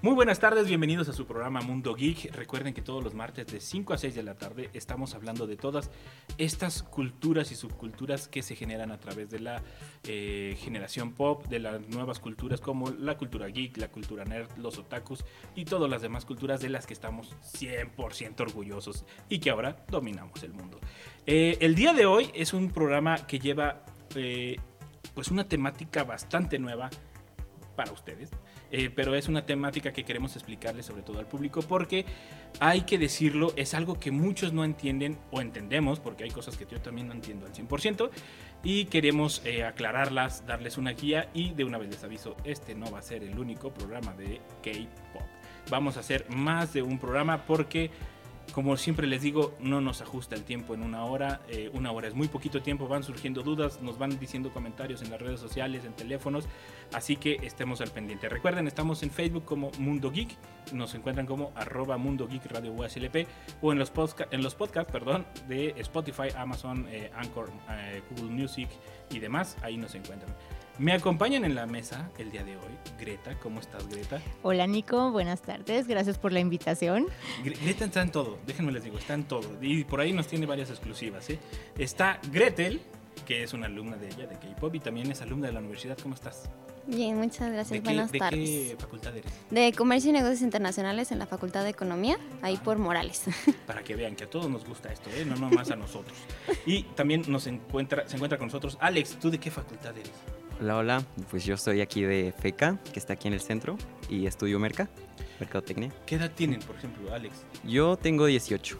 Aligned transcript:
Muy 0.00 0.14
buenas 0.14 0.38
tardes, 0.38 0.68
bienvenidos 0.68 1.08
a 1.08 1.12
su 1.12 1.26
programa 1.26 1.60
Mundo 1.60 1.92
Geek. 1.92 2.32
Recuerden 2.32 2.72
que 2.72 2.82
todos 2.82 3.02
los 3.02 3.14
martes 3.14 3.48
de 3.48 3.58
5 3.60 3.94
a 3.94 3.98
6 3.98 4.14
de 4.14 4.22
la 4.22 4.36
tarde 4.36 4.70
estamos 4.72 5.16
hablando 5.16 5.48
de 5.48 5.56
todas 5.56 5.90
estas 6.38 6.84
culturas 6.84 7.50
y 7.50 7.56
subculturas 7.56 8.28
que 8.28 8.42
se 8.42 8.54
generan 8.54 8.92
a 8.92 9.00
través 9.00 9.28
de 9.28 9.40
la 9.40 9.60
eh, 10.04 10.56
generación 10.60 11.14
pop, 11.14 11.44
de 11.48 11.58
las 11.58 11.80
nuevas 11.88 12.20
culturas 12.20 12.60
como 12.60 12.90
la 12.90 13.16
cultura 13.16 13.48
geek, 13.48 13.76
la 13.76 13.88
cultura 13.88 14.24
nerd, 14.24 14.56
los 14.56 14.78
otakus 14.78 15.24
y 15.56 15.64
todas 15.64 15.90
las 15.90 16.00
demás 16.00 16.24
culturas 16.24 16.60
de 16.60 16.68
las 16.68 16.86
que 16.86 16.94
estamos 16.94 17.34
100% 17.58 18.40
orgullosos 18.40 19.04
y 19.28 19.40
que 19.40 19.50
ahora 19.50 19.84
dominamos 19.88 20.44
el 20.44 20.52
mundo. 20.52 20.78
Eh, 21.26 21.58
el 21.60 21.74
día 21.74 21.92
de 21.92 22.06
hoy 22.06 22.30
es 22.34 22.52
un 22.52 22.70
programa 22.70 23.26
que 23.26 23.40
lleva 23.40 23.82
eh, 24.14 24.58
pues 25.12 25.32
una 25.32 25.48
temática 25.48 26.04
bastante 26.04 26.60
nueva 26.60 26.88
para 27.74 27.90
ustedes. 27.90 28.30
Eh, 28.70 28.90
pero 28.94 29.14
es 29.14 29.28
una 29.28 29.46
temática 29.46 29.92
que 29.92 30.04
queremos 30.04 30.36
explicarle 30.36 30.82
sobre 30.82 31.02
todo 31.02 31.18
al 31.18 31.26
público 31.26 31.62
porque 31.62 32.04
hay 32.60 32.82
que 32.82 32.98
decirlo, 32.98 33.52
es 33.56 33.72
algo 33.74 33.98
que 33.98 34.10
muchos 34.10 34.52
no 34.52 34.64
entienden 34.64 35.18
o 35.30 35.40
entendemos, 35.40 36.00
porque 36.00 36.24
hay 36.24 36.30
cosas 36.30 36.56
que 36.56 36.66
yo 36.66 36.80
también 36.80 37.08
no 37.08 37.14
entiendo 37.14 37.46
al 37.46 37.52
100%, 37.52 38.10
y 38.62 38.86
queremos 38.86 39.42
eh, 39.44 39.64
aclararlas, 39.64 40.46
darles 40.46 40.78
una 40.78 40.92
guía 40.92 41.30
y 41.32 41.52
de 41.54 41.64
una 41.64 41.78
vez 41.78 41.90
les 41.90 42.04
aviso, 42.04 42.36
este 42.44 42.74
no 42.74 42.90
va 42.90 42.98
a 42.98 43.02
ser 43.02 43.22
el 43.22 43.38
único 43.38 43.72
programa 43.72 44.12
de 44.14 44.40
K-Pop. 44.62 45.22
Vamos 45.70 45.96
a 45.96 46.00
hacer 46.00 46.28
más 46.28 46.72
de 46.72 46.82
un 46.82 46.98
programa 46.98 47.44
porque 47.46 47.90
como 48.52 48.76
siempre 48.76 49.06
les 49.06 49.22
digo, 49.22 49.54
no 49.60 49.80
nos 49.80 50.00
ajusta 50.00 50.34
el 50.34 50.44
tiempo 50.44 50.74
en 50.74 50.82
una 50.82 51.04
hora. 51.04 51.40
Eh, 51.48 51.70
una 51.74 51.92
hora 51.92 52.08
es 52.08 52.14
muy 52.14 52.28
poquito 52.28 52.62
tiempo, 52.62 52.88
van 52.88 53.02
surgiendo 53.02 53.42
dudas, 53.42 53.80
nos 53.82 53.98
van 53.98 54.18
diciendo 54.18 54.50
comentarios 54.50 55.02
en 55.02 55.10
las 55.10 55.20
redes 55.20 55.40
sociales, 55.40 55.84
en 55.84 55.92
teléfonos. 55.92 56.46
Así 56.92 57.16
que 57.16 57.34
estemos 57.42 57.80
al 57.80 57.90
pendiente. 57.90 58.28
Recuerden, 58.28 58.66
estamos 58.66 59.02
en 59.02 59.10
Facebook 59.10 59.44
como 59.44 59.70
Mundo 59.78 60.10
Geek, 60.10 60.30
nos 60.72 60.94
encuentran 60.94 61.26
como 61.26 61.52
arroba 61.54 61.98
Mundo 61.98 62.26
Geek 62.26 62.46
Radio 62.46 62.72
USLP 62.72 63.26
o 63.60 63.72
en 63.72 63.78
los, 63.78 63.92
en 64.30 64.42
los 64.42 64.54
podcasts 64.54 64.90
perdón, 64.90 65.26
de 65.46 65.74
Spotify, 65.78 66.28
Amazon, 66.36 66.86
eh, 66.90 67.10
Anchor, 67.14 67.50
eh, 67.70 68.02
Google 68.10 68.30
Music 68.30 68.68
y 69.10 69.18
demás. 69.18 69.56
Ahí 69.62 69.76
nos 69.76 69.94
encuentran. 69.94 70.34
Me 70.78 70.92
acompañan 70.92 71.44
en 71.44 71.54
la 71.56 71.66
mesa 71.66 72.10
el 72.18 72.30
día 72.30 72.44
de 72.44 72.56
hoy. 72.56 72.62
Greta, 73.00 73.36
¿cómo 73.40 73.58
estás, 73.60 73.88
Greta? 73.88 74.20
Hola, 74.42 74.66
Nico. 74.66 75.10
Buenas 75.10 75.42
tardes. 75.42 75.88
Gracias 75.88 76.18
por 76.18 76.32
la 76.32 76.38
invitación. 76.40 77.06
Greta 77.42 77.84
está 77.84 78.02
en 78.02 78.12
todo. 78.12 78.38
Déjenme 78.46 78.70
les 78.70 78.84
digo, 78.84 78.96
está 78.96 79.14
en 79.14 79.24
todo. 79.24 79.58
Y 79.60 79.82
por 79.84 80.00
ahí 80.00 80.12
nos 80.12 80.28
tiene 80.28 80.46
varias 80.46 80.70
exclusivas. 80.70 81.28
¿eh? 81.30 81.40
Está 81.76 82.20
Gretel, 82.30 82.80
que 83.26 83.42
es 83.42 83.52
una 83.54 83.66
alumna 83.66 83.96
de 83.96 84.06
ella, 84.06 84.28
de 84.28 84.36
K-pop, 84.36 84.72
y 84.76 84.78
también 84.80 85.10
es 85.10 85.20
alumna 85.20 85.48
de 85.48 85.52
la 85.54 85.58
universidad. 85.60 85.98
¿Cómo 86.00 86.14
estás? 86.14 86.48
Bien, 86.86 87.16
muchas 87.18 87.52
gracias. 87.52 87.82
Buenas 87.82 88.12
¿de 88.12 88.18
tardes. 88.20 88.38
¿De 88.48 88.68
qué 88.70 88.76
facultad 88.78 89.16
eres? 89.16 89.32
De 89.50 89.72
Comercio 89.72 90.10
y 90.10 90.12
Negocios 90.12 90.42
Internacionales 90.42 91.10
en 91.10 91.18
la 91.18 91.26
Facultad 91.26 91.64
de 91.64 91.70
Economía, 91.70 92.18
ahí 92.40 92.56
Ah. 92.56 92.62
por 92.64 92.78
Morales. 92.78 93.24
Para 93.66 93.82
que 93.82 93.96
vean 93.96 94.14
que 94.14 94.24
a 94.24 94.30
todos 94.30 94.48
nos 94.48 94.64
gusta 94.64 94.92
esto, 94.92 95.10
¿eh? 95.10 95.24
no 95.26 95.34
nomás 95.36 95.70
a 95.72 95.76
nosotros. 95.76 96.16
Y 96.66 96.84
también 96.94 97.24
nos 97.26 97.46
encuentra, 97.48 98.08
se 98.08 98.14
encuentra 98.14 98.38
con 98.38 98.46
nosotros 98.46 98.78
Alex. 98.80 99.18
¿Tú 99.18 99.28
de 99.28 99.38
qué 99.38 99.50
facultad 99.50 99.90
eres? 99.98 100.12
Hola, 100.60 100.76
hola. 100.76 101.04
Pues 101.30 101.44
yo 101.44 101.56
soy 101.56 101.80
aquí 101.80 102.02
de 102.02 102.32
FECA, 102.36 102.78
que 102.92 102.98
está 102.98 103.12
aquí 103.12 103.28
en 103.28 103.34
el 103.34 103.40
centro, 103.40 103.76
y 104.08 104.26
estudio 104.26 104.58
Merca, 104.58 104.88
Mercadotecnia. 105.38 105.92
¿Qué 106.04 106.16
edad 106.16 106.30
tienen, 106.34 106.60
por 106.60 106.74
ejemplo, 106.76 107.14
Alex? 107.14 107.44
Yo 107.64 107.96
tengo 107.96 108.26
18. 108.26 108.78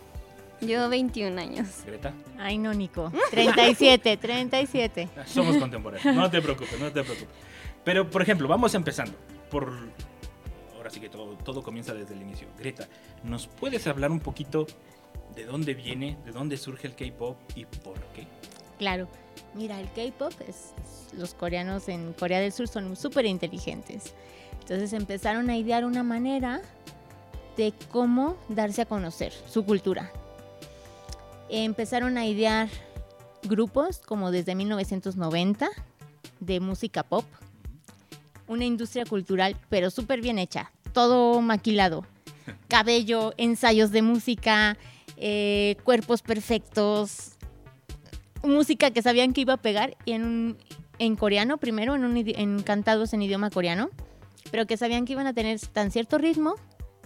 Yo 0.61 0.89
21 0.89 1.41
años. 1.41 1.69
Greta. 1.87 2.13
Ay, 2.37 2.59
no, 2.59 2.75
Nico. 2.75 3.13
37, 3.31 4.17
37. 4.17 5.09
Ah, 5.17 5.23
Somos 5.25 5.57
contemporáneos. 5.57 6.17
No 6.17 6.29
te 6.29 6.43
preocupes, 6.43 6.81
no 6.81 6.87
te 6.91 7.05
preocupes. 7.05 7.29
Pero, 7.85 8.11
por 8.11 8.23
ejemplo, 8.23 8.49
vamos 8.49 8.75
empezando 8.75 9.17
por... 9.49 9.73
Ahora 10.77 10.91
sí 10.91 10.99
que 10.99 11.09
todo, 11.09 11.37
todo 11.37 11.63
comienza 11.63 11.95
desde 11.95 12.15
el 12.15 12.23
inicio. 12.23 12.49
Greta, 12.59 12.89
¿nos 13.23 13.47
puedes 13.47 13.87
hablar 13.87 14.11
un 14.11 14.19
poquito 14.19 14.67
de 15.37 15.45
dónde 15.45 15.75
viene, 15.75 16.19
de 16.25 16.33
dónde 16.33 16.57
surge 16.57 16.89
el 16.89 16.97
K-pop 16.97 17.37
y 17.55 17.65
por 17.67 18.01
qué? 18.15 18.27
Claro. 18.79 19.09
Mira, 19.55 19.81
el 19.81 19.89
K-pop 19.93 20.33
es. 20.47 20.73
Los 21.17 21.35
coreanos 21.35 21.89
en 21.89 22.13
Corea 22.13 22.41
del 22.41 22.53
Sur 22.53 22.69
son 22.69 22.97
súper 22.97 23.27
inteligentes. 23.27 24.15
Entonces 24.61 24.93
empezaron 24.93 25.49
a 25.51 25.57
idear 25.57 25.85
una 25.85 26.03
manera 26.03 26.61
de 27.57 27.73
cómo 27.91 28.37
darse 28.49 28.83
a 28.83 28.87
conocer 28.87 29.33
su 29.49 29.65
cultura. 29.65 30.13
Empezaron 31.49 32.19
a 32.19 32.27
idear 32.27 32.69
grupos 33.43 33.99
como 33.99 34.31
desde 34.31 34.55
1990 34.55 35.69
de 36.41 36.61
música 36.61 37.03
pop. 37.03 37.25
Una 38.47 38.65
industria 38.65 39.05
cultural, 39.05 39.57
pero 39.69 39.91
súper 39.91 40.21
bien 40.21 40.39
hecha. 40.39 40.71
Todo 40.93 41.41
maquilado. 41.41 42.07
Cabello, 42.69 43.33
ensayos 43.39 43.91
de 43.91 44.03
música, 44.03 44.77
eh, 45.17 45.77
cuerpos 45.85 46.23
perfectos, 46.23 47.38
música 48.43 48.91
que 48.91 49.03
sabían 49.03 49.33
que 49.33 49.41
iba 49.43 49.55
a 49.55 49.57
pegar 49.59 49.97
y 50.05 50.13
en, 50.13 50.25
un- 50.25 50.59
en 50.99 51.17
coreano 51.17 51.59
primero, 51.59 51.95
en, 51.95 52.05
un 52.05 52.17
en 52.17 52.63
cantados 52.63 53.13
en 53.13 53.23
idioma 53.23 53.51
coreano, 53.51 53.91
pero 54.51 54.67
que 54.67 54.77
sabían 54.77 55.05
que 55.05 55.13
iban 55.13 55.27
a 55.27 55.33
tener 55.35 55.59
tan 55.61 55.91
cierto 55.91 56.19
ritmo 56.19 56.55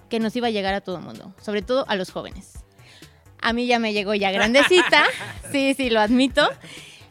que 0.08 0.20
nos 0.20 0.34
iba 0.36 0.48
a 0.48 0.50
llegar 0.50 0.74
a 0.74 0.80
todo 0.80 0.96
el 0.98 1.02
mundo, 1.04 1.34
sobre 1.40 1.62
todo 1.62 1.84
a 1.88 1.96
los 1.96 2.10
jóvenes. 2.10 2.52
A 3.40 3.52
mí 3.52 3.66
ya 3.66 3.78
me 3.78 3.92
llegó 3.92 4.14
ya 4.14 4.30
grandecita, 4.30 5.04
sí, 5.52 5.74
sí, 5.74 5.90
lo 5.90 6.00
admito, 6.00 6.48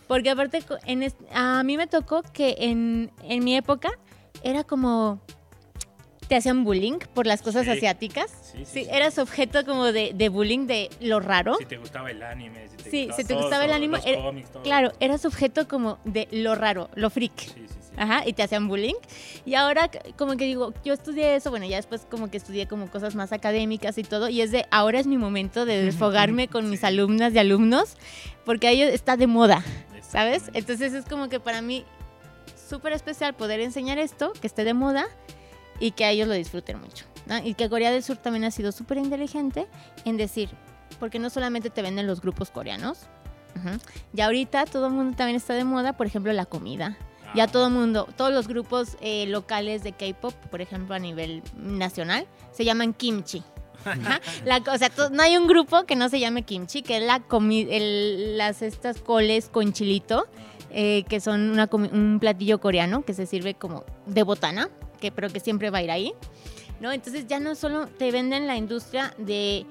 porque 0.08 0.30
aparte 0.30 0.64
en 0.86 1.12
a 1.34 1.64
mí 1.64 1.78
me 1.78 1.88
tocó 1.88 2.22
que 2.22 2.56
en, 2.59 3.12
en 3.24 3.44
mi 3.44 3.56
época 3.56 3.90
era 4.44 4.64
como 4.64 5.22
te 6.31 6.38
hacían 6.38 6.64
bullying 6.64 7.00
por 7.14 7.28
las 7.28 7.42
cosas 7.42 7.66
Sí. 7.66 7.72
asiáticas. 7.72 8.31
Sí, 8.31 8.59
sí, 8.59 8.66
Sí, 8.66 8.84
sí. 8.86 8.88
eras 8.90 9.18
objeto 9.18 9.66
como 9.66 9.92
de, 9.92 10.14
de 10.16 10.30
bullying 10.30 10.66
de 10.66 10.90
lo 11.02 11.19
raro. 11.19 11.58
Si 11.58 11.66
te 11.66 11.75
gustaba 11.75 12.09
el 12.09 12.24
anime, 12.24 12.69
si 12.69 12.78
te 12.78 12.90
Sí, 12.90 12.97
gustaba 13.08 13.18
si 13.18 13.24
te 13.25 13.34
todo, 13.34 13.42
gustaba 13.42 13.64
el 13.66 13.69
todo, 13.72 13.75
anime, 13.75 13.97
los 13.97 14.06
era- 14.06 14.22
cómics, 14.22 14.50
todo. 14.53 14.64
Claro, 14.64 14.91
eras 15.02 15.25
objeto 15.25 15.68
como 15.68 15.97
de 16.06 16.30
lo 16.31 16.56
raro, 16.56 16.90
lo 16.96 17.09
freak. 17.09 17.38
Sí, 17.38 17.47
sí, 17.58 17.66
sí. 17.68 17.91
Ajá, 17.97 18.24
y 18.25 18.31
te 18.31 18.44
hacían 18.44 18.70
bullying. 18.70 18.94
Y 19.46 19.56
ahora 19.56 19.91
como 20.18 20.38
que 20.38 20.46
digo, 20.46 20.74
yo 20.86 20.94
estudié 20.94 21.36
eso, 21.36 21.50
bueno, 21.50 21.66
ya 21.66 21.75
después 21.75 22.08
como 22.09 22.31
que 22.31 22.38
estudié 22.38 22.66
como 22.66 22.90
cosas 22.90 23.14
más 23.14 23.34
académicas 23.34 23.97
y 23.97 24.03
todo, 24.03 24.30
y 24.30 24.40
es 24.40 24.52
de, 24.52 24.66
ahora 24.72 25.02
es 25.02 25.08
mi 25.08 25.18
momento 25.18 25.66
de 25.66 25.84
desfogarme 25.84 26.47
con 26.47 26.70
mis 26.70 26.86
alumnas 26.86 27.34
y 27.34 27.40
alumnos, 27.40 27.97
porque 28.46 28.70
a 28.70 28.72
ellos 28.72 28.90
está 28.94 29.18
de 29.18 29.28
moda, 29.28 29.66
¿sabes? 30.02 30.44
Entonces 30.53 30.94
es 30.94 31.03
como 31.03 31.28
que 31.28 31.41
para 31.41 31.62
mí 31.62 31.84
súper 32.70 32.94
especial 32.94 33.34
poder 33.34 33.59
enseñar 33.59 33.97
esto, 34.00 34.31
que 34.40 34.47
esté 34.47 34.64
de 34.64 34.74
moda 34.74 35.08
y 35.81 35.92
que 35.92 36.06
a 36.06 36.12
ellos 36.12 36.28
lo 36.30 36.34
disfruten 36.36 36.80
mucho. 36.80 37.03
¿no? 37.25 37.38
Y 37.40 37.53
que 37.56 37.69
Corea 37.69 37.92
del 37.92 38.03
Sur 38.03 38.16
también 38.18 38.46
ha 38.46 38.52
sido 38.52 38.72
súper 38.72 38.97
inteligente 39.00 39.68
en 40.06 40.16
decir, 40.16 40.50
porque 41.00 41.19
no 41.19 41.30
solamente 41.30 41.69
te 41.69 41.81
venden 41.81 42.08
los 42.08 42.22
grupos 42.22 42.50
coreanos, 42.52 43.00
ujú, 43.56 43.78
y 44.14 44.22
ahorita 44.22 44.66
todo 44.66 44.88
el 44.88 44.94
mundo 44.94 45.18
también 45.18 45.36
está 45.36 45.53
de 45.53 45.64
moda, 45.66 45.94
por 45.94 46.08
ejemplo, 46.08 46.31
la 46.34 46.46
comida. 46.46 46.97
Ya 47.34 47.47
todo 47.47 47.68
el 47.68 47.74
mundo, 47.74 48.09
todos 48.18 48.34
los 48.34 48.47
grupos 48.50 48.97
eh, 49.00 49.25
locales 49.28 49.84
de 49.84 49.94
K-pop, 49.94 50.34
por 50.50 50.59
ejemplo, 50.59 50.96
a 50.96 51.00
nivel 51.00 51.41
nacional, 51.56 52.28
se 52.52 52.66
llaman 52.66 52.94
kimchi. 52.94 53.41
Ajá. 53.85 54.20
La, 54.46 54.58
o 54.58 54.78
sea, 54.78 54.90
to- 54.90 55.09
no 55.11 55.23
hay 55.23 55.38
un 55.38 55.47
grupo 55.47 55.85
que 55.85 55.96
no 55.96 56.09
se 56.09 56.20
llame 56.20 56.44
kimchi, 56.44 56.82
que 56.82 56.97
es 56.97 57.03
la 57.03 57.20
comi- 57.28 57.67
el- 57.70 58.38
las 58.38 58.61
estas 58.61 59.00
coles 59.00 59.47
con 59.47 59.72
chilito, 59.72 60.28
eh, 60.72 61.06
que 61.08 61.22
son 61.22 61.50
una 61.52 61.70
un 61.72 62.17
platillo 62.20 62.59
coreano 62.59 63.03
que 63.06 63.14
se 63.14 63.26
sirve 63.26 63.53
como 63.53 63.85
de 64.08 64.23
botana, 64.23 64.70
que, 65.02 65.12
pero 65.12 65.30
que 65.30 65.42
siempre 65.42 65.70
va 65.70 65.80
a 65.80 65.84
ir 65.84 65.92
ahí. 65.92 66.14
¿no? 66.80 66.92
Entonces 66.94 67.28
ya 67.28 67.40
no 67.42 67.53
solo 67.56 67.88
te 67.88 68.09
venden 68.12 68.48
la 68.48 68.56
industria 68.56 69.14
de 69.18 69.66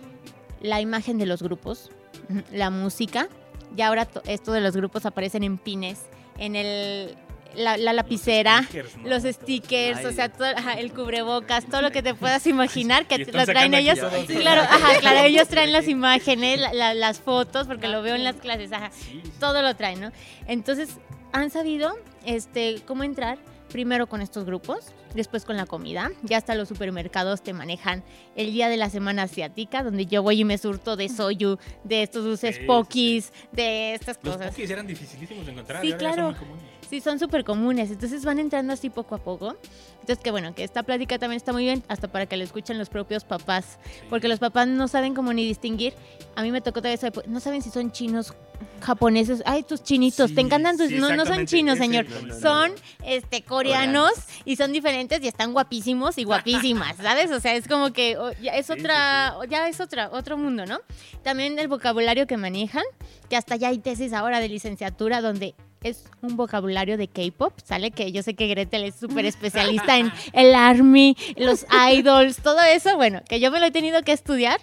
la 0.61 0.81
imagen 0.83 1.17
de 1.19 1.25
los 1.27 1.43
grupos, 1.43 1.91
la 2.53 2.69
música, 2.71 3.29
ya 3.75 3.89
ahora 3.89 4.05
to- 4.05 4.23
esto 4.27 4.53
de 4.53 4.61
los 4.61 4.77
grupos 4.77 5.07
aparecen 5.07 5.43
en 5.43 5.59
pines, 5.59 6.01
en 6.39 6.55
el, 6.55 7.17
la, 7.57 7.77
la 7.79 7.93
lapicera. 7.93 8.63
stickers, 8.63 8.97
¿no? 8.99 9.09
Los 9.09 9.23
stickers, 9.25 9.99
Ay, 9.99 10.05
o 10.07 10.13
sea, 10.13 10.29
todo, 10.29 10.47
ajá, 10.57 10.75
el 10.75 10.93
cubrebocas, 10.93 11.67
todo 11.67 11.83
lo 11.83 11.91
que 11.91 12.01
te 12.03 12.15
puedas 12.15 12.47
imaginar 12.57 13.07
que 13.09 13.19
lo 13.19 13.45
traen 13.47 13.75
ellos. 13.75 13.99
Sí, 13.99 14.35
los- 14.35 14.43
claro, 14.43 14.63
ajá, 14.63 15.01
claro, 15.01 15.21
ellos 15.27 15.49
traen 15.49 15.73
las 15.73 15.89
imágenes, 15.89 16.61
la- 16.61 16.73
la- 16.73 16.95
las 16.95 17.19
fotos, 17.19 17.67
porque 17.67 17.89
lo 17.89 18.03
veo 18.03 18.15
en 18.15 18.23
las 18.23 18.37
clases, 18.37 18.71
ajá, 18.73 18.91
Sí, 18.93 19.21
sí. 19.25 19.33
todo 19.41 19.63
lo 19.63 19.75
traen, 19.75 20.01
¿no? 20.01 20.13
Entonces, 20.47 20.91
han 21.33 21.51
sabido 21.51 21.93
este, 22.25 22.83
cómo 22.87 23.03
entrar 23.03 23.39
Primero 23.71 24.09
con 24.09 24.21
estos 24.21 24.45
grupos, 24.45 24.93
después 25.15 25.45
con 25.45 25.57
la 25.57 25.65
comida. 25.67 26.11
Ya 26.23 26.37
hasta 26.39 26.55
los 26.55 26.69
supermercados 26.69 27.43
te 27.43 27.53
manejan 27.53 28.03
el 28.35 28.53
día 28.53 28.69
de 28.69 28.77
la 28.77 28.91
semana 28.91 29.23
asiática, 29.25 29.83
donde 29.85 30.07
yo 30.07 30.23
voy 30.23 30.41
y 30.41 30.45
me 30.45 30.59
surto 30.59 30.97
de 30.97 31.09
soyu, 31.09 31.57
de 31.85 32.03
estos 32.03 32.25
dulces 32.25 32.57
Sí, 32.57 33.31
de 33.53 33.95
estas 33.95 34.19
Los 34.23 34.35
cosas. 34.35 34.51
pokis 34.51 34.71
eran 34.71 34.87
dificilísimos 34.87 35.47
de 35.47 35.53
encontrar. 35.53 35.83
Sí, 35.83 35.89
ya 35.91 35.93
son 35.93 35.99
claro. 35.99 36.25
muy 36.31 36.35
comunes. 36.35 36.65
Sí, 36.91 37.01
son 37.01 37.21
súper 37.21 37.45
comunes. 37.45 37.93
Entonces 37.93 38.25
van 38.25 38.41
entrando 38.41 38.73
así 38.73 38.91
poco 38.91 39.15
a 39.15 39.19
poco. 39.19 39.57
Entonces, 40.01 40.19
que 40.19 40.33
bueno, 40.33 40.57
que 40.57 40.65
esta 40.65 40.83
plática 40.83 41.21
también 41.21 41.37
está 41.37 41.53
muy 41.53 41.63
bien, 41.63 41.85
hasta 41.87 42.09
para 42.09 42.27
que 42.27 42.37
lo 42.37 42.43
escuchen 42.43 42.79
los 42.79 42.89
propios 42.89 43.23
papás. 43.23 43.79
Porque 44.09 44.27
los 44.27 44.41
papás 44.41 44.67
no 44.67 44.89
saben 44.89 45.15
cómo 45.15 45.33
ni 45.33 45.45
distinguir. 45.47 45.95
A 46.35 46.43
mí 46.43 46.51
me 46.51 46.61
tocó 46.61 46.81
todavía 46.81 46.97
saber, 46.97 47.29
no 47.29 47.39
saben 47.39 47.63
si 47.63 47.71
son 47.71 47.93
chinos, 47.93 48.35
japoneses. 48.81 49.41
Ay, 49.47 49.63
tus 49.63 49.85
chinitos, 49.85 50.31
Sí, 50.31 50.35
te 50.35 50.41
encantan 50.41 50.77
tus. 50.77 50.89
sí, 50.89 50.97
no, 50.97 51.15
no 51.15 51.27
son 51.27 51.47
chinos, 51.47 51.79
señor. 51.79 52.09
no, 52.09 52.23
no, 52.23 52.27
no. 52.27 52.41
Son 52.41 52.73
este 53.05 53.43
coreanos 53.43 54.11
y 54.45 54.57
son 54.57 54.73
diferentes 54.73 55.23
y 55.23 55.29
están 55.29 55.53
guapísimos 55.53 56.19
y 56.19 56.25
guapísimas, 56.25 56.97
¿sabes? 56.97 57.31
O 57.31 57.39
sea, 57.39 57.55
es 57.55 57.69
como 57.69 57.93
que 57.93 58.19
oh, 58.19 58.33
ya 58.43 58.57
es 58.57 58.67
Sí, 58.67 58.73
sí, 58.75 58.81
otra, 58.81 59.37
ya 59.49 59.69
es 59.69 59.81
otra, 59.81 60.11
otro 60.11 60.37
mundo, 60.37 60.67
¿no? 60.67 60.81
También 61.23 61.57
el 61.61 61.69
vocabulario 61.69 62.27
que 62.27 62.37
manejan, 62.37 62.85
que 63.29 63.37
hasta 63.37 63.55
ya 63.55 63.69
hay 63.69 63.79
tesis 63.79 64.13
ahora 64.13 64.41
de 64.41 64.49
licenciatura 64.49 65.21
donde 65.21 65.55
es 65.83 66.05
un 66.21 66.37
vocabulario 66.37 66.97
de 66.97 67.09
K-pop, 67.09 67.55
¿sale? 67.65 67.91
Que 67.91 68.13
yo 68.13 68.23
sé 68.23 68.35
que 68.35 68.47
Gretel 68.49 68.85
es 68.85 68.97
súper 68.97 69.25
especialista 69.25 69.99
en 69.99 70.13
el 70.33 70.55
ARMY, 70.55 71.17
los 71.37 71.65
idols, 71.93 72.37
todo 72.39 72.61
eso, 72.61 72.97
bueno, 72.97 73.23
que 73.29 73.41
yo 73.41 73.51
me 73.51 73.61
lo 73.61 73.67
he 73.67 73.71
tenido 73.71 74.03
que 74.03 74.13
estudiar, 74.13 74.61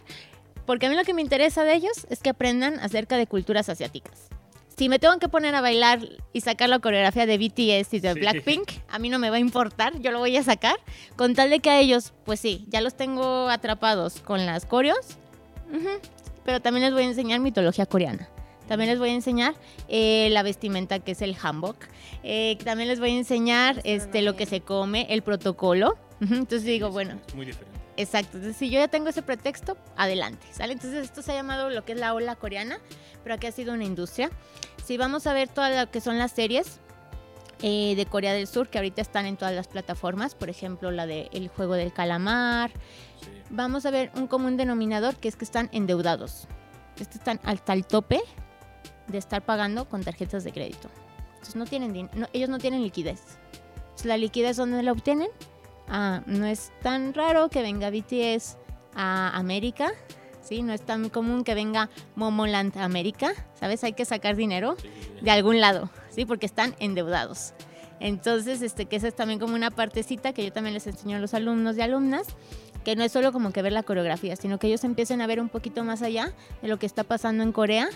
porque 0.65 0.85
a 0.85 0.89
mí 0.89 0.95
lo 0.95 1.03
que 1.03 1.13
me 1.13 1.21
interesa 1.21 1.63
de 1.63 1.73
ellos 1.73 2.05
es 2.09 2.19
que 2.19 2.29
aprendan 2.29 2.79
acerca 2.79 3.17
de 3.17 3.25
culturas 3.25 3.69
asiáticas. 3.69 4.29
Si 4.77 4.89
me 4.89 4.99
tengo 4.99 5.17
que 5.17 5.27
poner 5.27 5.55
a 5.55 5.61
bailar 5.61 6.01
y 6.33 6.41
sacar 6.41 6.69
la 6.69 6.77
coreografía 6.77 7.25
de 7.25 7.39
BTS 7.39 7.93
y 7.95 7.99
de 7.99 8.13
Sí. 8.13 8.19
Blackpink, 8.19 8.69
a 8.89 8.99
mí 8.99 9.09
no 9.09 9.17
me 9.17 9.31
va 9.31 9.37
a 9.37 9.39
importar, 9.39 9.99
yo 10.01 10.11
lo 10.11 10.19
voy 10.19 10.37
a 10.37 10.43
sacar, 10.43 10.75
con 11.15 11.33
tal 11.33 11.49
de 11.49 11.61
que 11.61 11.71
a 11.71 11.79
ellos, 11.79 12.13
pues 12.25 12.39
sí, 12.39 12.65
ya 12.67 12.81
los 12.81 12.95
tengo 12.95 13.49
atrapados 13.49 14.21
con 14.21 14.45
las 14.45 14.67
coreos, 14.67 15.17
pero 16.45 16.61
también 16.61 16.85
les 16.85 16.93
voy 16.93 17.03
a 17.03 17.07
enseñar 17.07 17.39
mitología 17.39 17.87
coreana. 17.87 18.29
También 18.67 18.89
les 18.89 18.99
voy 18.99 19.09
a 19.09 19.13
enseñar 19.13 19.55
eh, 19.87 20.29
la 20.31 20.43
vestimenta 20.43 20.99
que 20.99 21.11
es 21.13 21.21
el 21.21 21.35
hanbok. 21.41 21.77
Eh, 22.23 22.57
también 22.63 22.89
les 22.89 22.99
voy 22.99 23.11
a 23.11 23.17
enseñar 23.17 23.81
este, 23.83 24.21
lo 24.21 24.35
que 24.35 24.45
se 24.45 24.61
come, 24.61 25.07
el 25.09 25.21
protocolo. 25.21 25.97
Entonces 26.21 26.63
digo, 26.63 26.91
bueno, 26.91 27.19
es 27.27 27.35
muy 27.35 27.45
diferente. 27.45 27.77
Exacto, 27.99 28.37
entonces 28.37 28.57
si 28.57 28.69
yo 28.69 28.77
ya 28.79 28.87
tengo 28.89 29.09
ese 29.09 29.23
pretexto, 29.23 29.75
adelante, 29.95 30.45
¿sale? 30.51 30.73
Entonces 30.73 31.03
esto 31.03 31.23
se 31.23 31.31
ha 31.31 31.35
llamado 31.35 31.71
lo 31.71 31.83
que 31.83 31.93
es 31.93 31.99
la 31.99 32.13
ola 32.13 32.35
coreana, 32.35 32.77
pero 33.23 33.33
aquí 33.33 33.47
ha 33.47 33.51
sido 33.51 33.73
una 33.73 33.85
industria. 33.85 34.29
Si 34.85 34.97
vamos 34.97 35.25
a 35.25 35.33
ver 35.33 35.49
todas 35.49 35.75
lo 35.75 35.89
que 35.89 35.99
son 35.99 36.19
las 36.19 36.31
series 36.31 36.79
eh, 37.63 37.95
de 37.95 38.05
Corea 38.05 38.33
del 38.33 38.45
Sur, 38.45 38.69
que 38.69 38.77
ahorita 38.77 39.01
están 39.01 39.25
en 39.25 39.35
todas 39.35 39.55
las 39.55 39.67
plataformas, 39.67 40.35
por 40.35 40.51
ejemplo 40.51 40.91
la 40.91 41.07
de 41.07 41.27
El 41.33 41.47
Juego 41.47 41.73
del 41.73 41.91
Calamar, 41.91 42.69
Sí. 43.19 43.29
vamos 43.49 43.83
a 43.87 43.89
ver 43.89 44.11
un 44.13 44.27
común 44.27 44.57
denominador 44.57 45.15
que 45.15 45.27
es 45.27 45.35
que 45.35 45.45
están 45.45 45.67
endeudados. 45.71 46.47
Estos 46.99 47.15
están 47.15 47.39
hasta 47.45 47.73
el 47.73 47.83
tope 47.87 48.21
de 49.07 49.17
estar 49.17 49.41
pagando 49.43 49.85
con 49.87 50.03
tarjetas 50.03 50.43
de 50.43 50.51
crédito. 50.51 50.89
Entonces 51.33 51.55
no 51.55 51.65
tienen 51.65 52.09
no- 52.13 52.27
ellos 52.33 52.49
no 52.49 52.57
tienen 52.59 52.83
liquidez. 52.83 53.21
Entonces, 53.79 54.05
la 54.05 54.17
liquidez 54.17 54.57
dónde 54.57 54.83
la 54.83 54.91
obtienen? 54.91 55.29
Ah, 55.87 56.21
no 56.25 56.45
es 56.45 56.71
tan 56.81 57.13
raro 57.13 57.49
que 57.49 57.61
venga 57.61 57.89
BTS 57.89 58.57
a 58.95 59.29
América, 59.37 59.91
¿sí? 60.41 60.61
No 60.61 60.73
es 60.73 60.81
tan 60.81 61.09
común 61.09 61.43
que 61.43 61.55
venga 61.55 61.89
Momoland 62.15 62.77
a 62.77 62.83
América, 62.83 63.31
¿sabes? 63.59 63.83
Hay 63.83 63.93
que 63.93 64.05
sacar 64.05 64.35
dinero 64.35 64.75
de 65.21 65.31
algún 65.31 65.61
lado, 65.61 65.89
¿sí? 66.09 66.25
Porque 66.25 66.45
están 66.45 66.75
endeudados. 66.79 67.53
Entonces, 67.99 68.61
este, 68.61 68.85
que 68.85 68.97
esa 68.97 69.07
es 69.07 69.15
también 69.15 69.39
como 69.39 69.55
una 69.55 69.71
partecita 69.71 70.33
que 70.33 70.43
yo 70.45 70.51
también 70.53 70.73
les 70.75 70.85
enseño 70.85 71.17
a 71.17 71.19
los 71.19 71.33
alumnos 71.33 71.77
y 71.77 71.81
alumnas, 71.81 72.27
que 72.83 72.95
no 72.95 73.03
es 73.03 73.11
solo 73.11 73.31
como 73.33 73.51
que 73.51 73.61
ver 73.61 73.73
la 73.73 73.83
coreografía, 73.83 74.35
sino 74.35 74.59
que 74.59 74.67
ellos 74.67 74.83
empiecen 74.83 75.21
a 75.21 75.27
ver 75.27 75.39
un 75.39 75.49
poquito 75.49 75.83
más 75.83 76.01
allá 76.03 76.31
de 76.61 76.67
lo 76.67 76.77
que 76.77 76.85
está 76.85 77.03
pasando 77.03 77.43
en 77.43 77.51
Corea 77.51 77.89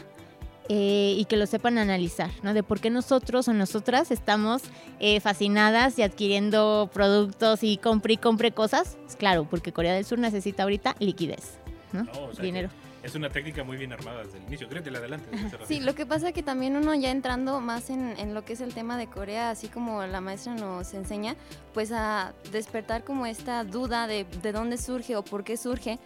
eh, 0.69 1.15
y 1.17 1.25
que 1.25 1.37
lo 1.37 1.45
sepan 1.45 1.77
analizar, 1.77 2.29
¿no? 2.43 2.53
De 2.53 2.63
por 2.63 2.79
qué 2.79 2.89
nosotros 2.89 3.47
o 3.47 3.53
nosotras 3.53 4.11
estamos 4.11 4.61
eh, 4.99 5.19
fascinadas 5.19 5.97
y 5.99 6.03
adquiriendo 6.03 6.89
productos 6.93 7.63
y 7.63 7.77
compre 7.77 8.13
y 8.13 8.17
compre 8.17 8.51
cosas. 8.51 8.97
Pues 9.03 9.15
claro, 9.15 9.47
porque 9.49 9.73
Corea 9.73 9.93
del 9.93 10.05
Sur 10.05 10.19
necesita 10.19 10.63
ahorita 10.63 10.95
liquidez, 10.99 11.57
¿no? 11.93 12.03
No, 12.03 12.11
o 12.29 12.33
sea 12.33 12.43
Dinero. 12.43 12.69
Es 13.03 13.15
una 13.15 13.29
técnica 13.29 13.63
muy 13.63 13.77
bien 13.77 13.91
armada 13.91 14.23
desde 14.23 14.37
el 14.37 14.43
inicio. 14.43 14.69
Créetela 14.69 14.99
adelante. 14.99 15.25
Sí, 15.67 15.79
lo 15.79 15.95
que 15.95 16.05
pasa 16.05 16.33
que 16.33 16.43
también 16.43 16.75
uno 16.75 16.93
ya 16.93 17.09
entrando 17.09 17.59
más 17.59 17.89
en, 17.89 18.13
en 18.19 18.35
lo 18.35 18.45
que 18.45 18.53
es 18.53 18.61
el 18.61 18.75
tema 18.75 18.95
de 18.95 19.07
Corea, 19.07 19.49
así 19.49 19.69
como 19.69 20.05
la 20.05 20.21
maestra 20.21 20.53
nos 20.53 20.93
enseña, 20.93 21.35
pues 21.73 21.91
a 21.91 22.33
despertar 22.51 23.03
como 23.03 23.25
esta 23.25 23.63
duda 23.63 24.05
de, 24.05 24.25
de 24.43 24.51
dónde 24.51 24.77
surge 24.77 25.15
o 25.15 25.23
por 25.23 25.43
qué 25.43 25.57
surge, 25.57 25.97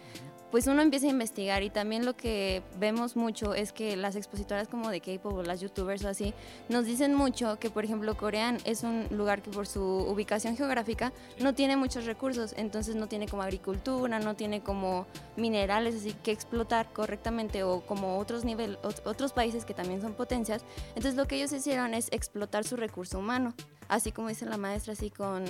pues 0.50 0.66
uno 0.68 0.80
empieza 0.80 1.06
a 1.06 1.10
investigar 1.10 1.62
y 1.62 1.70
también 1.70 2.04
lo 2.06 2.16
que 2.16 2.62
vemos 2.78 3.16
mucho 3.16 3.54
es 3.54 3.72
que 3.72 3.96
las 3.96 4.16
expositoras 4.16 4.68
como 4.68 4.90
de 4.90 5.00
K-pop 5.00 5.34
o 5.34 5.42
las 5.42 5.60
youtubers 5.60 6.04
o 6.04 6.08
así 6.08 6.32
nos 6.68 6.86
dicen 6.86 7.14
mucho 7.14 7.58
que 7.58 7.68
por 7.68 7.84
ejemplo 7.84 8.16
Corea 8.16 8.56
es 8.64 8.82
un 8.82 9.06
lugar 9.10 9.42
que 9.42 9.50
por 9.50 9.66
su 9.66 9.82
ubicación 9.82 10.56
geográfica 10.56 11.12
no 11.40 11.54
tiene 11.54 11.76
muchos 11.76 12.04
recursos, 12.06 12.54
entonces 12.56 12.94
no 12.94 13.08
tiene 13.08 13.26
como 13.28 13.42
agricultura, 13.42 14.18
no 14.18 14.34
tiene 14.34 14.62
como 14.62 15.06
minerales 15.36 15.96
así 15.96 16.12
que 16.12 16.30
explotar 16.30 16.92
correctamente 16.92 17.62
o 17.64 17.80
como 17.80 18.18
otros 18.18 18.44
nivel, 18.44 18.78
ot- 18.82 19.02
otros 19.04 19.32
países 19.32 19.64
que 19.64 19.74
también 19.74 20.00
son 20.00 20.14
potencias. 20.14 20.64
Entonces 20.90 21.16
lo 21.16 21.26
que 21.26 21.36
ellos 21.36 21.52
hicieron 21.52 21.92
es 21.92 22.08
explotar 22.12 22.64
su 22.64 22.76
recurso 22.76 23.18
humano, 23.18 23.52
así 23.88 24.12
como 24.12 24.28
dice 24.28 24.46
la 24.46 24.56
maestra, 24.56 24.92
así 24.92 25.10
con 25.10 25.44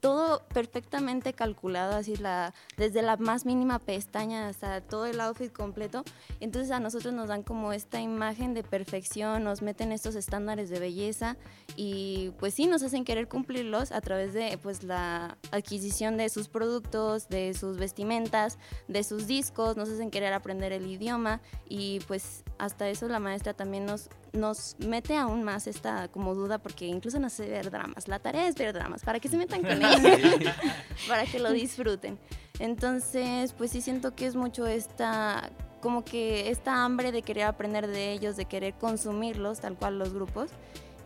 todo 0.00 0.42
perfectamente 0.48 1.32
calculado, 1.32 1.96
así 1.96 2.16
la, 2.16 2.54
desde 2.76 3.02
la 3.02 3.16
más 3.16 3.44
mínima 3.44 3.78
pestaña 3.78 4.48
hasta 4.48 4.80
todo 4.80 5.06
el 5.06 5.20
outfit 5.20 5.52
completo. 5.52 6.04
Entonces 6.40 6.70
a 6.70 6.80
nosotros 6.80 7.12
nos 7.14 7.28
dan 7.28 7.42
como 7.42 7.72
esta 7.72 8.00
imagen 8.00 8.54
de 8.54 8.62
perfección, 8.62 9.44
nos 9.44 9.62
meten 9.62 9.92
estos 9.92 10.14
estándares 10.14 10.70
de 10.70 10.78
belleza 10.78 11.36
y 11.76 12.32
pues 12.38 12.54
sí 12.54 12.66
nos 12.66 12.82
hacen 12.82 13.04
querer 13.04 13.28
cumplirlos 13.28 13.92
a 13.92 14.00
través 14.00 14.32
de 14.32 14.58
pues 14.62 14.82
la 14.82 15.36
adquisición 15.50 16.16
de 16.16 16.28
sus 16.28 16.48
productos, 16.48 17.28
de 17.28 17.54
sus 17.54 17.76
vestimentas, 17.76 18.58
de 18.88 19.04
sus 19.04 19.26
discos, 19.26 19.76
nos 19.76 19.88
hacen 19.88 20.10
querer 20.10 20.32
aprender 20.32 20.72
el 20.72 20.86
idioma 20.86 21.40
y 21.68 22.00
pues 22.00 22.42
hasta 22.58 22.88
eso 22.88 23.08
la 23.08 23.20
maestra 23.20 23.54
también 23.54 23.86
nos 23.86 24.08
nos 24.32 24.76
mete 24.78 25.16
aún 25.16 25.42
más 25.42 25.66
esta 25.66 26.08
como 26.08 26.34
duda 26.34 26.58
porque 26.58 26.86
incluso 26.86 27.18
nos 27.18 27.32
hace 27.34 27.48
ver 27.48 27.70
dramas. 27.70 28.08
La 28.08 28.18
tarea 28.18 28.48
es 28.48 28.54
ver 28.54 28.72
dramas 28.72 29.02
para 29.02 29.20
que 29.20 29.28
se 29.28 29.36
metan 29.36 29.62
con 29.62 29.82
ellos, 29.82 30.00
para 31.08 31.24
que 31.24 31.38
lo 31.38 31.52
disfruten. 31.52 32.18
Entonces, 32.58 33.52
pues 33.52 33.70
sí 33.70 33.80
siento 33.80 34.14
que 34.14 34.26
es 34.26 34.36
mucho 34.36 34.66
esta 34.66 35.50
como 35.80 36.04
que 36.04 36.50
esta 36.50 36.84
hambre 36.84 37.10
de 37.10 37.22
querer 37.22 37.44
aprender 37.44 37.86
de 37.86 38.12
ellos, 38.12 38.36
de 38.36 38.44
querer 38.44 38.74
consumirlos, 38.74 39.60
tal 39.60 39.76
cual 39.76 39.98
los 39.98 40.12
grupos. 40.12 40.50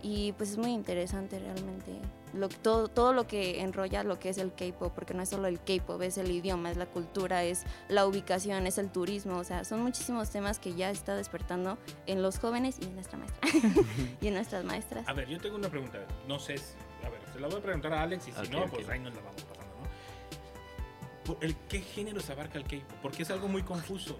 Y 0.02 0.32
pues 0.32 0.50
es 0.50 0.58
muy 0.58 0.72
interesante 0.72 1.38
realmente 1.38 1.92
lo, 2.34 2.48
todo, 2.48 2.88
todo 2.88 3.12
lo 3.12 3.26
que 3.26 3.60
enrolla 3.60 4.02
lo 4.04 4.18
que 4.18 4.28
es 4.28 4.38
el 4.38 4.52
K-pop, 4.52 4.92
porque 4.94 5.14
no 5.14 5.22
es 5.22 5.28
solo 5.28 5.46
el 5.48 5.58
K-pop, 5.60 6.02
es 6.02 6.18
el 6.18 6.30
idioma, 6.30 6.70
es 6.70 6.76
la 6.76 6.86
cultura, 6.86 7.44
es 7.44 7.64
la 7.88 8.06
ubicación, 8.06 8.66
es 8.66 8.78
el 8.78 8.90
turismo, 8.90 9.38
o 9.38 9.44
sea, 9.44 9.64
son 9.64 9.80
muchísimos 9.80 10.30
temas 10.30 10.58
que 10.58 10.74
ya 10.74 10.90
está 10.90 11.14
despertando 11.16 11.78
en 12.06 12.22
los 12.22 12.38
jóvenes 12.38 12.76
y 12.80 12.84
en 12.84 12.94
nuestra 12.94 13.18
maestra 13.18 13.48
y 14.20 14.26
en 14.28 14.34
nuestras 14.34 14.64
maestras. 14.64 15.08
A 15.08 15.12
ver, 15.12 15.28
yo 15.28 15.38
tengo 15.40 15.56
una 15.56 15.68
pregunta. 15.68 15.98
No 16.28 16.38
sé 16.38 16.58
si. 16.58 16.64
A 17.04 17.08
ver, 17.10 17.20
se 17.32 17.38
la 17.40 17.48
voy 17.48 17.58
a 17.58 17.62
preguntar 17.62 17.92
a 17.92 18.02
Alex 18.02 18.28
y 18.28 18.32
si 18.32 18.38
Ok, 18.40 18.48
no, 18.50 18.62
ok. 18.64 18.70
pues 18.70 18.88
ahí 18.88 18.98
nos 19.00 19.14
la 19.14 19.20
vamos 19.20 19.42
pasando, 19.44 19.74
¿no? 21.26 21.36
El, 21.40 21.56
¿Qué 21.68 21.80
géneros 21.80 22.28
abarca 22.30 22.58
el 22.58 22.64
K-pop? 22.64 22.98
Porque 23.02 23.22
es 23.22 23.30
algo 23.30 23.48
muy 23.48 23.62
confuso. 23.62 24.18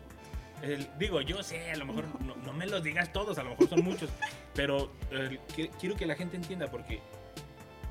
El- 0.63 0.89
digo, 0.99 1.21
yo 1.21 1.43
sé, 1.43 1.71
a 1.73 1.77
lo 1.77 1.85
mejor 1.85 2.07
no, 2.23 2.35
no 2.37 2.53
me 2.55 2.67
los 2.67 2.83
digas 2.83 3.13
todos, 3.13 3.37
a 3.39 3.43
lo 3.43 3.51
mejor 3.51 3.69
son 3.69 3.83
muchos, 3.85 4.09
pero 4.55 4.91
eh, 5.11 5.39
que- 5.55 5.69
quiero 5.71 5.97
que 5.97 6.07
la 6.07 6.15
gente 6.15 6.37
entienda 6.37 6.71
porque, 6.71 7.01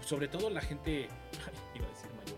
sobre 0.06 0.28
todo 0.28 0.50
la 0.50 0.62
gente, 0.62 1.08
ay, 1.48 1.54
iba 1.76 1.86
a 1.86 1.90
decir 1.90 2.10
mayor, 2.14 2.38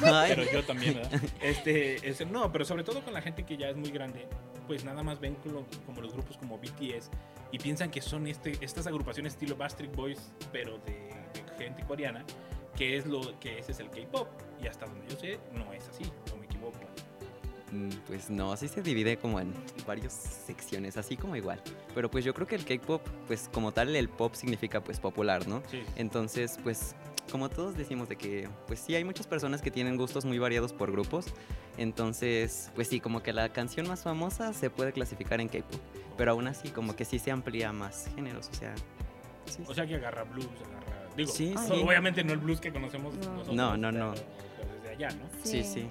pero, 0.00 0.14
Ay. 0.16 0.32
pero 0.36 0.52
yo 0.52 0.64
también, 0.64 0.94
¿verdad? 0.94 1.20
Este, 1.40 2.08
es- 2.08 2.26
no, 2.26 2.50
pero 2.52 2.64
sobre 2.64 2.84
todo 2.84 3.02
con 3.02 3.12
la 3.14 3.22
gente 3.22 3.44
que 3.44 3.56
ya 3.56 3.68
es 3.68 3.76
muy 3.76 3.90
grande, 3.90 4.26
pues 4.66 4.84
nada 4.84 5.02
más 5.02 5.20
ven 5.20 5.34
como, 5.36 5.66
como 5.86 6.00
los 6.00 6.12
grupos 6.12 6.36
como 6.38 6.58
BTS 6.58 7.10
y 7.50 7.58
piensan 7.58 7.90
que 7.90 8.00
son 8.00 8.26
este, 8.26 8.56
estas 8.60 8.86
agrupaciones 8.86 9.34
estilo 9.34 9.56
Backstreet 9.56 9.94
Boys, 9.94 10.32
pero 10.52 10.78
de, 10.78 10.92
de 11.58 11.64
gente 11.64 11.82
coreana, 11.84 12.24
que 12.76 12.96
es 12.96 13.06
lo 13.06 13.38
que 13.40 13.58
ese 13.58 13.72
es 13.72 13.80
el 13.80 13.90
K-pop. 13.90 14.28
Y 14.62 14.68
hasta 14.68 14.86
donde 14.86 15.06
yo 15.08 15.16
sé, 15.18 15.38
no 15.52 15.72
es 15.72 15.86
así, 15.88 16.04
no 16.04 16.41
Pues 18.06 18.28
no, 18.28 18.54
sí 18.56 18.68
se 18.68 18.82
divide 18.82 19.16
como 19.16 19.40
en 19.40 19.52
varias 19.86 20.12
secciones, 20.46 20.96
así 20.96 21.16
como 21.16 21.36
igual. 21.36 21.62
Pero 21.94 22.10
pues 22.10 22.24
yo 22.24 22.34
creo 22.34 22.46
que 22.46 22.54
el 22.54 22.64
K-pop, 22.64 23.00
pues 23.26 23.48
como 23.52 23.72
tal, 23.72 23.96
el 23.96 24.08
pop 24.08 24.34
significa 24.34 24.82
pues 24.82 25.00
popular, 25.00 25.48
¿no? 25.48 25.62
Sí. 25.70 25.82
Entonces, 25.96 26.58
pues 26.62 26.94
como 27.30 27.48
todos 27.48 27.76
decimos 27.76 28.08
de 28.10 28.16
que, 28.16 28.48
pues 28.66 28.80
sí, 28.80 28.94
hay 28.94 29.04
muchas 29.04 29.26
personas 29.26 29.62
que 29.62 29.70
tienen 29.70 29.96
gustos 29.96 30.24
muy 30.26 30.38
variados 30.38 30.72
por 30.74 30.92
grupos. 30.92 31.26
Entonces, 31.78 32.70
pues 32.74 32.88
sí, 32.88 33.00
como 33.00 33.22
que 33.22 33.32
la 33.32 33.48
canción 33.50 33.88
más 33.88 34.02
famosa 34.02 34.52
se 34.52 34.68
puede 34.68 34.92
clasificar 34.92 35.40
en 35.40 35.48
K-pop. 35.48 35.80
Pero 36.18 36.32
aún 36.32 36.46
así, 36.48 36.68
como 36.68 36.94
que 36.94 37.06
sí 37.06 37.18
se 37.18 37.30
amplía 37.30 37.72
más 37.72 38.10
géneros, 38.14 38.50
o 38.50 38.54
sea... 38.54 38.74
sí, 39.46 39.62
O 39.66 39.72
sea 39.72 39.86
que 39.86 39.94
agarra 39.94 40.24
blues, 40.24 40.46
agarra 40.46 41.08
Digo, 41.16 41.30
Sí, 41.32 41.54
obviamente 41.82 42.22
no 42.24 42.32
el 42.34 42.38
blues 42.38 42.60
que 42.60 42.70
conocemos 42.72 43.14
No. 43.14 43.30
nosotros. 43.32 43.54
No, 43.56 43.76
no, 43.78 43.90
no. 43.92 44.12
pero- 44.12 44.26
pero 44.58 44.74
desde 44.74 44.88
allá, 44.90 45.08
¿no? 45.16 45.24
Sí, 45.42 45.64
sí. 45.64 45.88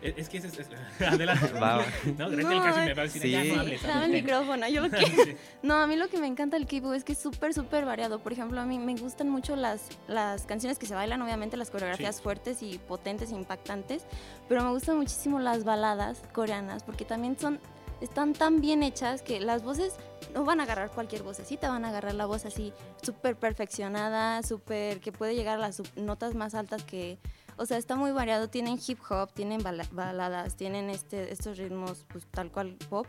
Es, 0.00 0.14
es 0.16 0.28
que 0.28 0.38
ese 0.38 0.46
es... 0.48 0.58
es- 0.60 0.68
adelante. 1.06 1.52
Va, 1.54 1.78
va. 1.78 1.84
No, 2.18 2.30
Gretel 2.30 2.56
No, 2.56 2.62
casi 2.62 2.80
eh, 2.80 2.84
me 2.84 2.94
va 2.94 3.02
a 3.02 3.04
decir, 3.04 3.22
sí. 3.22 3.30
ya 3.32 3.44
no 3.44 3.60
hables. 3.60 3.82
dame 3.82 3.94
el 3.94 4.02
hazte". 4.04 4.22
micrófono, 4.22 4.68
yo 4.68 4.80
lo 4.82 4.88
quiero. 4.96 5.24
Sí. 5.24 5.36
No, 5.62 5.74
a 5.74 5.86
mí 5.86 5.96
lo 5.96 6.08
que 6.08 6.18
me 6.18 6.26
encanta 6.26 6.56
del 6.56 6.66
K-pop 6.66 6.92
es 6.94 7.04
que 7.04 7.12
es 7.12 7.18
súper, 7.18 7.52
súper 7.52 7.84
variado. 7.84 8.20
Por 8.20 8.32
ejemplo, 8.32 8.60
a 8.60 8.64
mí 8.64 8.78
me 8.78 8.94
gustan 8.96 9.28
mucho 9.28 9.56
las, 9.56 9.82
las 10.06 10.46
canciones 10.46 10.78
que 10.78 10.86
se 10.86 10.94
bailan, 10.94 11.20
obviamente 11.22 11.56
las 11.56 11.70
coreografías 11.70 12.16
Sí. 12.16 12.22
fuertes 12.22 12.62
y 12.62 12.78
potentes, 12.78 13.32
impactantes, 13.32 14.04
pero 14.48 14.62
me 14.62 14.70
gustan 14.70 14.96
muchísimo 14.96 15.40
las 15.40 15.64
baladas 15.64 16.22
coreanas 16.32 16.82
porque 16.84 17.04
también 17.04 17.38
son, 17.38 17.58
están 18.00 18.32
tan 18.34 18.60
bien 18.60 18.82
hechas 18.84 19.22
que 19.22 19.40
las 19.40 19.62
voces 19.64 19.94
no 20.32 20.44
van 20.44 20.60
a 20.60 20.62
agarrar 20.62 20.90
cualquier 20.90 21.22
vocecita, 21.24 21.68
van 21.70 21.84
a 21.84 21.88
agarrar 21.88 22.14
la 22.14 22.26
voz 22.26 22.44
así 22.44 22.72
súper 23.02 23.34
perfeccionada, 23.36 24.42
súper 24.42 25.00
que 25.00 25.10
puede 25.12 25.34
llegar 25.34 25.56
a 25.56 25.60
las 25.60 25.82
notas 25.96 26.34
más 26.34 26.54
altas 26.54 26.82
que... 26.84 27.18
O 27.58 27.66
sea, 27.66 27.76
está 27.76 27.96
muy 27.96 28.12
variado. 28.12 28.48
Tienen 28.48 28.78
hip 28.86 28.98
hop, 29.10 29.32
tienen 29.34 29.62
bala- 29.62 29.88
baladas, 29.92 30.56
tienen 30.56 30.88
este, 30.90 31.32
estos 31.32 31.58
ritmos 31.58 32.04
pues, 32.08 32.24
tal 32.30 32.50
cual 32.50 32.76
pop 32.88 33.06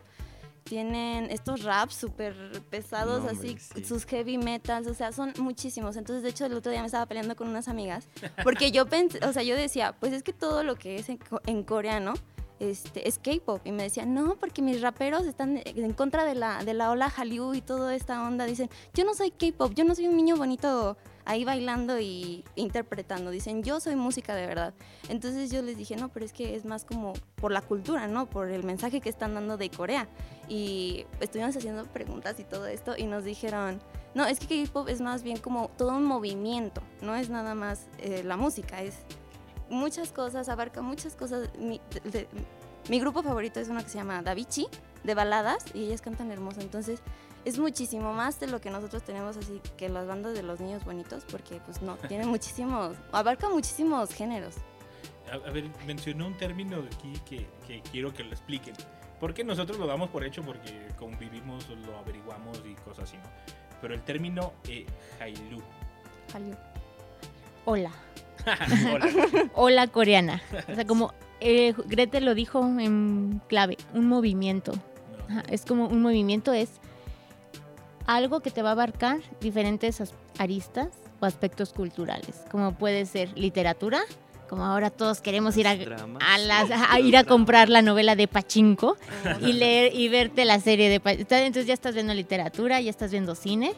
tienen 0.64 1.30
estos 1.30 1.64
raps 1.64 1.94
súper 1.94 2.34
pesados, 2.70 3.24
No, 3.24 3.30
así, 3.30 3.56
sí. 3.58 3.82
sus 3.84 4.04
heavy 4.04 4.38
metals, 4.38 4.86
o 4.86 4.94
sea, 4.94 5.10
son 5.10 5.32
muchísimos. 5.38 5.96
Entonces, 5.96 6.22
de 6.22 6.28
hecho, 6.28 6.44
el 6.46 6.52
otro 6.52 6.70
día 6.70 6.80
me 6.80 6.86
estaba 6.86 7.06
peleando 7.06 7.34
con 7.34 7.48
unas 7.48 7.66
amigas, 7.66 8.06
porque 8.44 8.70
yo 8.70 8.86
pensé, 8.86 9.18
o 9.26 9.32
sea, 9.32 9.42
yo 9.42 9.56
decía, 9.56 9.96
pues 9.98 10.12
es 10.12 10.22
que 10.22 10.32
todo 10.32 10.62
lo 10.62 10.76
que 10.76 10.96
es 10.96 11.08
en, 11.08 11.18
en 11.46 11.64
coreano 11.64 12.12
este, 12.60 13.08
es 13.08 13.18
K-pop. 13.18 13.62
Y 13.64 13.72
me 13.72 13.82
decían, 13.84 14.12
no, 14.14 14.36
porque 14.36 14.60
mis 14.62 14.80
raperos 14.82 15.24
están 15.26 15.60
en 15.64 15.92
contra 15.94 16.24
de 16.24 16.34
la, 16.34 16.62
de 16.62 16.74
la 16.74 16.90
ola 16.90 17.08
Hallyu 17.08 17.54
y 17.54 17.62
toda 17.62 17.94
esta 17.96 18.22
onda. 18.22 18.44
Dicen, 18.44 18.68
yo 18.94 19.04
no 19.04 19.14
soy 19.14 19.30
K-pop, 19.32 19.72
yo 19.74 19.84
no 19.84 19.94
soy 19.94 20.06
un 20.08 20.16
niño 20.16 20.36
bonito 20.36 20.96
ahí 21.24 21.44
bailando 21.44 21.98
y 21.98 22.44
interpretando. 22.56 23.30
Dicen, 23.30 23.62
yo 23.62 23.80
soy 23.80 23.96
música 23.96 24.34
de 24.34 24.46
verdad. 24.46 24.74
Entonces 25.08 25.50
yo 25.50 25.62
les 25.62 25.76
dije, 25.76 25.96
no, 25.96 26.08
pero 26.08 26.24
es 26.24 26.32
que 26.32 26.56
es 26.56 26.64
más 26.64 26.84
como 26.84 27.12
por 27.36 27.52
la 27.52 27.60
cultura, 27.62 28.08
¿no? 28.08 28.28
Por 28.28 28.50
el 28.50 28.64
mensaje 28.64 29.00
que 29.00 29.08
están 29.08 29.34
dando 29.34 29.56
de 29.56 29.70
Corea. 29.70 30.08
Y 30.48 31.06
estuvimos 31.20 31.56
haciendo 31.56 31.84
preguntas 31.84 32.38
y 32.40 32.44
todo 32.44 32.66
esto 32.66 32.94
y 32.96 33.04
nos 33.04 33.24
dijeron, 33.24 33.80
no, 34.14 34.26
es 34.26 34.38
que 34.40 34.64
K-pop 34.64 34.88
es 34.88 35.00
más 35.00 35.22
bien 35.22 35.36
como 35.38 35.68
todo 35.76 35.90
un 35.96 36.04
movimiento, 36.04 36.82
no 37.00 37.14
es 37.14 37.30
nada 37.30 37.54
más 37.54 37.86
eh, 37.98 38.22
la 38.24 38.36
música, 38.36 38.82
es 38.82 38.96
muchas 39.68 40.10
cosas, 40.10 40.48
abarca 40.48 40.82
muchas 40.82 41.14
cosas. 41.14 41.48
Mi, 41.58 41.80
de- 42.02 42.10
de- 42.10 42.28
mi 42.88 42.98
grupo 42.98 43.22
favorito 43.22 43.60
es 43.60 43.68
uno 43.68 43.80
que 43.84 43.88
se 43.88 43.98
llama 43.98 44.20
Davichi, 44.22 44.66
de 45.04 45.14
baladas, 45.14 45.64
y 45.74 45.84
ellas 45.84 46.00
cantan 46.00 46.32
hermoso. 46.32 46.60
Entonces, 46.60 47.00
es 47.44 47.58
muchísimo 47.58 48.12
más 48.12 48.38
de 48.40 48.46
lo 48.46 48.60
que 48.60 48.70
nosotros 48.70 49.02
tenemos 49.02 49.36
así 49.36 49.60
que 49.76 49.88
las 49.88 50.06
bandas 50.06 50.34
de 50.34 50.42
los 50.42 50.60
niños 50.60 50.84
bonitos, 50.84 51.24
porque 51.30 51.60
pues 51.64 51.82
no, 51.82 51.96
tiene 52.08 52.26
muchísimos, 52.26 52.96
abarca 53.12 53.48
muchísimos 53.48 54.12
géneros. 54.12 54.56
A, 55.30 55.48
a 55.48 55.50
ver, 55.52 55.64
mencionó 55.86 56.26
un 56.26 56.36
término 56.36 56.78
aquí 56.78 57.12
que, 57.28 57.46
que 57.66 57.82
quiero 57.90 58.12
que 58.12 58.24
lo 58.24 58.30
expliquen. 58.30 58.74
Porque 59.20 59.44
nosotros 59.44 59.78
lo 59.78 59.86
damos 59.86 60.08
por 60.08 60.24
hecho 60.24 60.42
porque 60.42 60.88
convivimos, 60.98 61.68
lo 61.86 61.98
averiguamos 61.98 62.62
y 62.66 62.74
cosas 62.76 63.04
así, 63.04 63.18
¿no? 63.18 63.24
Pero 63.82 63.94
el 63.94 64.02
término 64.02 64.54
eh, 64.66 64.86
Hailu. 65.20 65.62
Hallyu. 66.32 66.56
Hola. 67.66 67.92
Hola. 68.94 69.10
Hola 69.54 69.86
coreana. 69.88 70.42
O 70.68 70.74
sea, 70.74 70.86
como 70.86 71.12
eh, 71.40 71.74
Gretel 71.86 72.24
lo 72.24 72.34
dijo 72.34 72.60
en 72.64 73.42
clave, 73.46 73.76
un 73.92 74.06
movimiento. 74.06 74.72
No. 74.72 75.24
Ajá, 75.28 75.42
es 75.50 75.66
como 75.66 75.86
un 75.86 76.00
movimiento, 76.00 76.54
es 76.54 76.80
algo 78.06 78.40
que 78.40 78.50
te 78.50 78.62
va 78.62 78.70
a 78.70 78.72
abarcar 78.72 79.18
diferentes 79.40 80.00
as- 80.00 80.14
aristas 80.38 80.88
o 81.20 81.26
aspectos 81.26 81.72
culturales, 81.72 82.42
como 82.50 82.72
puede 82.74 83.06
ser 83.06 83.36
literatura, 83.38 84.00
como 84.48 84.64
ahora 84.64 84.90
todos 84.90 85.20
queremos 85.20 85.56
ir 85.56 85.68
a, 85.68 85.72
a 86.34 86.38
las- 86.38 86.70
a 86.70 86.98
ir 87.00 87.16
a 87.16 87.24
comprar 87.24 87.68
la 87.68 87.82
novela 87.82 88.16
de 88.16 88.26
Pachinko 88.26 88.96
y 89.40 89.52
leer 89.52 89.94
y 89.94 90.08
verte 90.08 90.44
la 90.44 90.58
serie 90.60 90.88
de 90.88 90.98
Pa- 90.98 91.12
entonces 91.12 91.66
ya 91.66 91.74
estás 91.74 91.94
viendo 91.94 92.12
literatura, 92.14 92.80
ya 92.80 92.90
estás 92.90 93.10
viendo 93.12 93.34
cine. 93.34 93.74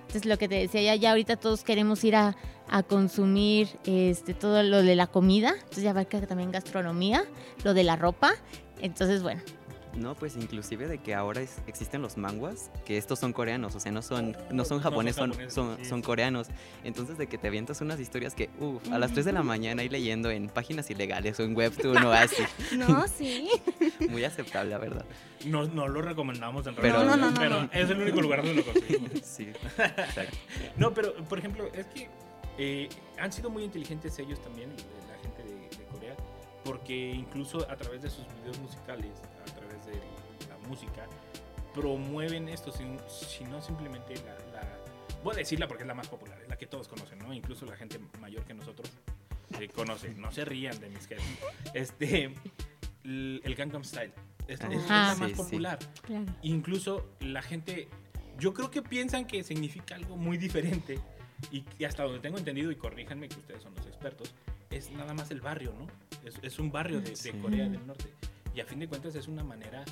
Entonces 0.00 0.24
lo 0.24 0.38
que 0.38 0.48
te 0.48 0.54
decía, 0.56 0.80
ya, 0.82 0.94
ya 0.96 1.10
ahorita 1.10 1.36
todos 1.36 1.62
queremos 1.62 2.02
ir 2.02 2.16
a, 2.16 2.34
a 2.70 2.82
consumir 2.82 3.68
este, 3.84 4.32
todo 4.32 4.62
lo 4.62 4.82
de 4.82 4.96
la 4.96 5.06
comida, 5.06 5.50
entonces 5.54 5.84
ya 5.84 5.90
abarca 5.90 6.18
también 6.26 6.50
gastronomía, 6.50 7.24
lo 7.62 7.74
de 7.74 7.84
la 7.84 7.94
ropa. 7.96 8.32
Entonces, 8.80 9.22
bueno, 9.22 9.42
No, 9.98 10.14
pues 10.14 10.36
inclusive 10.36 10.86
de 10.86 10.98
que 10.98 11.14
ahora 11.14 11.40
es- 11.40 11.58
existen 11.66 12.00
los 12.02 12.16
manguas, 12.16 12.70
que 12.84 12.96
estos 12.98 13.18
son 13.18 13.32
coreanos, 13.32 13.74
o 13.74 13.80
sea, 13.80 13.90
no 13.90 14.00
son, 14.02 14.36
no 14.52 14.64
son 14.64 14.80
japoneses, 14.80 15.16
son, 15.16 15.30
japoneses, 15.30 15.54
son, 15.54 15.76
sí, 15.78 15.84
son 15.86 16.02
coreanos. 16.02 16.46
Entonces 16.84 17.18
de 17.18 17.26
que 17.26 17.36
te 17.36 17.48
avientas 17.48 17.80
unas 17.80 17.98
historias 17.98 18.34
que, 18.34 18.48
uff, 18.60 18.90
a 18.92 18.98
las 18.98 19.12
3 19.12 19.24
de 19.26 19.32
la 19.32 19.42
mañana 19.42 19.82
ahí 19.82 19.88
leyendo 19.88 20.30
en 20.30 20.48
páginas 20.48 20.88
ilegales 20.90 21.38
o 21.40 21.42
en 21.42 21.56
webtoon 21.56 21.96
o 22.04 22.12
así. 22.12 22.42
No, 22.78 23.06
sí. 23.08 23.48
Muy 24.08 24.24
aceptable, 24.24 24.70
la 24.70 24.78
verdad. 24.78 25.04
No, 25.44 25.64
no 25.66 25.88
lo 25.88 26.00
recomendamos 26.00 26.66
en 26.66 26.74
Pero- 26.76 26.88
realidad, 27.02 27.16
No, 27.16 27.16
no, 27.16 27.30
no, 27.32 27.40
pero 27.40 27.62
no. 27.62 27.70
es 27.72 27.90
el 27.90 28.00
único 28.00 28.20
lugar 28.20 28.44
donde 28.44 28.62
lo 28.62 28.64
conseguimos. 28.72 29.10
Sí, 29.24 29.48
exacto. 29.78 30.36
No, 30.76 30.94
pero 30.94 31.14
por 31.24 31.38
ejemplo, 31.38 31.68
es 31.74 31.86
que 31.86 32.08
eh, 32.58 32.88
han 33.18 33.32
sido 33.32 33.50
muy 33.50 33.64
inteligentes 33.64 34.18
ellos 34.18 34.40
también, 34.42 34.70
la 34.70 35.18
gente 35.22 35.42
de, 35.42 35.76
de 35.76 35.84
Corea, 35.90 36.16
porque 36.64 37.10
incluso 37.10 37.68
a 37.70 37.76
través 37.76 38.02
de 38.02 38.10
sus 38.10 38.24
videos 38.40 38.58
musicales, 38.60 39.10
de 39.88 40.48
la 40.48 40.56
música, 40.68 41.06
promueven 41.74 42.48
esto, 42.48 42.72
sin, 42.72 42.98
sino 43.08 43.60
simplemente 43.62 44.14
la, 44.16 44.34
la- 44.52 44.78
Voy 45.24 45.34
a 45.34 45.38
decirla 45.38 45.66
porque 45.66 45.82
es 45.82 45.86
la 45.88 45.94
más 45.94 46.06
popular, 46.08 46.38
es 46.40 46.48
la 46.48 46.56
que 46.56 46.66
todos 46.66 46.86
conocen, 46.86 47.18
¿no? 47.18 47.32
Incluso 47.34 47.66
la 47.66 47.76
gente 47.76 47.98
mayor 48.20 48.44
que 48.44 48.54
nosotros 48.54 48.88
eh, 49.60 49.68
conoce. 49.68 50.10
No 50.14 50.30
se 50.30 50.44
rían 50.44 50.78
de 50.78 50.88
mis 50.90 51.08
jefes. 51.08 51.24
Este, 51.74 52.32
el, 53.04 53.40
el 53.44 53.54
Gangnam 53.56 53.82
Style. 53.84 54.12
Es, 54.46 54.60
es- 54.60 54.70
es 54.70 54.88
la 54.88 55.16
más 55.16 55.18
Sí, 55.18 55.24
sí. 55.26 55.34
popular. 55.34 55.78
claro. 56.02 56.24
Incluso 56.42 57.04
la 57.20 57.42
gente, 57.42 57.88
yo 58.38 58.54
creo 58.54 58.70
que 58.70 58.80
piensan 58.80 59.26
que 59.26 59.42
significa 59.42 59.96
algo 59.96 60.16
muy 60.16 60.38
diferente 60.38 61.00
y, 61.50 61.64
y 61.78 61.84
hasta 61.84 62.04
donde 62.04 62.20
tengo 62.20 62.38
entendido, 62.38 62.70
y 62.70 62.76
corríjanme 62.76 63.28
que 63.28 63.36
ustedes 63.40 63.62
son 63.62 63.74
los 63.74 63.86
expertos, 63.86 64.32
es 64.70 64.90
nada 64.92 65.14
más 65.14 65.30
el 65.32 65.40
barrio, 65.40 65.74
¿no? 65.78 65.86
Es, 66.24 66.36
es 66.42 66.58
un 66.60 66.70
barrio 66.70 67.00
de, 67.00 67.10
de 67.10 67.16
Sí. 67.16 67.32
Corea 67.32 67.68
del 67.68 67.84
Norte. 67.86 68.06
Y 68.54 68.60
a 68.60 68.64
fin 68.66 68.78
de 68.80 68.88
cuentas 68.88 69.14
es 69.14 69.28
una 69.28 69.44
manera, 69.44 69.84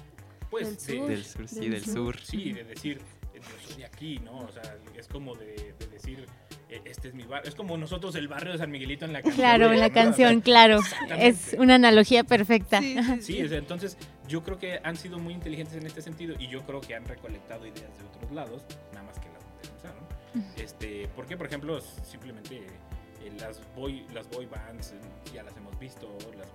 pues, 0.51 0.87
Del 0.87 0.97
de, 0.97 0.99
sur. 0.99 1.09
Del 1.09 1.25
sur, 1.25 1.49
sí, 1.49 1.61
Del 1.61 1.71
del 1.71 1.85
sur. 1.85 1.95
sur. 1.95 2.21
sí, 2.21 2.53
de 2.53 2.65
decir, 2.65 3.01
eh, 3.35 3.41
yo 3.41 3.69
soy 3.69 3.77
de 3.77 3.85
aquí, 3.87 4.19
¿no? 4.19 4.39
O 4.39 4.51
sea, 4.53 4.77
es 4.97 5.07
como 5.09 5.35
de, 5.35 5.75
de 5.79 5.87
decir, 5.87 6.27
eh, 6.69 6.81
este 6.85 7.09
es 7.09 7.15
mi 7.15 7.25
barrio. 7.25 7.49
Es 7.49 7.55
como 7.55 7.77
nosotros 7.77 8.15
el 8.17 8.27
barrio 8.29 8.53
de 8.53 8.59
San 8.59 8.71
Miguelito 8.71 9.05
en 9.05 9.13
la 9.13 9.23
canción. 9.23 9.37
Claro, 9.37 9.73
en 9.73 9.79
la 9.81 9.89
¿no? 9.89 9.95
canción, 9.95 10.41
claro. 10.41 10.81
Es 11.19 11.55
una 11.59 11.77
analogía 11.77 12.25
perfecta. 12.25 12.81
Sí, 13.21 13.43
o 13.43 13.49
sea, 13.49 13.59
entonces 13.59 13.97
yo 14.27 14.43
creo 14.43 14.59
que 14.59 14.81
han 14.83 14.97
sido 14.97 15.19
muy 15.19 15.33
inteligentes 15.35 15.77
en 15.77 15.87
este 15.87 16.03
sentido 16.03 16.35
y 16.39 16.49
yo 16.49 16.63
creo 16.67 16.81
que 16.81 16.95
han 16.97 17.05
recolectado 17.05 17.67
ideas 17.67 17.97
de 17.99 18.05
otros 18.05 18.33
lados, 18.33 18.63
nada 18.93 19.05
más 19.07 19.19
que 19.21 19.29
las 19.29 19.77
usar, 19.79 19.95
¿no? 19.95 20.43
Este, 20.57 21.09
porque, 21.15 21.37
por 21.37 21.47
ejemplo, 21.47 21.81
simplemente 22.05 22.57
eh, 22.57 23.33
las 23.41 23.61
boy 23.77 24.05
las 24.13 24.29
boy 24.31 24.47
bands 24.47 24.93
eh, 24.93 25.01
ya 25.33 25.43
las 25.45 25.57
hemos 25.57 25.79
visto, 25.79 26.09
las 26.37 26.49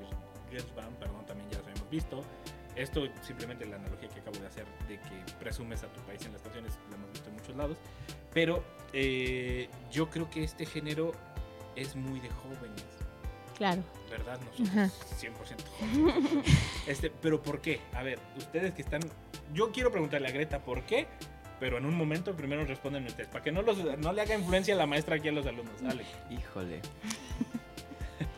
girls- 0.52 0.76
band, 0.76 0.96
perdón, 0.98 1.26
también 1.26 1.50
ya 1.50 1.60
las 1.60 1.68
hemos 1.78 1.90
visto. 1.90 2.24
Esto 2.76 3.02
simplemente 3.22 3.66
la 3.66 3.76
analogía 3.76 4.08
que 4.10 4.20
acabo 4.22 4.38
de 4.40 4.48
hacer 4.48 4.66
de 4.88 4.98
que 5.00 5.34
presumes 5.40 5.84
a 5.84 5.88
tu 5.88 6.00
país 6.02 6.24
en 6.26 6.34
las 6.34 6.42
canciones, 6.42 6.78
la 6.90 6.96
hemos 6.96 7.12
visto 7.12 7.30
en 7.30 7.36
muchos 7.36 7.56
lados. 7.56 7.78
Pero 8.34 8.64
eh, 8.94 9.70
yo 9.92 10.10
creo 10.10 10.30
que 10.30 10.44
este 10.44 10.66
género 10.66 11.12
es 11.76 11.96
muy 11.96 12.20
de 12.20 12.30
jóvenes. 12.30 12.84
Claro. 13.58 13.84
¿verdad? 14.10 14.40
Nosotros 14.40 14.70
Ajá. 14.70 14.90
100% 15.20 15.34
jóvenes. 15.80 16.46
Este, 16.88 17.10
pero 17.12 17.42
¿por 17.42 17.62
qué? 17.62 17.80
A 17.94 18.04
ver, 18.04 18.20
ustedes 18.38 18.74
que 18.74 18.82
están... 18.82 19.02
Yo 19.54 19.72
quiero 19.72 19.92
preguntarle 19.92 20.28
a 20.30 20.32
Greta 20.32 20.60
por 20.64 20.82
qué, 20.84 21.08
pero 21.60 21.78
en 21.78 21.86
un 21.86 21.96
momento 21.96 22.36
primero 22.36 22.66
responden 22.66 23.06
ustedes, 23.06 23.28
para 23.30 23.44
que 23.44 23.52
no, 23.52 23.62
los, 23.62 23.78
no 24.00 24.14
le 24.14 24.22
haga 24.22 24.34
influencia 24.36 24.74
la 24.76 24.88
maestra 24.88 25.18
aquí 25.18 25.28
a 25.28 25.32
los 25.32 25.46
alumnos. 25.46 25.80
Dale. 25.82 26.06
Híjole. 26.30 26.82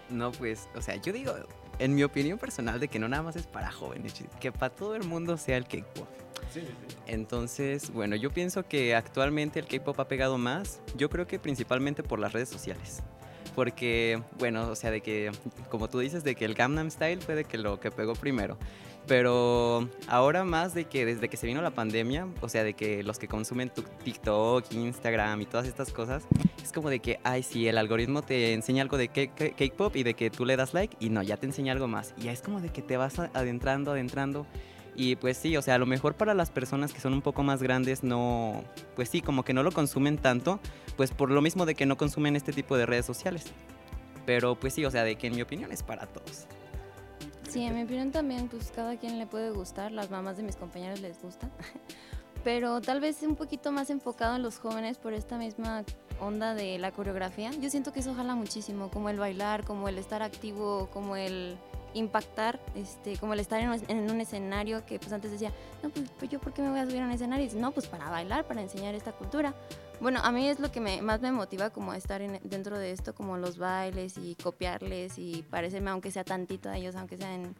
No, 0.09 0.31
pues, 0.31 0.67
o 0.75 0.81
sea, 0.81 0.95
yo 0.97 1.13
digo, 1.13 1.33
en 1.83 1.95
mi 1.95 2.03
opinión 2.03 2.39
personal, 2.39 2.79
de 2.79 2.87
que 2.87 2.97
no 2.97 3.09
nada 3.09 3.23
más 3.23 3.35
es 3.35 3.45
para 3.45 3.69
jóvenes, 3.69 4.13
que 4.39 4.53
para 4.53 4.73
todo 4.73 4.95
el 4.95 5.03
mundo 5.03 5.35
sea 5.37 5.57
el 5.57 5.65
K-pop. 5.65 6.07
Sí, 6.53 6.61
sí. 6.61 6.67
Entonces, 7.07 7.91
bueno, 7.91 8.15
yo 8.15 8.31
pienso 8.31 8.63
que 8.63 8.95
actualmente 8.95 9.59
el 9.59 9.67
K-pop 9.67 9.99
ha 9.99 10.07
pegado 10.07 10.37
más, 10.37 10.79
yo 10.95 11.09
creo 11.09 11.27
que 11.27 11.39
principalmente 11.39 12.01
por 12.01 12.19
las 12.19 12.31
redes 12.31 12.47
sociales. 12.47 13.03
Porque, 13.53 14.23
bueno, 14.39 14.69
o 14.69 14.75
sea, 14.75 14.91
de 14.91 15.01
que, 15.01 15.29
como 15.69 15.89
tú 15.89 15.99
dices, 15.99 16.23
de 16.23 16.35
que 16.35 16.45
el 16.45 16.53
Gangnam 16.53 16.89
Style 16.89 17.21
fue 17.21 17.35
de 17.35 17.43
que 17.43 17.57
lo 17.57 17.81
que 17.81 17.91
pegó 17.91 18.13
primero. 18.13 18.57
Pero 19.07 19.89
ahora 20.07 20.45
más 20.45 20.73
de 20.73 20.85
que 20.85 21.05
desde 21.05 21.27
que 21.27 21.35
se 21.35 21.45
vino 21.45 21.61
la 21.61 21.71
pandemia, 21.71 22.25
o 22.39 22.47
sea, 22.47 22.63
de 22.63 22.73
que 22.73 23.03
los 23.03 23.19
que 23.19 23.27
consumen 23.27 23.69
tu- 23.69 23.83
TikTok, 23.83 24.71
Instagram 24.71 25.41
y 25.41 25.45
todas 25.45 25.67
estas 25.67 25.91
cosas, 25.91 26.23
es 26.63 26.71
como 26.71 26.89
de 26.89 26.99
que, 26.99 27.19
ay, 27.23 27.43
sí, 27.43 27.67
el 27.67 27.77
algoritmo 27.77 28.21
te 28.21 28.53
enseña 28.53 28.81
algo 28.81 28.97
de 28.97 29.09
K-pop 29.09 29.95
y 29.97 30.03
de 30.03 30.13
que 30.13 30.29
tú 30.29 30.45
le 30.45 30.55
das 30.55 30.73
like 30.73 30.95
y 31.01 31.09
no, 31.09 31.21
ya 31.21 31.35
te 31.35 31.45
enseña 31.45 31.73
algo 31.73 31.89
más. 31.89 32.13
Y 32.17 32.29
es 32.29 32.41
como 32.41 32.61
de 32.61 32.69
que 32.69 32.81
te 32.81 32.95
vas 32.95 33.19
adentrando, 33.19 33.91
adentrando. 33.91 34.45
Y 34.95 35.17
pues 35.17 35.37
sí, 35.37 35.57
o 35.57 35.61
sea, 35.61 35.75
a 35.75 35.79
lo 35.79 35.85
mejor 35.85 36.13
para 36.13 36.33
las 36.33 36.49
personas 36.51 36.93
que 36.93 37.01
son 37.01 37.13
un 37.13 37.21
poco 37.21 37.43
más 37.43 37.61
grandes 37.61 38.03
no, 38.03 38.63
pues 38.95 39.09
sí, 39.09 39.21
como 39.21 39.43
que 39.43 39.51
no 39.53 39.63
lo 39.63 39.71
consumen 39.71 40.17
tanto, 40.17 40.59
pues 40.95 41.11
por 41.11 41.29
lo 41.29 41.41
mismo 41.41 41.65
de 41.65 41.75
que 41.75 41.85
no 41.85 41.97
consumen 41.97 42.35
este 42.37 42.53
tipo 42.53 42.77
de 42.77 42.85
redes 42.85 43.05
sociales. 43.05 43.45
Pero 44.25 44.55
pues 44.55 44.73
sí, 44.75 44.85
o 44.85 44.91
sea, 44.91 45.03
de 45.03 45.17
que 45.17 45.27
en 45.27 45.35
mi 45.35 45.41
opinión 45.41 45.71
es 45.73 45.83
para 45.83 46.05
todos. 46.05 46.47
Sí, 47.53 47.61
en 47.63 47.75
mi 47.75 47.83
opinión 47.83 48.11
también, 48.11 48.47
pues 48.47 48.71
cada 48.75 48.97
quien 48.97 49.19
le 49.19 49.27
puede 49.27 49.51
gustar, 49.51 49.91
las 49.91 50.09
mamás 50.09 50.37
de 50.37 50.43
mis 50.43 50.55
compañeros 50.55 51.01
les 51.01 51.21
gusta, 51.21 51.47
pero 52.43 52.81
tal 52.81 52.99
vez 52.99 53.21
un 53.21 53.35
poquito 53.35 53.71
más 53.71 53.91
enfocado 53.91 54.35
en 54.35 54.41
los 54.41 54.57
jóvenes 54.57 54.97
por 54.97 55.13
esta 55.13 55.37
misma 55.37 55.83
onda 56.19 56.55
de 56.55 56.79
la 56.79 56.91
coreografía. 56.91 57.51
Yo 57.61 57.69
siento 57.69 57.93
que 57.93 57.99
eso 57.99 58.15
jala 58.15 58.33
muchísimo, 58.33 58.89
como 58.89 59.09
el 59.09 59.19
bailar, 59.19 59.65
como 59.65 59.87
el 59.87 59.99
estar 59.99 60.23
activo, 60.23 60.89
como 60.91 61.15
el 61.15 61.55
impactar, 61.93 62.59
este, 62.73 63.17
como 63.17 63.33
el 63.33 63.39
estar 63.39 63.59
en, 63.59 63.69
un- 63.69 63.83
en 63.87 64.09
un 64.09 64.19
escenario 64.19 64.83
que 64.87 64.97
pues 64.97 65.13
antes 65.13 65.29
decía, 65.29 65.51
no, 65.83 65.89
pues, 65.91 66.09
pues, 66.17 66.31
yo 66.31 66.39
por 66.39 66.53
qué 66.53 66.63
me 66.63 66.71
voy 66.71 66.79
a 66.79 66.85
subir 66.87 67.01
a 67.03 67.05
un 67.05 67.11
escenario, 67.11 67.43
y 67.43 67.47
dices, 67.49 67.61
no, 67.61 67.71
pues 67.71 67.85
para 67.85 68.09
bailar, 68.09 68.45
para 68.47 68.63
enseñar 68.63 68.95
esta 68.95 69.11
cultura. 69.11 69.53
Bueno, 70.03 70.19
a 70.21 70.33
mí 70.33 70.49
es 70.49 70.59
lo 70.59 70.69
que 70.69 70.81
me, 70.81 71.01
más 71.01 71.21
me 71.21 71.31
motiva 71.31 71.69
como 71.69 71.93
a 71.93 71.97
estar 71.97 72.21
en- 72.21 72.41
dentro 72.43 72.77
de 72.77 72.91
esto, 72.91 73.15
como 73.15 73.37
los 73.37 73.57
bailes 73.57 74.17
y 74.17 74.35
copiarles 74.35 75.17
y 75.17 75.45
parecerme 75.49 75.91
aunque 75.91 76.11
sea 76.11 76.25
tantito 76.25 76.69
a 76.69 76.75
ellos, 76.77 76.95
aunque 76.97 77.15
sea 77.15 77.33
en, 77.33 77.55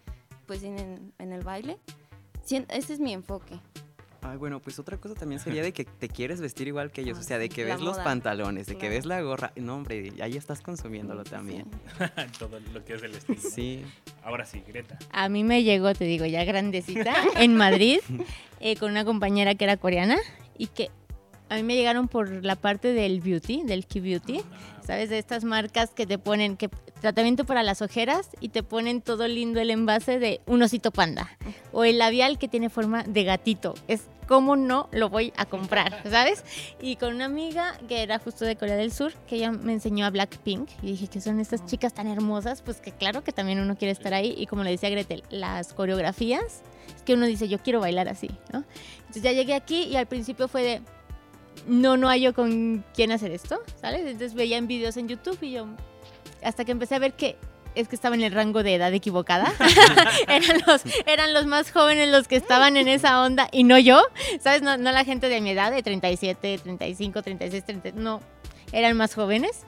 pues 0.45 0.61
en, 0.63 1.13
el 1.17 1.41
baile. 1.41 1.77
Sien- 2.45 2.65
ese 2.69 2.91
es 2.95 2.99
mi 2.99 3.13
enfoque. 3.13 3.57
Ay, 4.23 4.35
bueno, 4.35 4.61
pues 4.61 4.77
otra 4.77 4.97
cosa 4.97 5.15
también 5.15 5.39
sería 5.39 5.63
de 5.63 5.71
que 5.71 5.85
te 5.85 6.09
quieres 6.09 6.41
vestir 6.41 6.67
igual 6.67 6.91
que 6.91 6.99
ellos, 6.99 7.17
Ah, 7.17 7.21
o 7.21 7.23
sea, 7.23 7.37
de 7.37 7.45
sí, 7.47 7.55
que 7.55 7.63
ves 7.63 7.79
los 7.79 7.97
pantalones, 7.99 8.67
de 8.67 8.77
que 8.77 8.89
ves 8.89 9.05
la 9.05 9.21
gorra, 9.21 9.53
no 9.55 9.75
hombre, 9.75 10.11
ahí 10.21 10.35
estás 10.35 10.59
consumiéndolo 10.59 11.23
Sí, 11.23 11.29
sí, 11.29 11.35
también. 11.35 11.65
Todo 12.39 12.59
lo 12.73 12.83
que 12.83 12.95
es 12.95 13.03
el 13.03 13.15
estilo. 13.15 13.39
Sí. 13.39 13.85
Ahora 14.21 14.45
sí, 14.45 14.61
Greta. 14.67 14.99
A 15.11 15.29
mí 15.29 15.45
me 15.45 15.63
llegó, 15.63 15.93
te 15.93 16.03
digo, 16.03 16.25
ya 16.25 16.43
grandecita, 16.43 17.13
en 17.37 17.55
Madrid, 17.55 17.99
eh, 18.59 18.75
con 18.75 18.91
una 18.91 19.05
compañera 19.05 19.55
que 19.55 19.63
era 19.63 19.77
coreana 19.77 20.17
y 20.57 20.67
que 20.67 20.89
a 21.53 21.57
mí 21.57 21.63
me 21.63 21.75
llegaron 21.75 22.07
por 22.07 22.43
la 22.43 22.55
parte 22.55 22.93
del 22.93 23.21
beauty, 23.21 23.61
del 23.63 23.85
key 23.85 24.01
beauty, 24.01 24.41
¿sabes? 24.85 25.11
De 25.11 25.19
estas 25.19 25.43
marcas 25.43 25.91
que 25.91 26.07
te 26.07 26.17
ponen 26.17 26.57
que 26.57 26.67
tratamiento 26.99 27.45
para 27.45 27.61
las 27.61 27.83
ojeras 27.83 28.29
y 28.39 28.49
te 28.49 28.63
ponen 28.63 29.01
todo 29.01 29.27
lindo 29.27 29.59
el 29.59 29.69
envase 29.69 30.17
de 30.17 30.41
un 30.47 30.63
osito 30.63 30.89
panda 30.89 31.29
o 31.71 31.83
el 31.83 31.99
labial 31.99 32.39
que 32.39 32.47
tiene 32.47 32.69
forma 32.69 33.03
de 33.03 33.23
gatito. 33.23 33.75
Es 33.87 34.07
cómo 34.27 34.55
no 34.55 34.89
lo 34.91 35.09
voy 35.09 35.31
a 35.37 35.45
comprar, 35.45 36.01
¿sabes? 36.09 36.43
Y 36.81 36.95
con 36.95 37.13
una 37.13 37.25
amiga 37.25 37.77
que 37.87 38.01
era 38.01 38.17
justo 38.17 38.45
de 38.45 38.55
Corea 38.55 38.75
del 38.75 38.91
Sur, 38.91 39.13
que 39.27 39.35
ella 39.35 39.51
me 39.51 39.73
enseñó 39.73 40.07
a 40.07 40.09
Blackpink 40.09 40.69
y 40.81 40.87
dije 40.87 41.07
que 41.07 41.21
son 41.21 41.39
estas 41.39 41.65
chicas 41.67 41.93
tan 41.93 42.07
hermosas, 42.07 42.63
pues 42.63 42.77
que 42.77 42.91
claro 42.91 43.23
que 43.23 43.31
también 43.31 43.59
uno 43.59 43.77
quiere 43.77 43.91
estar 43.91 44.15
ahí 44.15 44.33
y 44.35 44.47
como 44.47 44.63
le 44.63 44.71
decía 44.71 44.89
Gretel, 44.89 45.23
las 45.29 45.73
coreografías, 45.73 46.63
es 46.95 47.03
que 47.03 47.13
uno 47.13 47.27
dice, 47.27 47.47
yo 47.47 47.59
quiero 47.59 47.79
bailar 47.79 48.09
así, 48.09 48.31
¿no? 48.51 48.63
Entonces 49.01 49.21
ya 49.21 49.33
llegué 49.33 49.53
aquí 49.53 49.83
y 49.83 49.97
al 49.97 50.07
principio 50.07 50.47
fue 50.47 50.63
de, 50.63 50.81
no, 51.67 51.97
no 51.97 52.09
hay 52.09 52.21
yo 52.21 52.33
con 52.33 52.83
quién 52.93 53.11
hacer 53.11 53.31
esto, 53.31 53.61
¿sabes? 53.79 54.01
Entonces 54.01 54.33
veía 54.33 54.57
en 54.57 54.67
videos 54.67 54.97
en 54.97 55.07
YouTube 55.07 55.37
y 55.41 55.51
yo, 55.51 55.67
hasta 56.43 56.65
que 56.65 56.71
empecé 56.71 56.95
a 56.95 56.99
ver 56.99 57.13
que 57.13 57.37
es 57.75 57.87
que 57.87 57.95
estaba 57.95 58.15
en 58.15 58.21
el 58.21 58.31
rango 58.31 58.63
de 58.63 58.75
edad 58.75 58.93
equivocada. 58.93 59.51
eran, 60.27 60.61
los, 60.67 60.81
eran 61.05 61.33
los 61.33 61.45
más 61.45 61.71
jóvenes 61.71 62.09
los 62.09 62.27
que 62.27 62.35
estaban 62.35 62.77
en 62.77 62.87
esa 62.87 63.23
onda 63.23 63.49
y 63.51 63.63
no 63.63 63.79
yo, 63.79 64.01
¿sabes? 64.39 64.61
No, 64.61 64.77
no 64.77 64.91
la 64.91 65.05
gente 65.05 65.29
de 65.29 65.41
mi 65.41 65.51
edad, 65.51 65.71
de 65.71 65.81
37, 65.81 66.59
35, 66.63 67.21
36, 67.21 67.65
30, 67.65 67.91
no, 67.93 68.21
eran 68.71 68.97
más 68.97 69.15
jóvenes. 69.15 69.61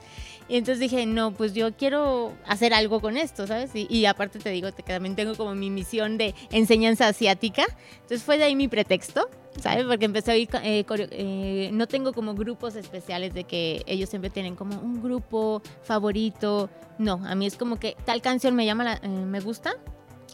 Y 0.48 0.56
entonces 0.56 0.78
dije, 0.80 1.06
no, 1.06 1.32
pues 1.32 1.54
yo 1.54 1.72
quiero 1.74 2.32
hacer 2.46 2.72
algo 2.72 3.00
con 3.00 3.16
esto, 3.16 3.46
¿sabes? 3.46 3.70
Y, 3.74 3.86
y 3.90 4.06
aparte 4.06 4.38
te 4.38 4.50
digo 4.50 4.72
que 4.72 4.82
también 4.82 5.16
tengo 5.16 5.34
como 5.34 5.54
mi 5.54 5.70
misión 5.70 6.18
de 6.18 6.34
enseñanza 6.50 7.08
asiática. 7.08 7.64
Entonces 7.94 8.22
fue 8.22 8.38
de 8.38 8.44
ahí 8.44 8.54
mi 8.54 8.68
pretexto, 8.68 9.28
¿sabes? 9.60 9.84
Porque 9.86 10.04
empecé 10.04 10.30
a 10.30 10.34
oír, 10.34 10.48
eh, 10.62 10.84
eh, 11.10 11.70
no 11.72 11.88
tengo 11.88 12.12
como 12.12 12.34
grupos 12.34 12.76
especiales 12.76 13.34
de 13.34 13.42
que 13.44 13.82
ellos 13.86 14.08
siempre 14.08 14.30
tienen 14.30 14.54
como 14.54 14.78
un 14.78 15.02
grupo 15.02 15.62
favorito. 15.82 16.70
No, 16.98 17.20
a 17.26 17.34
mí 17.34 17.46
es 17.46 17.56
como 17.56 17.76
que 17.80 17.96
tal 18.04 18.22
canción 18.22 18.54
me 18.54 18.64
llama, 18.64 18.84
la- 18.84 19.00
eh, 19.02 19.08
me 19.08 19.40
gusta 19.40 19.74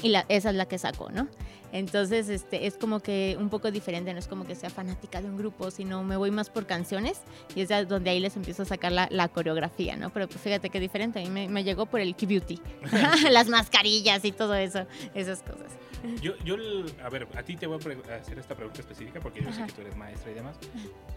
y 0.02 0.08
la, 0.08 0.24
esa 0.28 0.50
es 0.50 0.56
la 0.56 0.66
que 0.66 0.78
saco, 0.78 1.10
¿no? 1.10 1.28
Entonces, 1.72 2.28
este, 2.28 2.66
es 2.66 2.76
como 2.76 3.00
que 3.00 3.36
un 3.40 3.48
poco 3.48 3.70
diferente, 3.70 4.12
no 4.12 4.18
es 4.18 4.28
como 4.28 4.46
que 4.46 4.54
sea 4.54 4.68
fanática 4.68 5.22
de 5.22 5.28
un 5.28 5.38
grupo, 5.38 5.70
sino 5.70 6.04
me 6.04 6.18
voy 6.18 6.30
más 6.30 6.50
por 6.50 6.66
canciones 6.66 7.22
y 7.54 7.62
es 7.62 7.70
de 7.70 7.86
donde 7.86 8.10
ahí 8.10 8.20
les 8.20 8.36
empiezo 8.36 8.62
a 8.62 8.66
sacar 8.66 8.92
la, 8.92 9.08
la 9.10 9.28
coreografía, 9.28 9.96
¿no? 9.96 10.10
Pero 10.10 10.28
pues 10.28 10.40
fíjate 10.40 10.68
qué 10.68 10.80
diferente, 10.80 11.20
a 11.20 11.22
mí 11.22 11.30
me, 11.30 11.48
me 11.48 11.64
llegó 11.64 11.86
por 11.86 12.00
el 12.00 12.14
key 12.14 12.26
beauty, 12.26 12.60
las 13.30 13.48
mascarillas 13.48 14.24
y 14.24 14.32
todo 14.32 14.54
eso, 14.54 14.86
esas 15.14 15.42
cosas. 15.42 15.72
Yo, 16.20 16.36
yo, 16.44 16.56
a 17.04 17.08
ver, 17.08 17.28
a 17.36 17.42
ti 17.42 17.56
te 17.56 17.66
voy 17.66 17.78
a 18.10 18.14
hacer 18.16 18.38
esta 18.38 18.56
pregunta 18.56 18.80
específica 18.80 19.20
porque 19.20 19.40
yo 19.40 19.52
sé 19.52 19.64
que 19.66 19.72
tú 19.72 19.80
eres 19.82 19.96
maestra 19.96 20.32
y 20.32 20.34
demás. 20.34 20.56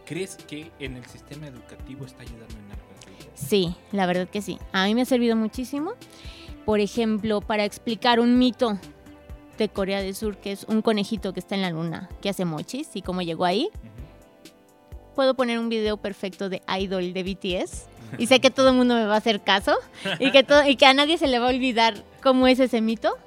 ¿Crees 0.05 0.35
que 0.35 0.71
en 0.79 0.95
el 0.95 1.05
sistema 1.05 1.47
educativo 1.47 2.05
está 2.05 2.21
ayudando 2.21 2.53
en 2.53 2.71
algo? 2.71 2.85
Sí, 3.33 3.75
la 3.91 4.05
verdad 4.05 4.29
que 4.29 4.41
sí. 4.41 4.59
A 4.71 4.85
mí 4.85 4.95
me 4.95 5.01
ha 5.01 5.05
servido 5.05 5.35
muchísimo. 5.35 5.93
Por 6.65 6.80
ejemplo, 6.80 7.41
para 7.41 7.63
explicar 7.63 8.19
un 8.19 8.38
mito 8.39 8.80
de 9.58 9.69
Corea 9.69 10.01
del 10.01 10.15
Sur, 10.15 10.38
que 10.38 10.51
es 10.51 10.65
un 10.65 10.82
conejito 10.82 11.34
que 11.34 11.39
está 11.39 11.56
en 11.56 11.62
la 11.62 11.69
luna, 11.69 12.10
que 12.21 12.30
hace 12.30 12.45
mochis 12.45 12.89
y 12.95 13.01
cómo 13.01 13.21
llegó 13.21 13.45
ahí. 13.45 13.69
Puedo 15.15 15.36
poner 15.36 15.60
un 15.60 15.69
video 15.69 15.97
perfecto 15.97 16.49
de 16.49 16.62
Idol 16.80 17.13
de 17.13 17.23
BTS 17.23 17.86
y 18.17 18.28
sé 18.28 18.39
que 18.39 18.49
todo 18.49 18.69
el 18.69 18.75
mundo 18.75 18.95
me 18.95 19.06
va 19.06 19.13
a 19.15 19.17
hacer 19.17 19.41
caso 19.41 19.78
y 20.19 20.32
que, 20.32 20.43
todo, 20.43 20.67
y 20.67 20.75
que 20.75 20.86
a 20.86 20.93
nadie 20.93 21.17
se 21.17 21.28
le 21.28 21.39
va 21.39 21.47
a 21.47 21.49
olvidar 21.49 22.04
cómo 22.21 22.47
es 22.47 22.60
ese 22.60 22.82
mito 22.82 23.17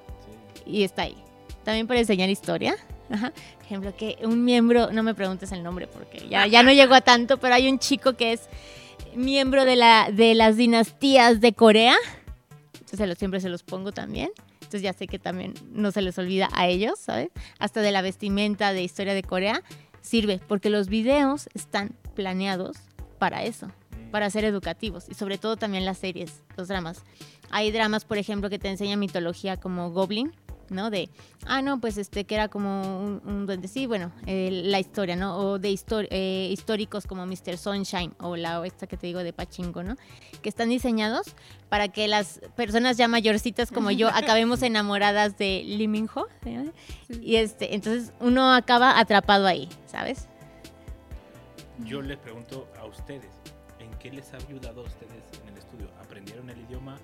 y 0.67 0.83
está 0.83 1.03
ahí. 1.03 1.17
También 1.65 1.87
para 1.87 2.01
enseñar 2.01 2.29
historia. 2.29 2.77
Ajá. 3.11 3.33
Por 3.57 3.65
ejemplo, 3.65 3.95
que 3.97 4.19
un 4.23 4.45
miembro, 4.45 4.91
no 4.93 5.03
me 5.03 5.15
preguntes 5.15 5.53
el 5.53 5.63
nombre 5.63 5.87
porque 5.87 6.29
ya, 6.29 6.47
ya 6.47 6.63
no 6.63 6.73
llegó 6.73 6.95
a 6.95 7.01
tanto, 7.01 7.39
pero 7.39 7.55
hay 7.55 7.69
un 7.71 7.79
chico 7.79 8.15
que 8.15 8.33
es 8.33 8.49
miembro 9.15 9.65
de, 9.65 9.77
la, 9.77 10.11
de 10.13 10.35
las 10.35 10.57
dinastías 10.57 11.41
de 11.41 11.53
Corea. 11.53 11.97
Entonces 12.91 13.19
siempre 13.19 13.41
se 13.41 13.49
los 13.49 13.63
pongo 13.63 13.93
también. 13.93 14.31
Entonces 14.55 14.83
ya 14.83 14.93
sé 14.93 15.07
que 15.07 15.19
también 15.19 15.55
no 15.73 15.93
se 15.93 16.03
les 16.03 16.19
olvida 16.19 16.49
a 16.53 16.67
ellos, 16.69 16.99
¿sabes? 16.99 17.29
Hasta 17.59 17.83
de 17.83 17.93
la 17.93 18.03
vestimenta 18.03 18.73
de 18.73 18.83
historia 18.83 19.15
de 19.15 19.23
Corea 19.23 19.63
sirve 20.01 20.41
porque 20.47 20.71
los 20.71 20.89
videos 20.89 21.49
están 21.55 21.95
planeados 22.15 22.77
para 23.19 23.45
eso, 23.45 23.71
para 24.11 24.31
ser 24.31 24.45
educativos 24.45 25.07
y 25.09 25.15
sobre 25.15 25.37
todo 25.39 25.57
también 25.57 25.85
las 25.85 25.99
series, 25.99 26.43
los 26.57 26.69
dramas. 26.69 27.03
Hay 27.51 27.71
dramas, 27.71 28.05
por 28.05 28.19
ejemplo, 28.19 28.49
que 28.49 28.59
te 28.59 28.69
enseñan 28.69 28.99
mitología 28.99 29.59
como 29.59 29.91
Goblin, 29.91 30.33
¿no? 30.71 30.91
De, 30.91 31.11
ah, 31.47 31.63
no, 31.63 31.81
pues 31.81 31.99
este, 31.99 32.25
que 32.25 32.35
era 32.35 32.49
como 32.49 33.01
un, 33.01 33.23
un 33.25 33.47
duende, 33.47 33.69
sí, 33.69 33.87
bueno, 33.87 34.13
eh, 34.27 34.51
la 34.65 34.79
historia, 34.81 35.17
¿no? 35.17 35.37
O 35.39 35.59
de 35.59 35.71
histor- 35.71 36.09
eh, 36.11 36.49
históricos 36.53 37.07
como 37.07 37.27
Mr. 37.27 37.57
Sunshine 37.59 38.15
o 38.21 38.37
la 38.37 38.65
esta 38.67 38.87
que 38.87 38.97
te 38.97 39.07
digo 39.07 39.21
de 39.23 39.33
Pachinko, 39.33 39.83
¿no? 39.83 39.97
Que 40.43 40.49
están 40.49 40.69
diseñados 40.69 41.35
para 41.69 41.89
que 41.89 42.09
las 42.09 42.41
personas 42.57 42.97
ya 42.97 43.09
mayorcitas 43.09 43.71
como 43.71 43.91
yo 43.91 44.09
acabemos 44.15 44.63
enamoradas 44.63 45.37
de 45.39 45.63
Lee 45.67 45.89
Min-ho, 45.89 46.27
¿sí? 46.45 46.57
Y 47.21 47.37
este, 47.37 47.75
entonces 47.75 48.13
uno 48.21 48.53
acaba 48.53 48.99
atrapado 48.99 49.47
ahí, 49.47 49.69
¿sabes? 49.87 50.29
Yo 51.85 52.03
les 52.03 52.19
pregunto 52.19 52.69
a 52.81 52.85
ustedes, 52.87 53.31
¿en 53.79 53.91
qué 53.99 54.11
les 54.11 54.33
ha 54.35 54.37
ayudado 54.39 54.81
a 54.81 54.85
ustedes 54.85 55.25
en 55.43 55.49
el 55.53 55.59
estudio? 55.59 55.89
¿Aprendieron 56.03 56.51
el 56.51 56.59
idioma? 56.63 56.99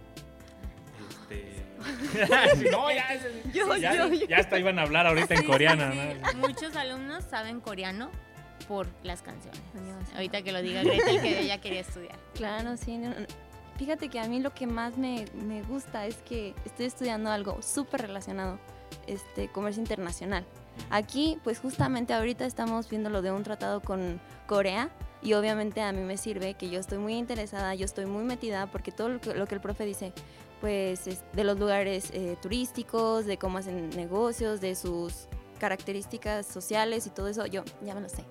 Este... 1.30 1.64
no, 2.70 2.90
ya, 2.90 3.06
Yo, 3.52 3.76
ya, 3.76 3.94
yo, 3.94 4.12
yo. 4.12 4.26
ya 4.26 4.38
hasta 4.38 4.58
iban 4.58 4.78
a 4.78 4.82
hablar 4.82 5.06
ahorita 5.06 5.34
en 5.34 5.44
coreano. 5.44 5.92
sí, 5.92 5.98
¿no? 5.98 6.30
sí. 6.30 6.36
Muchos 6.36 6.76
alumnos 6.76 7.24
saben 7.24 7.60
coreano 7.60 8.10
por 8.68 8.86
las 9.02 9.22
canciones. 9.22 9.60
Ahorita 10.14 10.42
que 10.42 10.52
lo 10.52 10.62
diga 10.62 10.82
Gretel, 10.82 11.20
que 11.20 11.40
ella 11.40 11.60
quería 11.60 11.80
estudiar. 11.80 12.18
Claro, 12.34 12.76
sí. 12.76 12.96
no, 12.96 13.10
no. 13.10 13.26
Fíjate 13.76 14.08
que 14.08 14.20
a 14.20 14.28
mí 14.28 14.40
lo 14.40 14.54
que 14.54 14.66
más 14.66 14.96
me, 14.96 15.24
me 15.34 15.62
gusta 15.62 16.06
es 16.06 16.16
que 16.18 16.54
estoy 16.64 16.86
estudiando 16.86 17.30
algo 17.30 17.60
súper 17.60 18.02
relacionado, 18.02 18.58
este, 19.06 19.48
comercio 19.48 19.80
internacional. 19.82 20.44
Aquí, 20.90 21.38
pues 21.42 21.58
justamente 21.58 22.14
ahorita 22.14 22.46
estamos 22.46 22.88
viendo 22.88 23.10
lo 23.10 23.20
de 23.20 23.32
un 23.32 23.42
tratado 23.42 23.80
con 23.80 24.20
Corea 24.46 24.90
y 25.22 25.32
obviamente 25.32 25.80
a 25.80 25.92
mí 25.92 26.02
me 26.02 26.16
sirve 26.16 26.54
que 26.54 26.70
yo 26.70 26.78
estoy 26.78 26.98
muy 26.98 27.14
interesada, 27.14 27.74
yo 27.74 27.84
estoy 27.84 28.06
muy 28.06 28.24
metida 28.24 28.66
porque 28.66 28.92
todo 28.92 29.08
lo 29.08 29.20
que, 29.20 29.34
lo 29.34 29.46
que 29.46 29.54
el 29.54 29.60
profe 29.60 29.86
dice, 29.86 30.12
pues 30.60 31.06
es 31.06 31.22
de 31.32 31.44
los 31.44 31.58
lugares 31.58 32.10
eh, 32.12 32.36
turísticos, 32.40 33.26
de 33.26 33.36
cómo 33.38 33.58
hacen 33.58 33.90
negocios, 33.90 34.60
de 34.60 34.74
sus 34.74 35.26
características 35.58 36.46
sociales 36.46 37.06
y 37.06 37.10
todo 37.10 37.28
eso, 37.28 37.46
yo 37.46 37.64
ya 37.82 37.94
me 37.94 38.00
lo 38.00 38.08
sé. 38.08 38.24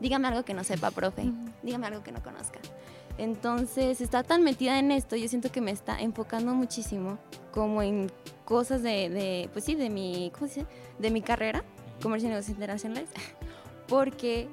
Dígame 0.00 0.28
algo 0.28 0.44
que 0.44 0.54
no 0.54 0.64
sepa, 0.64 0.90
profe. 0.90 1.32
Dígame 1.62 1.86
algo 1.86 2.02
que 2.02 2.12
no 2.12 2.22
conozca. 2.22 2.60
Entonces, 3.18 4.00
está 4.00 4.22
tan 4.22 4.42
metida 4.42 4.78
en 4.78 4.90
esto, 4.90 5.16
yo 5.16 5.26
siento 5.28 5.50
que 5.50 5.60
me 5.60 5.70
está 5.70 6.00
enfocando 6.00 6.54
muchísimo 6.54 7.18
como 7.50 7.82
en 7.82 8.12
cosas 8.44 8.82
de, 8.82 9.08
de, 9.08 9.48
pues 9.52 9.64
sí, 9.64 9.74
de 9.74 9.88
mi, 9.88 10.30
¿cómo 10.34 10.48
se 10.48 10.60
dice? 10.60 10.72
De 10.98 11.10
mi 11.10 11.22
carrera, 11.22 11.64
comercio 12.02 12.28
y 12.28 12.30
negocios 12.30 12.54
internacionales, 12.54 13.08
porque 13.88 14.48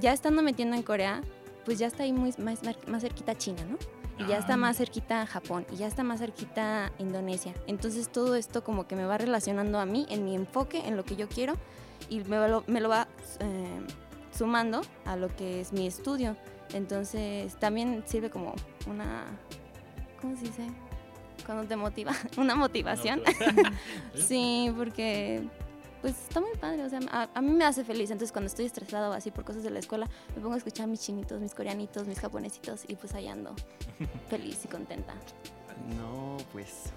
ya 0.00 0.12
estando 0.12 0.42
metiendo 0.42 0.76
en 0.76 0.82
Corea, 0.82 1.20
pues 1.66 1.78
ya 1.78 1.88
está 1.88 2.04
ahí 2.04 2.12
muy, 2.12 2.32
más, 2.38 2.60
más 2.86 3.02
cerquita 3.02 3.36
China, 3.36 3.62
¿no? 3.68 3.76
Y 4.18 4.26
ya 4.26 4.38
está 4.38 4.56
más 4.56 4.78
cerquita 4.78 5.26
Japón, 5.26 5.66
y 5.70 5.76
ya 5.76 5.86
está 5.86 6.02
más 6.02 6.20
cerquita 6.20 6.92
Indonesia. 6.98 7.52
Entonces 7.66 8.08
todo 8.08 8.34
esto 8.34 8.64
como 8.64 8.86
que 8.86 8.96
me 8.96 9.04
va 9.04 9.18
relacionando 9.18 9.78
a 9.78 9.86
mí, 9.86 10.06
en 10.08 10.24
mi 10.24 10.34
enfoque, 10.34 10.86
en 10.86 10.96
lo 10.96 11.04
que 11.04 11.16
yo 11.16 11.28
quiero. 11.28 11.54
y 12.08 12.20
me 12.20 12.48
lo, 12.48 12.64
me 12.66 12.80
lo 12.80 12.88
va 12.88 13.08
eh, 13.40 13.80
sumando 14.36 14.82
a 15.04 15.16
lo 15.16 15.34
que 15.34 15.60
es 15.60 15.72
mi 15.72 15.86
estudio. 15.86 16.36
Entonces 16.72 17.56
también 17.56 18.04
sirve 18.06 18.30
como 18.30 18.54
una, 18.86 19.24
¿cómo 20.20 20.36
se 20.36 20.44
dice? 20.44 20.66
Cuando 21.44 21.64
te 21.64 21.76
motiva, 21.76 22.12
una 22.36 22.54
motivación. 22.54 23.22
sí, 24.14 24.72
porque 24.76 25.46
pues 26.06 26.22
está 26.28 26.40
muy 26.40 26.52
padre, 26.60 26.84
o 26.84 26.88
sea, 26.88 27.00
a, 27.10 27.28
a 27.34 27.42
mí 27.42 27.50
me 27.50 27.64
hace 27.64 27.82
feliz. 27.82 28.12
Entonces 28.12 28.30
cuando 28.30 28.46
estoy 28.46 28.66
estresada 28.66 29.10
o 29.10 29.12
así 29.12 29.32
por 29.32 29.44
cosas 29.44 29.64
de 29.64 29.70
la 29.70 29.80
escuela, 29.80 30.08
me 30.36 30.40
pongo 30.40 30.54
a 30.54 30.56
escuchar 30.56 30.86
mis 30.86 31.00
chinitos, 31.00 31.40
mis 31.40 31.52
coreanitos, 31.52 32.06
mis 32.06 32.20
japonesitos 32.20 32.84
y 32.86 32.94
pues 32.94 33.12
ahí 33.16 33.26
ando 33.26 33.56
feliz 34.30 34.64
y 34.64 34.68
contenta. 34.68 35.14
No, 35.98 36.36
pues 36.52 36.92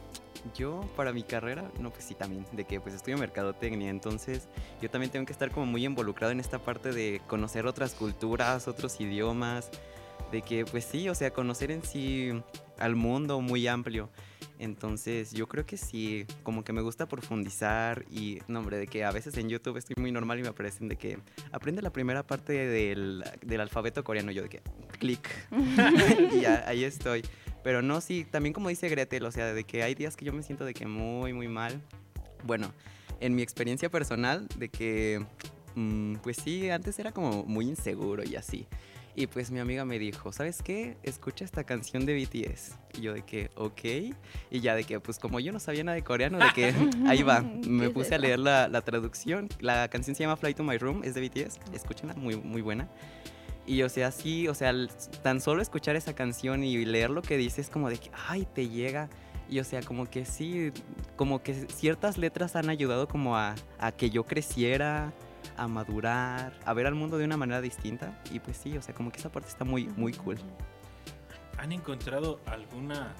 yo 0.53 0.81
para 0.95 1.11
mi 1.11 1.23
carrera, 1.23 1.71
no, 1.79 1.89
pues 1.89 2.03
sí 2.03 2.13
también, 2.13 2.45
de 2.51 2.65
que 2.65 2.79
pues 2.79 2.93
estudio 2.93 3.17
mercadotecnia, 3.17 3.89
entonces 3.89 4.47
yo 4.79 4.91
también 4.91 5.11
tengo 5.11 5.25
que 5.25 5.33
estar 5.33 5.49
como 5.49 5.65
muy 5.65 5.83
involucrado 5.87 6.31
en 6.31 6.39
esta 6.39 6.59
parte 6.59 6.91
de 6.91 7.19
conocer 7.25 7.65
otras 7.65 7.95
culturas, 7.95 8.67
otros 8.67 9.01
idiomas, 9.01 9.71
de 10.31 10.41
que 10.41 10.65
pues 10.65 10.85
sí, 10.85 11.09
o 11.09 11.15
sea, 11.15 11.31
conocer 11.31 11.71
en 11.71 11.83
sí 11.83 12.31
al 12.77 12.95
mundo 12.95 13.41
muy 13.41 13.67
amplio. 13.67 14.09
Entonces 14.57 15.31
yo 15.31 15.47
creo 15.47 15.65
que 15.65 15.77
sí, 15.77 16.25
como 16.43 16.63
que 16.63 16.73
me 16.73 16.81
gusta 16.81 17.07
profundizar 17.07 18.05
y, 18.11 18.39
no 18.47 18.59
hombre, 18.59 18.77
de 18.77 18.87
que 18.87 19.05
a 19.05 19.11
veces 19.11 19.37
en 19.37 19.47
YouTube 19.47 19.77
estoy 19.77 19.95
muy 19.97 20.11
normal 20.11 20.39
y 20.39 20.41
me 20.41 20.49
aparecen 20.49 20.89
de 20.89 20.97
que 20.97 21.17
aprende 21.51 21.81
la 21.81 21.91
primera 21.91 22.23
parte 22.23 22.53
del, 22.53 23.23
del 23.41 23.61
alfabeto 23.61 24.03
coreano, 24.03 24.31
yo 24.31 24.43
de 24.43 24.49
que 24.49 24.61
clic, 24.99 25.29
y 26.33 26.41
ya, 26.41 26.65
ahí 26.67 26.83
estoy. 26.83 27.23
Pero 27.63 27.81
no, 27.81 28.01
sí, 28.01 28.25
también 28.29 28.53
como 28.53 28.69
dice 28.69 28.89
Gretel, 28.89 29.25
o 29.25 29.31
sea, 29.31 29.53
de 29.53 29.63
que 29.63 29.83
hay 29.83 29.95
días 29.95 30.15
que 30.15 30.25
yo 30.25 30.33
me 30.33 30.43
siento 30.43 30.65
de 30.65 30.73
que 30.73 30.85
muy, 30.85 31.33
muy 31.33 31.47
mal. 31.47 31.81
Bueno, 32.43 32.73
en 33.19 33.35
mi 33.35 33.41
experiencia 33.41 33.89
personal, 33.89 34.47
de 34.57 34.69
que, 34.69 35.25
mm, 35.75 36.15
pues 36.15 36.37
sí, 36.37 36.69
antes 36.69 36.99
era 36.99 37.11
como 37.11 37.43
muy 37.43 37.67
inseguro 37.67 38.23
y 38.23 38.35
así. 38.35 38.67
Y 39.15 39.27
pues 39.27 39.51
mi 39.51 39.59
amiga 39.59 39.85
me 39.85 39.99
dijo, 39.99 40.31
¿sabes 40.31 40.61
qué? 40.61 40.97
Escucha 41.03 41.43
esta 41.43 41.63
canción 41.63 42.05
de 42.05 42.15
BTS. 42.15 42.77
Y 42.97 43.01
yo 43.01 43.13
de 43.13 43.23
que, 43.23 43.49
ok. 43.55 43.81
Y 44.51 44.59
ya 44.61 44.75
de 44.75 44.83
que, 44.83 44.99
pues 44.99 45.19
como 45.19 45.39
yo 45.39 45.51
no 45.51 45.59
sabía 45.59 45.83
nada 45.83 45.95
de 45.95 46.03
coreano, 46.03 46.37
de 46.37 46.51
que 46.53 46.73
ahí 47.07 47.23
va. 47.23 47.41
Me 47.41 47.87
¿Qué 47.87 47.89
puse 47.89 48.15
a 48.15 48.17
leer 48.17 48.39
la, 48.39 48.67
la 48.67 48.81
traducción. 48.81 49.49
La 49.59 49.87
canción 49.89 50.15
se 50.15 50.23
llama 50.23 50.37
Fly 50.37 50.53
to 50.53 50.63
My 50.63 50.77
Room, 50.77 51.03
es 51.03 51.15
de 51.15 51.21
BTS. 51.21 51.59
Escúchenla, 51.73 52.13
muy, 52.13 52.35
muy 52.35 52.61
buena. 52.61 52.87
Y 53.65 53.83
o 53.83 53.89
sea, 53.89 54.11
sí, 54.11 54.47
o 54.47 54.55
sea, 54.55 54.73
tan 55.21 55.41
solo 55.41 55.61
escuchar 55.61 55.95
esa 55.95 56.15
canción 56.15 56.63
y 56.63 56.83
leer 56.85 57.11
lo 57.11 57.21
que 57.21 57.37
dice 57.37 57.61
es 57.61 57.69
como 57.69 57.89
de 57.89 57.97
que, 57.97 58.09
ay, 58.27 58.47
te 58.51 58.67
llega. 58.67 59.09
Y 59.47 59.59
o 59.59 59.63
sea, 59.63 59.81
como 59.81 60.09
que 60.09 60.25
sí, 60.25 60.71
como 61.15 61.41
que 61.43 61.53
ciertas 61.69 62.17
letras 62.17 62.55
han 62.55 62.69
ayudado 62.69 63.07
como 63.07 63.37
a, 63.37 63.55
a 63.79 63.91
que 63.91 64.09
yo 64.09 64.23
creciera, 64.23 65.13
a 65.59 65.67
madurar, 65.67 66.53
a 66.65 66.73
ver 66.73 66.87
al 66.87 66.95
mundo 66.95 67.17
de 67.17 67.25
una 67.25 67.37
manera 67.37 67.61
distinta. 67.61 68.21
Y 68.31 68.39
pues 68.39 68.57
sí, 68.57 68.77
o 68.77 68.81
sea, 68.81 68.95
como 68.95 69.11
que 69.11 69.19
esa 69.19 69.31
parte 69.31 69.49
está 69.49 69.65
muy, 69.65 69.87
muy 69.89 70.13
cool. 70.13 70.37
¿Han 71.57 71.71
encontrado 71.73 72.39
alguna, 72.45 73.13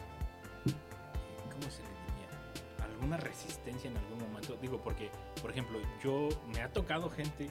cómo 1.52 1.70
se 1.70 1.82
le 1.84 1.90
diría? 1.90 2.86
Alguna 2.86 3.18
resistencia 3.18 3.90
en 3.90 3.98
algún 3.98 4.20
momento? 4.20 4.58
Digo, 4.62 4.82
porque, 4.82 5.12
por 5.42 5.52
ejemplo, 5.52 5.80
yo 6.02 6.30
me 6.54 6.62
ha 6.62 6.72
tocado 6.72 7.10
gente 7.10 7.50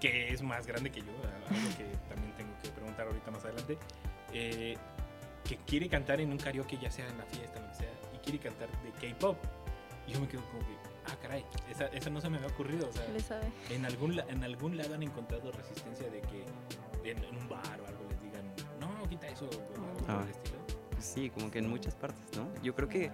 que 0.00 0.28
es 0.28 0.42
más 0.42 0.66
grande 0.66 0.90
que 0.90 1.00
yo, 1.00 1.12
algo 1.48 1.76
que 1.78 1.84
también 2.08 2.34
tengo 2.36 2.52
que 2.62 2.68
preguntar 2.70 3.06
ahorita 3.06 3.30
más 3.30 3.44
adelante, 3.44 3.78
eh, 4.32 4.76
que 5.44 5.56
quiere 5.58 5.88
cantar 5.88 6.20
en 6.20 6.30
un 6.30 6.38
karaoke, 6.38 6.78
ya 6.78 6.90
sea 6.90 7.08
en 7.08 7.16
la 7.16 7.24
fiesta, 7.24 7.60
lo 7.60 7.68
que 7.68 7.74
sea, 7.74 7.92
y 8.14 8.18
quiere 8.18 8.38
cantar 8.38 8.68
de 8.82 8.90
K-pop. 8.92 9.36
Y 10.06 10.12
yo 10.12 10.20
me 10.20 10.28
quedo 10.28 10.42
como 10.50 10.60
que, 10.60 10.93
ah, 11.06 11.16
caray, 11.22 11.44
esa, 11.70 11.86
esa 11.86 12.10
no 12.10 12.20
se 12.20 12.28
me 12.30 12.36
había 12.38 12.48
ocurrido. 12.48 12.88
O 12.88 12.92
sea, 12.92 13.06
Le 13.08 13.20
sabe. 13.20 13.52
en 13.70 13.84
algún, 13.84 14.16
la- 14.16 14.24
en 14.28 14.42
algún 14.44 14.76
lado 14.76 14.94
han 14.94 15.02
encontrado 15.02 15.50
resistencia 15.52 16.08
de 16.10 16.20
que 16.22 16.44
en, 17.10 17.22
en 17.24 17.36
un 17.36 17.48
bar 17.48 17.80
o 17.80 17.86
algo 17.86 18.04
les 18.10 18.20
digan, 18.22 18.44
no, 18.80 19.08
quita 19.08 19.28
eso, 19.28 19.46
o 19.46 19.50
algo 19.50 19.96
por 19.98 20.10
Ah. 20.10 20.22
el 20.24 20.30
estilo. 20.30 20.58
Pues 20.90 21.04
sí, 21.04 21.30
como 21.30 21.50
que 21.50 21.58
en 21.58 21.68
muchas 21.68 21.94
partes, 21.94 22.36
¿no? 22.36 22.48
Yo 22.62 22.74
creo 22.74 22.88
que, 22.88 23.10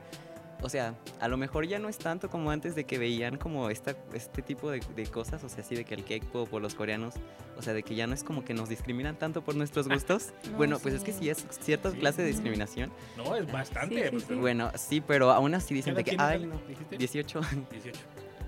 o 0.62 0.68
sea, 0.68 0.94
a 1.20 1.28
lo 1.28 1.36
mejor 1.36 1.66
ya 1.66 1.78
no 1.78 1.88
es 1.88 1.98
tanto 1.98 2.28
como 2.30 2.50
antes 2.50 2.74
de 2.74 2.84
que 2.84 2.98
veían 2.98 3.36
como 3.36 3.70
esta, 3.70 3.94
este 4.14 4.42
tipo 4.42 4.70
de, 4.70 4.80
de 4.96 5.06
cosas, 5.06 5.42
o 5.44 5.48
sea, 5.48 5.64
así 5.64 5.74
de 5.74 5.84
que 5.84 5.94
el 5.94 6.04
K-pop 6.04 6.52
o 6.52 6.60
los 6.60 6.74
coreanos, 6.74 7.14
o 7.56 7.62
sea, 7.62 7.72
de 7.72 7.82
que 7.82 7.94
ya 7.94 8.06
no 8.06 8.14
es 8.14 8.24
como 8.24 8.44
que 8.44 8.54
nos 8.54 8.68
discriminan 8.68 9.16
tanto 9.18 9.42
por 9.42 9.54
nuestros 9.54 9.88
gustos. 9.88 10.28
No, 10.50 10.56
bueno, 10.56 10.78
pues 10.78 10.94
es 10.94 11.02
que 11.04 11.12
sí 11.12 11.28
es 11.30 11.44
cierta 11.60 11.90
Sí. 11.90 11.98
clase 11.98 12.22
de 12.22 12.28
discriminación. 12.28 12.90
No, 13.16 13.36
es 13.36 13.50
bastante. 13.50 13.94
Sí, 13.96 14.02
sí, 14.04 14.10
pues, 14.10 14.24
sí. 14.24 14.34
Bueno, 14.34 14.70
sí, 14.76 15.00
pero 15.00 15.30
aún 15.30 15.54
así 15.54 15.68
¿qué 15.68 15.74
dicen 15.74 15.94
de 15.94 16.04
que, 16.04 16.16
ay, 16.18 16.46
no, 16.46 16.60
¿Dijiste? 16.68 16.96
18. 16.96 17.40
18. 17.70 18.00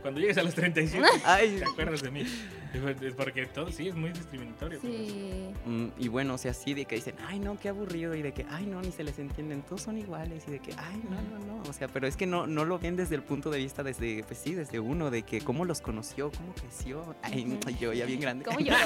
Cuando 0.02 0.20
llegues 0.20 0.36
a 0.38 0.42
los 0.42 0.54
37, 0.54 1.06
ay, 1.24 1.56
te 1.58 1.64
acuerdas 1.64 2.02
de 2.02 2.10
mí. 2.10 2.24
Es 3.02 3.14
porque 3.14 3.46
todo 3.46 3.70
sí 3.70 3.88
es 3.88 3.94
muy 3.94 4.10
discriminatorio. 4.10 4.80
Sí. 4.80 5.50
Mm, 5.66 5.88
y 5.98 6.08
bueno, 6.08 6.34
o 6.34 6.38
sea, 6.38 6.54
sí, 6.54 6.74
de 6.74 6.84
que 6.84 6.96
dicen, 6.96 7.14
ay, 7.26 7.38
no, 7.38 7.58
qué 7.58 7.68
aburrido, 7.68 8.14
y 8.14 8.22
de 8.22 8.32
que, 8.32 8.46
ay, 8.50 8.66
no, 8.66 8.80
ni 8.80 8.90
se 8.92 9.04
les 9.04 9.18
entienden, 9.18 9.62
todos 9.62 9.82
son 9.82 9.98
iguales, 9.98 10.44
y 10.48 10.52
de 10.52 10.58
que, 10.58 10.72
ay, 10.76 11.02
no, 11.08 11.20
no, 11.22 11.44
no, 11.44 11.62
o 11.68 11.72
sea, 11.72 11.88
pero 11.88 12.06
es 12.06 12.16
que 12.16 12.26
no, 12.26 12.46
no 12.46 12.64
lo 12.64 12.78
ven 12.78 12.96
desde 12.96 13.14
el 13.14 13.22
punto 13.22 13.50
de 13.50 13.58
vista, 13.58 13.82
desde, 13.82 14.24
pues 14.24 14.38
sí, 14.38 14.54
desde 14.54 14.80
uno, 14.80 15.10
de 15.10 15.22
que 15.22 15.40
cómo 15.40 15.64
los 15.64 15.80
conoció, 15.80 16.30
cómo 16.30 16.54
creció, 16.54 17.14
ay, 17.22 17.58
yo 17.80 17.92
ya 17.92 18.06
bien 18.06 18.20
grande. 18.20 18.44
¿Cómo 18.44 18.60
yo? 18.60 18.74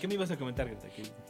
¿Qué 0.00 0.08
me 0.08 0.14
ibas 0.14 0.30
a 0.30 0.36
comentar, 0.36 0.68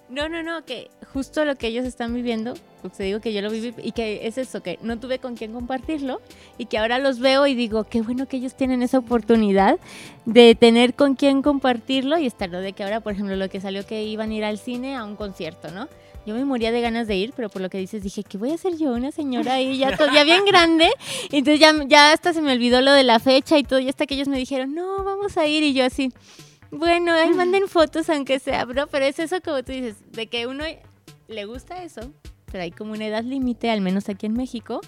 No, 0.08 0.28
no, 0.28 0.42
no, 0.42 0.64
que 0.64 0.90
justo 1.12 1.44
lo 1.44 1.56
que 1.56 1.66
ellos 1.66 1.84
están 1.84 2.14
viviendo, 2.14 2.54
pues 2.80 2.94
te 2.94 3.04
digo 3.04 3.20
que 3.20 3.32
yo 3.32 3.42
lo 3.42 3.50
viví 3.50 3.74
y 3.82 3.92
que 3.92 4.26
es 4.26 4.38
eso, 4.38 4.62
que 4.62 4.78
no 4.82 4.98
tuve 4.98 5.18
con 5.18 5.36
quién 5.36 5.52
compartirlo 5.52 6.20
y 6.56 6.66
que 6.66 6.78
ahora 6.78 6.98
los 6.98 7.18
veo 7.18 7.46
y 7.46 7.54
digo, 7.54 7.84
qué 7.84 8.00
bueno 8.00 8.26
que 8.26 8.38
ellos 8.38 8.54
tienen 8.54 8.82
esa 8.82 8.98
oportunidad 8.98 9.78
de 10.24 10.54
tener 10.54 10.94
con 10.94 11.16
quién 11.16 11.42
compartirlo 11.42 12.18
y 12.18 12.26
estar 12.26 12.48
lo 12.48 12.60
de 12.60 12.72
que 12.72 12.82
ahora, 12.82 13.00
por 13.00 13.12
ejemplo, 13.12 13.36
lo 13.36 13.48
que 13.48 13.60
salió 13.60 13.84
que 13.84 14.04
iban 14.04 14.30
a 14.30 14.34
ir 14.34 14.44
al 14.44 14.58
cine 14.58 14.96
a 14.96 15.04
un 15.04 15.16
concierto, 15.16 15.70
¿no? 15.70 15.88
Yo 16.26 16.34
me 16.34 16.44
moría 16.44 16.70
de 16.70 16.80
ganas 16.80 17.08
de 17.08 17.16
ir, 17.16 17.32
pero 17.34 17.48
por 17.48 17.62
lo 17.62 17.70
que 17.70 17.78
dices 17.78 18.02
dije, 18.02 18.22
¿qué 18.22 18.36
voy 18.36 18.50
a 18.50 18.54
hacer 18.54 18.76
yo? 18.76 18.92
Una 18.92 19.10
señora 19.10 19.54
ahí 19.54 19.78
ya 19.78 19.96
todavía 19.96 20.22
bien 20.22 20.44
grande. 20.44 20.90
Entonces 21.32 21.58
ya, 21.58 21.72
ya 21.86 22.12
hasta 22.12 22.34
se 22.34 22.42
me 22.42 22.52
olvidó 22.52 22.82
lo 22.82 22.92
de 22.92 23.04
la 23.04 23.18
fecha 23.20 23.58
y 23.58 23.62
todo. 23.62 23.78
Y 23.78 23.88
hasta 23.88 24.06
que 24.06 24.14
ellos 24.14 24.28
me 24.28 24.36
dijeron, 24.36 24.74
no, 24.74 25.02
vamos 25.02 25.38
a 25.38 25.46
ir. 25.46 25.62
Y 25.62 25.72
yo 25.72 25.84
así, 25.84 26.12
bueno, 26.70 27.12
ahí 27.12 27.30
manden 27.30 27.68
fotos 27.68 28.08
aunque 28.10 28.38
sea, 28.38 28.64
bro. 28.64 28.86
Pero 28.86 29.04
es 29.04 29.18
eso 29.18 29.40
como 29.42 29.62
tú 29.62 29.72
dices, 29.72 29.96
de 30.12 30.26
que 30.28 30.46
uno 30.46 30.64
le 31.28 31.44
gusta 31.44 31.82
eso, 31.82 32.12
pero 32.46 32.62
hay 32.64 32.70
como 32.72 32.92
una 32.92 33.06
edad 33.06 33.22
límite, 33.22 33.70
al 33.70 33.80
menos 33.80 34.08
aquí 34.08 34.26
en 34.26 34.34
México. 34.34 34.80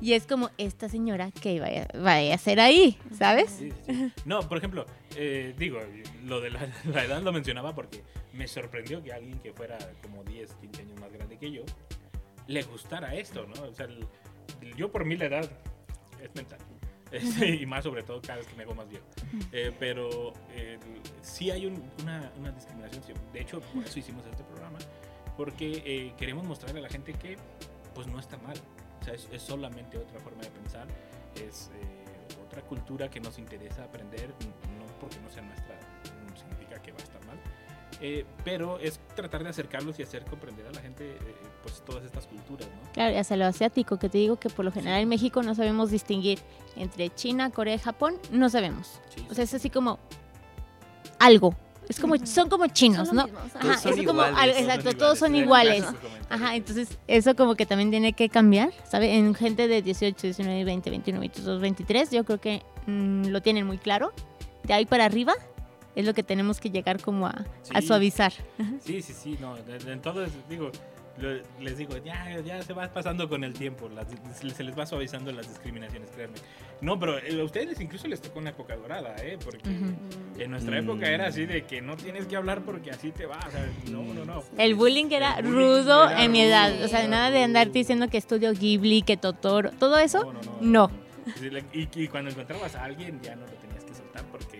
Y 0.00 0.12
es 0.12 0.26
como 0.26 0.50
esta 0.58 0.88
señora 0.90 1.30
que 1.30 1.58
vaya, 1.60 1.88
vaya 1.94 2.32
a 2.32 2.34
hacer 2.34 2.60
ahí, 2.60 2.98
¿sabes? 3.18 3.50
Sí, 3.50 3.72
sí, 3.86 3.92
sí. 3.94 4.12
No, 4.26 4.40
por 4.46 4.58
ejemplo, 4.58 4.84
eh, 5.16 5.54
digo, 5.56 5.78
lo 6.26 6.40
de 6.42 6.50
la, 6.50 6.68
la 6.92 7.04
edad 7.04 7.22
lo 7.22 7.32
mencionaba 7.32 7.74
porque 7.74 8.02
me 8.34 8.46
sorprendió 8.46 9.02
que 9.02 9.12
alguien 9.14 9.38
que 9.38 9.52
fuera 9.54 9.78
como 10.02 10.22
10, 10.24 10.52
15 10.60 10.82
años 10.82 11.00
más 11.00 11.10
grande 11.12 11.38
que 11.38 11.50
yo 11.50 11.62
le 12.46 12.62
gustara 12.64 13.14
esto, 13.14 13.46
¿no? 13.46 13.62
O 13.62 13.72
sea, 13.74 13.86
el- 13.86 14.06
yo 14.76 14.92
por 14.92 15.04
mí 15.06 15.16
la 15.16 15.24
edad 15.26 15.50
es 16.22 16.34
mental. 16.34 16.58
Este, 17.12 17.48
y 17.54 17.66
más 17.66 17.84
sobre 17.84 18.02
todo 18.02 18.20
cada 18.20 18.36
vez 18.38 18.46
que 18.48 18.54
me 18.56 18.64
hago 18.64 18.74
más 18.74 18.88
viejo. 18.88 19.06
Eh, 19.52 19.72
pero 19.78 20.32
eh, 20.50 20.78
sí 21.22 21.50
hay 21.50 21.66
un- 21.66 21.82
una, 22.02 22.32
una 22.38 22.50
discriminación. 22.50 23.02
De 23.32 23.40
hecho, 23.40 23.60
por 23.60 23.84
eso 23.84 23.98
hicimos 23.98 24.24
este 24.26 24.42
programa. 24.44 24.78
Porque 25.36 25.82
eh, 25.84 26.14
queremos 26.16 26.44
mostrarle 26.46 26.80
a 26.80 26.82
la 26.84 26.88
gente 26.88 27.12
que 27.12 27.36
pues 27.94 28.06
no 28.06 28.18
está 28.18 28.38
mal. 28.38 28.56
O 29.00 29.04
sea, 29.04 29.14
es, 29.14 29.28
es 29.32 29.42
solamente 29.42 29.98
otra 29.98 30.18
forma 30.20 30.42
de 30.42 30.50
pensar. 30.50 30.86
Es 31.36 31.70
eh, 31.74 32.36
otra 32.44 32.62
cultura 32.62 33.08
que 33.10 33.20
nos 33.20 33.38
interesa 33.38 33.84
aprender. 33.84 34.30
No 34.78 34.86
porque 35.00 35.20
no 35.20 35.30
sea 35.30 35.42
nuestra, 35.42 35.78
no 36.28 36.36
significa 36.36 36.80
que 36.82 36.90
va 36.92 36.98
a 36.98 37.02
estar 37.02 37.24
mal. 37.26 37.38
Eh, 38.00 38.26
pero 38.44 38.78
es 38.78 39.00
tratar 39.14 39.42
de 39.42 39.48
acercarlos 39.48 39.98
y 39.98 40.02
hacer 40.02 40.24
comprender 40.26 40.66
a 40.66 40.70
la 40.72 40.80
gente 40.82 41.12
eh, 41.12 41.18
pues 41.62 41.82
todas 41.84 42.04
estas 42.04 42.26
culturas, 42.26 42.68
¿no? 42.68 42.92
Claro, 42.92 43.14
y 43.14 43.18
hacia 43.18 43.36
lo 43.38 43.46
asiático, 43.46 43.98
que 43.98 44.08
te 44.10 44.18
digo 44.18 44.36
que 44.36 44.50
por 44.50 44.64
lo 44.66 44.72
general 44.72 45.00
en 45.00 45.08
México 45.08 45.42
no 45.42 45.54
sabemos 45.54 45.90
distinguir 45.90 46.38
entre 46.76 47.08
China, 47.14 47.48
Corea 47.50 47.74
y 47.74 47.78
Japón, 47.78 48.16
no 48.30 48.50
sabemos. 48.50 49.00
Sí, 49.14 49.26
O 49.30 49.34
sea, 49.34 49.44
es 49.44 49.54
así 49.54 49.70
como 49.70 49.98
algo. 51.18 51.54
Es 51.88 52.00
como, 52.00 52.16
son 52.26 52.48
como 52.50 52.66
chinos, 52.66 53.06
Son 53.08 53.16
¿no? 53.16 53.22
Ajá, 53.22 53.60
Todos 53.60 53.80
son 53.80 53.92
es 54.00 54.06
como, 54.06 54.22
iguales. 54.26 54.36
al- 54.36 54.50
Todos 54.50 54.56
son 54.56 54.64
exacto, 54.70 54.98
todos 54.98 55.18
son 55.20 55.30
Sí, 55.32 55.38
iguales. 55.38 55.84
Ajá, 56.28 56.56
entonces 56.56 56.98
eso 57.06 57.34
como 57.36 57.54
que 57.54 57.64
también 57.64 57.90
tiene 57.90 58.12
que 58.12 58.28
cambiar, 58.28 58.72
¿sabe? 58.90 59.14
En 59.16 59.34
gente 59.36 59.68
de 59.68 59.82
18, 59.82 60.20
19, 60.20 60.64
20, 60.64 60.90
21, 60.90 61.20
22, 61.20 61.60
23, 61.60 62.10
yo 62.10 62.24
creo 62.24 62.40
que 62.40 62.62
mm, 62.86 63.26
lo 63.28 63.40
tienen 63.40 63.66
muy 63.66 63.78
claro. 63.78 64.12
De 64.64 64.74
ahí 64.74 64.84
para 64.84 65.04
arriba 65.04 65.34
es 65.96 66.04
lo 66.06 66.14
que 66.14 66.22
tenemos 66.22 66.60
que 66.60 66.70
llegar 66.70 67.00
como 67.02 67.26
a, 67.26 67.44
a 67.74 67.80
Sí. 67.80 67.86
suavizar. 67.88 68.32
Sí, 68.84 69.02
sí, 69.02 69.12
sí, 69.12 69.36
no, 69.40 69.56
entonces 69.88 70.30
digo, 70.48 70.70
les 71.60 71.78
digo, 71.78 71.96
ya, 72.04 72.38
ya 72.44 72.62
se 72.62 72.74
va 72.74 72.92
pasando 72.92 73.26
con 73.26 73.42
el 73.42 73.54
tiempo, 73.54 73.88
las- 73.88 74.06
se 74.54 74.62
les 74.62 74.78
va 74.78 74.84
suavizando 74.84 75.32
las 75.32 75.48
discriminaciones, 75.48 76.10
créanme. 76.10 76.36
No, 76.82 76.98
pero 77.00 77.16
eh, 77.18 77.40
a 77.40 77.42
ustedes 77.44 77.80
incluso 77.80 78.06
les 78.06 78.20
tocó 78.20 78.38
una 78.38 78.50
época 78.50 78.76
dorada, 78.76 79.16
¿eh? 79.22 79.38
Porque 79.42 79.66
Ujú. 79.70 79.94
en 80.42 80.50
nuestra 80.50 80.78
época 80.78 81.08
era 81.08 81.28
así 81.28 81.46
de 81.46 81.64
que 81.64 81.80
no 81.80 81.96
tienes 81.96 82.26
que 82.26 82.36
hablar 82.36 82.60
porque 82.60 82.90
así 82.90 83.12
te 83.12 83.24
va, 83.24 83.38
o 83.38 83.50
sea, 83.50 83.66
no, 83.90 84.02
no, 84.12 84.26
no. 84.26 84.42
El 84.58 84.74
bullying 84.74 85.06
era 85.10 85.36
El 85.38 85.46
bullying 85.46 85.56
rudo 85.56 86.10
era 86.10 86.22
en 86.22 86.32
mi 86.32 86.40
rudo, 86.40 86.48
edad. 86.48 86.84
O 86.84 86.88
sea, 86.88 87.08
nada 87.08 87.30
de 87.30 87.42
andarte 87.44 87.78
diciendo 87.78 88.08
que 88.08 88.18
estudio 88.18 88.52
Ghibli, 88.52 89.00
que 89.00 89.16
Totoro, 89.16 89.70
todo 89.70 89.96
eso. 89.98 90.22
No, 90.24 90.32
no, 90.34 90.40
no. 90.60 90.90
no. 90.90 91.06
Y, 91.72 91.88
y 92.02 92.08
cuando 92.08 92.30
encontrabas 92.30 92.74
a 92.76 92.84
alguien 92.84 93.18
ya 93.22 93.34
no 93.36 93.46
lo 93.46 93.52
tenías 93.54 93.84
que 93.84 93.94
soltar. 93.94 94.22
porque 94.30 94.55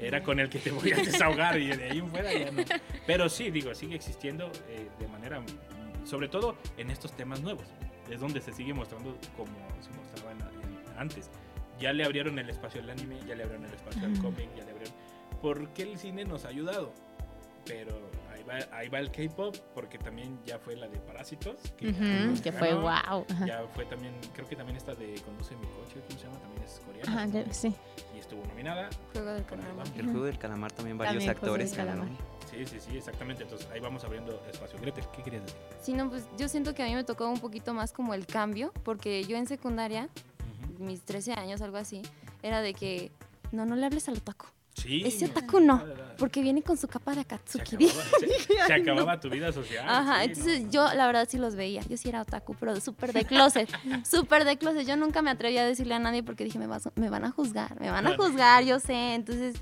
era 0.00 0.22
con 0.22 0.40
el 0.40 0.48
que 0.48 0.58
te 0.58 0.70
voy 0.70 0.92
a 0.92 0.96
desahogar 1.04 1.58
y 1.58 1.68
de 1.68 1.84
ahí 1.90 1.98
en 1.98 2.08
fuera 2.08 2.32
ya 2.32 2.50
no. 2.50 2.62
Pero 3.06 3.28
sí, 3.28 3.50
digo, 3.50 3.74
sigue 3.74 3.94
existiendo 3.96 4.50
eh, 4.68 4.88
de 4.98 5.08
manera, 5.08 5.40
mm, 5.40 6.06
sobre 6.06 6.28
todo 6.28 6.56
en 6.76 6.90
estos 6.90 7.12
temas 7.16 7.40
nuevos. 7.40 7.64
Es 8.10 8.20
donde 8.20 8.40
se 8.40 8.52
sigue 8.52 8.74
mostrando 8.74 9.16
como 9.36 9.52
se 9.80 9.90
mostraba 9.90 10.32
en- 10.32 10.40
en- 10.40 10.98
antes. 10.98 11.30
Ya 11.78 11.92
le 11.92 12.04
abrieron 12.04 12.38
el 12.38 12.50
espacio 12.50 12.80
al 12.82 12.90
anime, 12.90 13.18
ya 13.26 13.34
le 13.34 13.42
abrieron 13.44 13.64
el 13.66 13.72
espacio 13.74 14.04
al 14.04 14.18
cómic, 14.18 14.48
ya 14.56 14.64
le 14.64 14.70
abrieron... 14.72 14.94
Porque 15.40 15.82
el 15.84 15.96
cine 15.98 16.24
nos 16.24 16.44
ha 16.44 16.48
ayudado. 16.48 16.92
Pero 17.64 18.10
ahí 18.32 18.42
va, 18.42 18.76
ahí 18.76 18.88
va 18.88 18.98
el 18.98 19.10
K-pop, 19.10 19.56
porque 19.74 19.96
también 19.98 20.38
ya 20.44 20.58
fue 20.58 20.76
la 20.76 20.88
de 20.88 20.98
Parásitos. 20.98 21.56
Que, 21.78 21.88
Ujú, 21.90 22.02
nos 22.02 22.40
que 22.42 22.52
fue 22.52 22.74
wow. 22.74 23.24
Ya 23.46 23.62
fue 23.74 23.84
también, 23.86 24.14
creo 24.34 24.46
que 24.48 24.56
también 24.56 24.76
esta 24.76 24.94
de 24.94 25.14
Conduce 25.24 25.54
mi 25.56 25.66
coche, 25.68 26.00
¿cómo 26.06 26.18
se 26.18 26.26
llama? 26.26 26.38
También 26.40 26.62
es 26.64 26.80
coreana. 26.84 27.22
Ajá, 27.42 27.52
sí. 27.52 27.74
Estuvo 28.30 28.46
nominada. 28.46 28.88
Juego 29.12 29.32
del 29.32 29.44
calamar. 29.44 29.86
El 29.98 30.04
juego 30.06 30.24
del 30.26 30.38
calamar 30.38 30.70
también 30.70 30.96
varios 30.96 31.14
También 31.14 31.30
actores. 31.30 31.72
Calamar. 31.72 32.06
ganaron. 32.06 32.18
Sí, 32.48 32.64
sí, 32.64 32.76
sí, 32.78 32.96
exactamente. 32.96 33.42
Entonces 33.42 33.68
ahí 33.72 33.80
vamos 33.80 34.04
abriendo 34.04 34.40
espacio. 34.48 34.78
Gretel, 34.78 35.04
¿qué 35.16 35.22
querías 35.24 35.42
decir? 35.42 35.58
Sí, 35.82 35.92
no, 35.94 36.08
pues 36.08 36.28
yo 36.38 36.48
siento 36.48 36.72
que 36.72 36.84
a 36.84 36.86
mí 36.86 36.94
me 36.94 37.02
tocó 37.02 37.28
un 37.28 37.40
poquito 37.40 37.74
más 37.74 37.90
como 37.90 38.14
el 38.14 38.26
cambio, 38.26 38.72
porque 38.84 39.24
yo 39.24 39.36
en 39.36 39.48
secundaria, 39.48 40.08
mis 40.78 41.02
13 41.02 41.32
años, 41.32 41.60
algo 41.60 41.76
así, 41.78 42.02
era 42.44 42.60
de 42.60 42.72
que, 42.72 43.10
no, 43.50 43.66
no 43.66 43.74
le 43.74 43.84
hables 43.84 44.08
al 44.08 44.18
otaku, 44.18 44.46
Sí. 44.74 45.02
ese 45.04 45.26
otaku 45.26 45.60
no, 45.60 45.82
porque 46.16 46.40
viene 46.42 46.62
con 46.62 46.76
su 46.76 46.86
capa 46.88 47.10
de 47.10 47.16
se 47.16 47.20
Akatsuki. 47.22 47.74
acababa, 47.88 48.04
se- 48.46 48.54
no. 48.68 48.74
acababa 48.82 49.20
tu 49.20 49.28
vida 49.28 49.52
social. 49.52 49.84
Ajá, 49.88 50.18
sí, 50.22 50.28
entonces 50.30 50.62
¿no? 50.64 50.70
yo 50.70 50.94
la 50.94 51.06
verdad 51.06 51.26
sí 51.28 51.38
los 51.38 51.54
veía. 51.56 51.82
Yo 51.82 51.96
sí 51.96 52.08
era 52.08 52.22
otaku, 52.22 52.54
pero 52.58 52.78
súper 52.80 53.12
de 53.12 53.24
closet. 53.24 53.68
súper 54.08 54.44
de 54.44 54.56
closet. 54.56 54.86
Yo 54.86 54.96
nunca 54.96 55.22
me 55.22 55.30
atreví 55.30 55.58
a 55.58 55.64
decirle 55.66 55.94
a 55.94 55.98
nadie 55.98 56.22
porque 56.22 56.44
dije, 56.44 56.58
me, 56.58 56.66
vas- 56.66 56.88
me 56.94 57.10
van 57.10 57.24
a 57.24 57.30
juzgar, 57.30 57.78
me 57.80 57.90
van 57.90 58.06
a 58.06 58.16
juzgar, 58.16 58.64
yo 58.64 58.78
sé. 58.78 59.14
Entonces, 59.14 59.56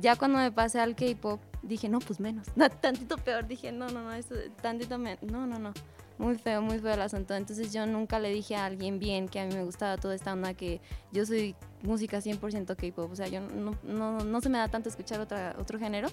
ya 0.00 0.16
cuando 0.16 0.38
me 0.38 0.50
pasé 0.52 0.80
al 0.80 0.96
K-pop, 0.96 1.40
dije, 1.62 1.88
no, 1.88 2.00
pues 2.00 2.18
menos. 2.20 2.46
No, 2.56 2.68
tantito 2.80 3.16
peor. 3.16 3.46
Dije, 3.46 3.70
no, 3.72 3.88
no, 3.88 4.02
no, 4.02 4.12
esto, 4.12 4.34
tantito 4.60 4.98
menos. 4.98 5.22
No, 5.22 5.46
no, 5.46 5.58
no. 5.58 5.72
Muy 6.18 6.36
feo, 6.36 6.60
muy 6.60 6.78
feo 6.78 6.94
el 6.94 7.00
asunto. 7.00 7.34
Entonces, 7.34 7.72
yo 7.72 7.86
nunca 7.86 8.18
le 8.18 8.30
dije 8.30 8.56
a 8.56 8.64
alguien 8.66 8.98
bien 8.98 9.28
que 9.28 9.40
a 9.40 9.46
mí 9.46 9.54
me 9.54 9.64
gustaba 9.64 9.96
toda 9.96 10.14
esta 10.14 10.32
onda, 10.32 10.54
que 10.54 10.80
yo 11.12 11.24
soy 11.24 11.54
música 11.82 12.18
100% 12.18 12.76
K-pop. 12.76 13.10
O 13.10 13.16
sea, 13.16 13.28
yo 13.28 13.40
no, 13.40 13.76
no, 13.84 14.18
no 14.18 14.40
se 14.40 14.48
me 14.48 14.58
da 14.58 14.68
tanto 14.68 14.88
escuchar 14.88 15.20
otra, 15.20 15.54
otro 15.58 15.78
género. 15.78 16.08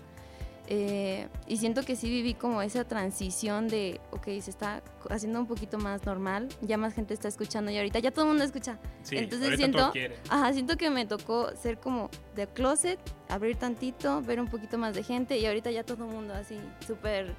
Eh, 0.67 1.27
y 1.47 1.57
siento 1.57 1.83
que 1.83 1.95
sí 1.95 2.09
viví 2.09 2.33
como 2.33 2.61
esa 2.61 2.83
transición 2.85 3.67
de, 3.67 3.99
ok, 4.11 4.25
se 4.41 4.49
está 4.49 4.81
haciendo 5.09 5.39
un 5.39 5.45
poquito 5.45 5.77
más 5.77 6.03
normal, 6.05 6.49
ya 6.61 6.77
más 6.77 6.93
gente 6.93 7.13
está 7.13 7.27
escuchando 7.27 7.69
y 7.69 7.77
ahorita 7.77 7.99
ya 7.99 8.11
todo 8.11 8.25
el 8.25 8.29
mundo 8.29 8.43
escucha. 8.43 8.79
Sí, 9.03 9.17
entonces 9.17 9.57
siento-. 9.57 9.93
Ajá, 10.29 10.53
siento 10.53 10.75
que 10.75 10.89
me 10.89 11.05
tocó 11.05 11.55
ser 11.55 11.77
como 11.77 12.09
de 12.35 12.47
closet, 12.47 12.99
abrir 13.29 13.57
tantito, 13.57 14.21
ver 14.21 14.39
un 14.39 14.47
poquito 14.47 14.79
más 14.79 14.95
de 14.95 15.03
gente 15.03 15.37
y 15.37 15.45
ahorita 15.45 15.69
ya 15.69 15.83
todo 15.83 16.05
el 16.05 16.11
mundo 16.11 16.33
así, 16.33 16.59
súper 16.87 17.35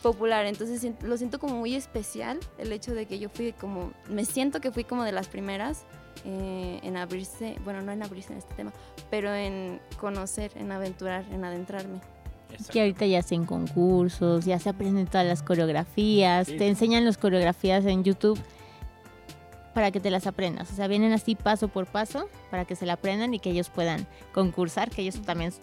popular. 0.00 0.46
Entonces 0.46 0.86
lo 1.02 1.16
siento 1.16 1.38
como 1.38 1.56
muy 1.56 1.74
especial 1.74 2.38
el 2.58 2.72
hecho 2.72 2.94
de 2.94 3.06
que 3.06 3.18
yo 3.18 3.28
fui 3.28 3.52
como, 3.52 3.92
me 4.08 4.24
siento 4.24 4.60
que 4.60 4.70
fui 4.72 4.84
como 4.84 5.04
de 5.04 5.12
las 5.12 5.28
primeras 5.28 5.84
eh, 6.24 6.80
en 6.82 6.96
abrirse, 6.96 7.56
bueno, 7.64 7.82
no 7.82 7.92
en 7.92 8.02
abrirse 8.02 8.32
en 8.32 8.38
este 8.38 8.54
tema, 8.54 8.72
pero 9.10 9.32
en 9.34 9.80
conocer, 9.98 10.50
en 10.56 10.72
aventurar, 10.72 11.24
en 11.32 11.44
adentrarme. 11.44 12.00
Exacto. 12.50 12.72
Que 12.72 12.80
ahorita 12.80 13.06
ya 13.06 13.20
hacen 13.20 13.44
concursos, 13.46 14.44
ya 14.44 14.58
se 14.58 14.68
aprenden 14.68 15.06
todas 15.06 15.26
las 15.26 15.42
coreografías, 15.42 16.48
Sí. 16.48 16.56
te 16.56 16.66
enseñan 16.66 17.04
las 17.04 17.16
coreografías 17.16 17.84
en 17.86 18.02
YouTube 18.04 18.38
para 19.80 19.92
que 19.92 20.00
te 20.00 20.10
las 20.10 20.26
aprendas. 20.26 20.70
O 20.70 20.74
sea, 20.74 20.88
vienen 20.88 21.14
así 21.14 21.34
paso 21.34 21.68
por 21.68 21.86
paso 21.86 22.28
para 22.50 22.66
que 22.66 22.76
se 22.76 22.84
la 22.84 22.92
aprendan 22.92 23.32
y 23.32 23.38
que 23.38 23.48
ellos 23.48 23.70
puedan 23.70 24.06
concursar, 24.34 24.90
que 24.90 25.00
ellos 25.00 25.22
también, 25.22 25.54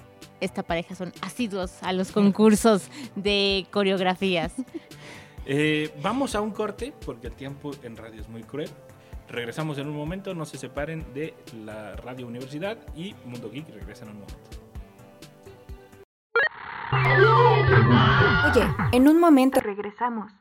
esta 0.42 0.64
pareja 0.64 0.96
son 0.96 1.14
asiduos 1.22 1.84
a 1.84 1.94
los 1.94 2.12
concursos 2.12 2.90
de 3.16 3.68
coreografías. 3.72 4.54
Eh, 5.50 5.98
vamos 6.04 6.36
a 6.36 6.42
un 6.42 6.52
corte 6.52 6.94
porque 7.06 7.28
el 7.28 7.34
tiempo 7.34 7.72
en 7.82 7.96
radio 7.96 8.20
es 8.20 8.28
muy 8.28 8.44
cruel. 8.44 8.70
Regresamos 9.30 9.78
en 9.78 9.88
un 9.88 9.96
momento, 9.96 10.36
no 10.36 10.46
se 10.46 10.58
separen 10.58 11.06
de 11.14 11.36
la 11.64 11.96
Radio 11.96 12.28
Universidad 12.28 12.78
y 12.98 13.16
Mundo 13.24 13.50
Geek 13.50 13.70
regresa 13.70 14.04
en 14.04 14.10
un 14.12 14.16
momento. 14.16 14.50
Oye, 18.52 18.68
en 18.92 19.08
un 19.08 19.22
momento 19.22 19.62
regresamos. 19.62 20.34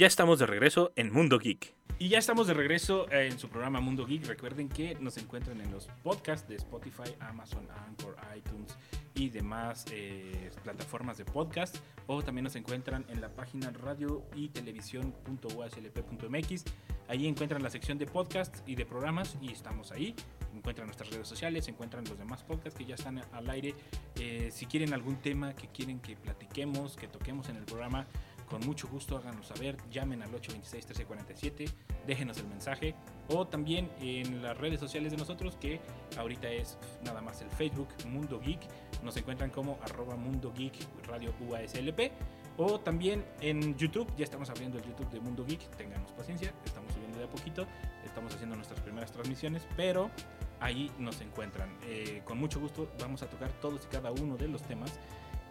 Ya 0.00 0.06
estamos 0.06 0.38
de 0.38 0.46
regreso 0.46 0.92
en 0.94 1.12
Mundo 1.12 1.40
Geek. 1.40 1.74
Y 1.98 2.08
ya 2.08 2.18
estamos 2.18 2.46
de 2.46 2.54
regreso 2.54 3.10
en 3.10 3.36
su 3.36 3.48
programa 3.48 3.80
Mundo 3.80 4.06
Geek. 4.06 4.26
Recuerden 4.26 4.68
que 4.68 4.94
nos 5.00 5.18
encuentran 5.18 5.60
en 5.60 5.72
los 5.72 5.88
podcasts 6.04 6.48
de 6.48 6.54
Spotify, 6.54 7.16
Amazon, 7.18 7.66
Anchor, 7.84 8.14
iTunes 8.36 8.78
y 9.16 9.30
demás 9.30 9.86
eh, 9.90 10.52
plataformas 10.62 11.18
de 11.18 11.24
podcast. 11.24 11.78
O 12.06 12.22
también 12.22 12.44
nos 12.44 12.54
encuentran 12.54 13.06
en 13.08 13.20
la 13.20 13.30
página 13.30 13.72
radio 13.72 14.22
y 14.36 14.50
televisión.uslp.mx. 14.50 16.64
Ahí 17.08 17.26
encuentran 17.26 17.60
la 17.60 17.70
sección 17.70 17.98
de 17.98 18.06
podcasts 18.06 18.62
y 18.66 18.76
de 18.76 18.86
programas 18.86 19.36
y 19.42 19.50
estamos 19.50 19.90
ahí. 19.90 20.14
Encuentran 20.54 20.86
nuestras 20.86 21.10
redes 21.10 21.26
sociales, 21.26 21.66
encuentran 21.66 22.04
los 22.04 22.16
demás 22.16 22.44
podcasts 22.44 22.78
que 22.78 22.84
ya 22.84 22.94
están 22.94 23.20
al 23.32 23.50
aire. 23.50 23.74
Eh, 24.14 24.50
si 24.52 24.66
quieren 24.66 24.94
algún 24.94 25.16
tema 25.16 25.54
que 25.54 25.66
quieren 25.66 25.98
que 25.98 26.14
platiquemos, 26.14 26.96
que 26.96 27.08
toquemos 27.08 27.48
en 27.48 27.56
el 27.56 27.64
programa, 27.64 28.06
con 28.48 28.64
mucho 28.66 28.88
gusto 28.88 29.16
háganos 29.16 29.46
saber, 29.46 29.76
llamen 29.90 30.22
al 30.22 30.30
826-1347, 30.32 31.70
déjenos 32.06 32.38
el 32.38 32.46
mensaje 32.46 32.94
o 33.28 33.46
también 33.46 33.90
en 34.00 34.42
las 34.42 34.56
redes 34.56 34.80
sociales 34.80 35.12
de 35.12 35.18
nosotros 35.18 35.56
que 35.56 35.80
ahorita 36.16 36.48
es 36.50 36.78
nada 37.04 37.20
más 37.20 37.42
el 37.42 37.50
Facebook 37.50 37.88
Mundo 38.06 38.40
Geek, 38.40 38.60
nos 39.02 39.16
encuentran 39.16 39.50
como 39.50 39.78
arroba 39.82 40.16
Mundo 40.16 40.52
Geek 40.56 40.74
Radio 41.06 41.32
UASLP 41.48 42.12
o 42.56 42.80
también 42.80 43.24
en 43.40 43.76
YouTube, 43.76 44.08
ya 44.16 44.24
estamos 44.24 44.50
abriendo 44.50 44.78
el 44.78 44.84
YouTube 44.84 45.08
de 45.10 45.20
Mundo 45.20 45.44
Geek, 45.44 45.60
tengamos 45.76 46.10
paciencia, 46.12 46.52
estamos 46.64 46.92
subiendo 46.92 47.18
de 47.18 47.24
a 47.24 47.30
poquito, 47.30 47.66
estamos 48.04 48.34
haciendo 48.34 48.56
nuestras 48.56 48.80
primeras 48.80 49.12
transmisiones, 49.12 49.66
pero 49.76 50.10
ahí 50.58 50.90
nos 50.98 51.20
encuentran. 51.20 51.76
Eh, 51.84 52.22
con 52.24 52.38
mucho 52.38 52.58
gusto 52.58 52.90
vamos 52.98 53.22
a 53.22 53.26
tocar 53.26 53.52
todos 53.60 53.84
y 53.84 53.88
cada 53.88 54.10
uno 54.10 54.36
de 54.36 54.48
los 54.48 54.62
temas 54.62 54.98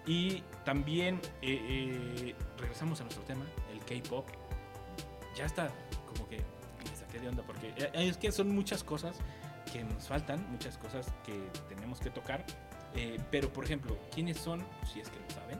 y 0.08 0.42
también 0.66 1.20
eh, 1.42 1.60
eh, 2.32 2.36
regresamos 2.58 3.00
a 3.02 3.04
nuestro 3.04 3.24
tema, 3.26 3.46
el 3.72 3.80
K-pop. 3.80 4.26
Ya 5.36 5.46
está, 5.46 5.70
como 6.08 6.28
que 6.28 6.38
me 6.38 6.96
saqué 6.96 7.20
de 7.20 7.28
onda 7.30 7.44
porque 7.44 7.74
eh, 7.78 7.90
es 7.94 8.18
que 8.18 8.32
son 8.32 8.50
muchas 8.56 8.84
cosas 8.84 9.18
que 9.72 9.84
nos 9.84 10.08
faltan, 10.08 10.50
muchas 10.50 10.78
cosas 10.78 11.14
que 11.26 11.38
tenemos 11.70 12.00
que 12.00 12.10
tocar. 12.10 12.46
Eh, 12.96 13.20
pero, 13.30 13.52
por 13.52 13.66
ejemplo, 13.66 13.98
¿quiénes 14.14 14.38
son? 14.38 14.64
Si 14.92 15.00
es 15.02 15.10
que 15.10 15.20
lo 15.20 15.30
saben. 15.30 15.60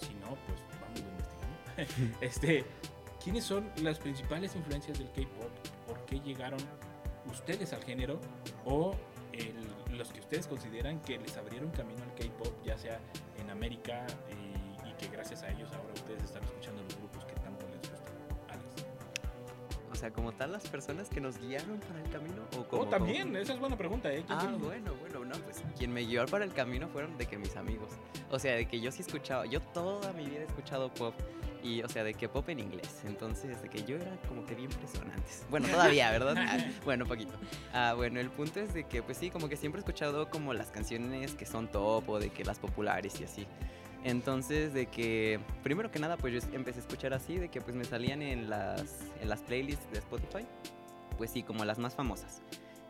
Si 0.00 0.12
no, 0.14 0.36
pues 0.46 0.60
vamos 0.80 1.00
investigando. 1.00 2.18
este, 2.20 2.64
¿Quiénes 3.22 3.44
son 3.44 3.70
las 3.82 3.98
principales 3.98 4.54
influencias 4.56 4.98
del 4.98 5.08
K-pop? 5.12 5.50
¿Por 5.86 6.04
qué 6.06 6.20
llegaron 6.20 6.60
ustedes 7.30 7.72
al 7.72 7.82
género? 7.82 8.20
¿O 8.64 8.94
el- 9.32 9.75
los 9.96 10.12
que 10.12 10.20
ustedes 10.20 10.46
consideran 10.46 11.00
que 11.00 11.18
les 11.18 11.36
abrieron 11.36 11.70
camino 11.70 12.02
al 12.02 12.14
K-pop, 12.14 12.52
ya 12.64 12.76
sea 12.78 13.00
en 13.40 13.50
América 13.50 14.06
y, 14.30 14.88
y 14.88 14.92
que 14.94 15.08
gracias 15.08 15.42
a 15.42 15.50
ellos 15.50 15.70
ahora 15.72 15.92
ustedes 15.94 16.22
están 16.22 16.42
escuchando 16.44 16.82
los 16.82 16.96
grupos 16.96 17.24
que 17.24 17.34
tanto 17.34 17.66
les 17.68 17.78
gustan? 17.90 18.14
Alex. 18.48 18.86
O 19.90 19.94
sea, 19.94 20.10
como 20.10 20.32
tal, 20.32 20.52
las 20.52 20.68
personas 20.68 21.08
que 21.08 21.20
nos 21.20 21.38
guiaron 21.38 21.80
para 21.80 22.00
el 22.02 22.10
camino. 22.10 22.42
O 22.58 22.64
como, 22.68 22.82
Oh, 22.82 22.86
también, 22.86 23.34
esa 23.36 23.54
es 23.54 23.58
buena 23.60 23.76
pregunta, 23.78 24.12
¿eh? 24.12 24.22
¿Quién 24.26 24.38
Ah, 24.38 24.56
bueno, 24.60 24.92
bueno, 25.00 25.24
no, 25.24 25.34
pues 25.44 25.62
quien 25.78 25.92
me 25.92 26.02
guió 26.02 26.26
para 26.26 26.44
el 26.44 26.52
camino 26.52 26.88
fueron 26.88 27.16
de 27.16 27.26
que 27.26 27.38
mis 27.38 27.56
amigos. 27.56 27.90
O 28.30 28.38
sea, 28.38 28.54
de 28.56 28.66
que 28.66 28.80
yo 28.80 28.92
sí 28.92 29.02
escuchaba, 29.02 29.46
yo 29.46 29.60
toda 29.60 30.12
mi 30.12 30.26
vida 30.26 30.40
he 30.40 30.44
escuchado 30.44 30.92
pop. 30.92 31.14
Y, 31.66 31.82
o 31.82 31.88
sea, 31.88 32.04
de 32.04 32.14
que 32.14 32.28
pop 32.28 32.48
en 32.48 32.60
inglés. 32.60 33.02
Entonces, 33.04 33.60
de 33.60 33.68
que 33.68 33.82
yo 33.82 33.96
era 33.96 34.16
como 34.28 34.46
que 34.46 34.54
bien 34.54 34.70
impresionante 34.70 35.16
antes. 35.16 35.44
Bueno, 35.50 35.68
todavía, 35.68 36.10
¿verdad? 36.10 36.36
Ah, 36.48 36.58
bueno, 36.84 37.06
poquito. 37.06 37.32
Ah, 37.72 37.94
bueno, 37.96 38.20
el 38.20 38.30
punto 38.30 38.60
es 38.60 38.72
de 38.72 38.84
que, 38.84 39.02
pues 39.02 39.18
sí, 39.18 39.30
como 39.30 39.48
que 39.48 39.56
siempre 39.56 39.80
he 39.80 39.82
escuchado 39.82 40.30
como 40.30 40.54
las 40.54 40.70
canciones 40.70 41.34
que 41.34 41.44
son 41.44 41.68
top 41.68 42.08
o 42.08 42.18
de 42.20 42.30
que 42.30 42.44
las 42.44 42.58
populares 42.58 43.20
y 43.20 43.24
así. 43.24 43.46
Entonces, 44.04 44.72
de 44.72 44.86
que, 44.86 45.40
primero 45.64 45.90
que 45.90 45.98
nada, 45.98 46.16
pues 46.16 46.32
yo 46.32 46.50
empecé 46.52 46.78
a 46.78 46.82
escuchar 46.82 47.12
así, 47.14 47.36
de 47.38 47.48
que 47.48 47.60
pues 47.60 47.74
me 47.74 47.84
salían 47.84 48.22
en 48.22 48.48
las, 48.48 49.00
en 49.20 49.28
las 49.28 49.40
playlists 49.40 49.90
de 49.90 49.98
Spotify. 49.98 50.46
Pues 51.18 51.30
sí, 51.30 51.42
como 51.42 51.64
las 51.64 51.78
más 51.78 51.94
famosas. 51.96 52.42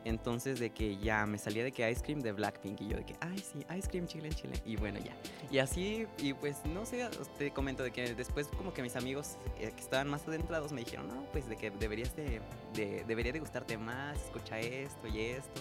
Entonces 0.06 0.60
de 0.60 0.70
que 0.70 0.96
ya 0.98 1.26
me 1.26 1.36
salía 1.36 1.64
de 1.64 1.72
que 1.72 1.90
Ice 1.90 2.00
Cream 2.00 2.20
de 2.20 2.30
Blackpink 2.30 2.80
y 2.80 2.88
yo 2.88 2.96
de 2.96 3.04
que, 3.04 3.16
ay 3.20 3.38
sí, 3.38 3.66
Ice 3.76 3.88
Cream 3.88 4.06
Chile, 4.06 4.28
Chile. 4.30 4.54
Y 4.64 4.76
bueno, 4.76 5.00
ya. 5.00 5.16
Y 5.50 5.58
así, 5.58 6.06
y 6.18 6.32
pues 6.32 6.64
no 6.64 6.86
sé, 6.86 7.08
te 7.38 7.50
comento 7.50 7.82
de 7.82 7.90
que 7.90 8.14
después 8.14 8.46
como 8.56 8.72
que 8.72 8.82
mis 8.82 8.94
amigos 8.94 9.36
eh, 9.58 9.72
que 9.74 9.82
estaban 9.82 10.08
más 10.08 10.26
adentrados 10.28 10.70
me 10.70 10.82
dijeron, 10.84 11.08
no, 11.08 11.24
pues 11.32 11.48
de 11.48 11.56
que 11.56 11.72
deberías 11.72 12.14
de, 12.14 12.40
de- 12.74 13.02
debería 13.08 13.32
de 13.32 13.40
gustarte 13.40 13.76
más, 13.76 14.16
escucha 14.22 14.60
esto 14.60 15.08
y 15.08 15.20
esto. 15.22 15.60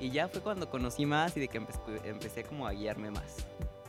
Y 0.00 0.10
ya 0.10 0.28
fue 0.28 0.40
cuando 0.40 0.70
conocí 0.70 1.04
más 1.04 1.36
y 1.36 1.40
de 1.40 1.48
que 1.48 1.60
empe- 1.60 2.00
empecé 2.04 2.44
como 2.44 2.68
a 2.68 2.72
guiarme 2.72 3.10
más. 3.10 3.38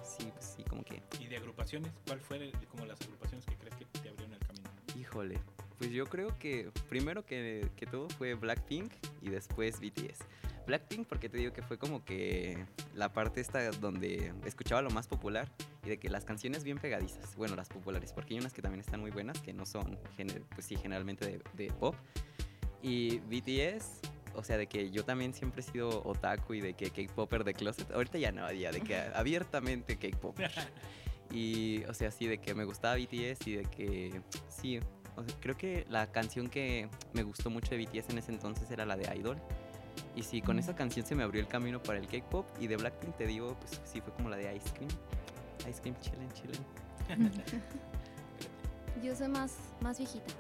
Sí, 0.04 0.32
pues 0.34 0.56
sí, 0.58 0.64
como 0.64 0.84
que, 0.84 1.00
¿Y 1.20 1.28
de 1.28 1.38
agrupaciones? 1.38 1.92
¿Cuál 2.08 2.20
fue 2.22 2.38
el- 2.38 2.52
como 2.70 2.88
las 2.88 3.00
agrupaciones 3.02 3.46
que 3.46 3.56
crees 3.56 3.76
que 3.76 3.86
te 4.00 4.10
abrieron 4.10 4.34
el 4.34 4.40
camino? 4.40 4.70
híjole. 5.00 5.40
Pues 5.78 5.92
yo 5.92 6.06
creo 6.06 6.38
que 6.38 6.70
primero 6.90 7.24
que, 7.26 7.68
que 7.76 7.86
todo 7.88 8.08
fue 8.10 8.34
Blackpink 8.36 8.92
y 9.22 9.30
después 9.30 9.80
BTS. 9.80 10.20
Blackpink 10.68 11.08
porque 11.08 11.30
te 11.30 11.38
digo 11.38 11.54
que 11.54 11.62
fue 11.62 11.78
como 11.78 12.04
que 12.06 12.66
la 12.94 13.12
parte 13.14 13.42
esta 13.42 13.72
donde 13.72 14.34
escuchaba 14.46 14.82
lo 14.82 14.90
más 14.92 15.08
popular 15.08 15.50
y 15.84 15.90
de 15.90 15.98
que 15.98 16.10
las 16.10 16.26
canciones 16.26 16.64
bien 16.64 16.78
pegadizas, 16.78 17.36
bueno, 17.36 17.56
las 17.56 17.70
populares, 17.70 18.14
porque 18.14 18.34
hay 18.34 18.40
unas 18.40 18.54
que 18.54 18.62
también 18.62 18.82
están 18.82 19.00
muy 19.00 19.12
buenas, 19.12 19.40
que 19.42 19.54
no 19.54 19.66
son, 19.66 19.98
pues 20.54 20.66
sí, 20.66 20.76
generalmente 20.76 21.26
de, 21.26 21.42
de 21.54 21.74
pop. 21.74 21.96
Y 22.84 23.20
BTS, 23.20 24.02
o 24.36 24.44
sea, 24.44 24.58
de 24.58 24.68
que 24.68 24.92
yo 24.92 25.04
también 25.04 25.34
siempre 25.34 25.62
he 25.62 25.64
sido 25.64 26.04
otaku 26.04 26.56
y 26.56 26.62
de 26.62 26.74
que 26.74 26.90
K-Popper 26.90 27.44
de 27.44 27.54
closet, 27.54 27.92
ahorita 27.92 28.18
ya 28.18 28.32
no, 28.32 28.52
ya 28.52 28.72
de 28.72 28.82
que 28.82 28.96
abiertamente 29.16 29.98
K-Popper. 29.98 30.52
Y, 31.34 31.86
o 31.86 31.94
sea, 31.94 32.12
sí, 32.12 32.28
de 32.28 32.40
que 32.40 32.54
me 32.54 32.66
gustaba 32.66 32.96
BTS 32.96 33.48
y 33.48 33.56
de 33.56 33.64
que, 33.64 34.22
sí, 34.50 34.82
o 35.22 35.24
sea, 35.24 35.36
creo 35.40 35.58
que 35.58 35.86
la 35.90 36.12
canción 36.12 36.50
que 36.50 36.90
me 37.14 37.24
gustó 37.24 37.50
mucho 37.50 37.76
de 37.76 37.86
BTS 37.86 38.10
en 38.10 38.18
ese 38.18 38.32
entonces 38.32 38.70
era 38.72 38.86
la 38.86 38.98
de 38.98 39.16
Idol. 39.16 39.38
Y 40.16 40.24
sí, 40.24 40.42
con 40.42 40.60
esa 40.60 40.76
canción 40.76 41.06
se 41.06 41.16
me 41.16 41.24
abrió 41.24 41.42
el 41.42 41.48
camino 41.48 41.82
para 41.82 42.00
el 42.00 42.08
K-pop. 42.08 42.46
Y 42.60 42.68
de 42.68 42.78
Blackpink 42.78 43.16
te 43.16 43.28
digo, 43.28 43.56
pues 43.60 43.82
sí, 43.86 44.02
fue 44.02 44.14
como 44.14 44.30
la 44.30 44.38
de 44.38 44.56
Ice 44.56 44.70
Cream. 44.74 44.92
Ice 45.70 45.82
Cream, 45.82 45.96
chillen, 46.00 46.32
chillen. 46.34 47.32
Yo 49.04 49.16
soy 49.16 49.30
más, 49.30 49.56
más 49.80 49.98
viejita. 49.98 50.34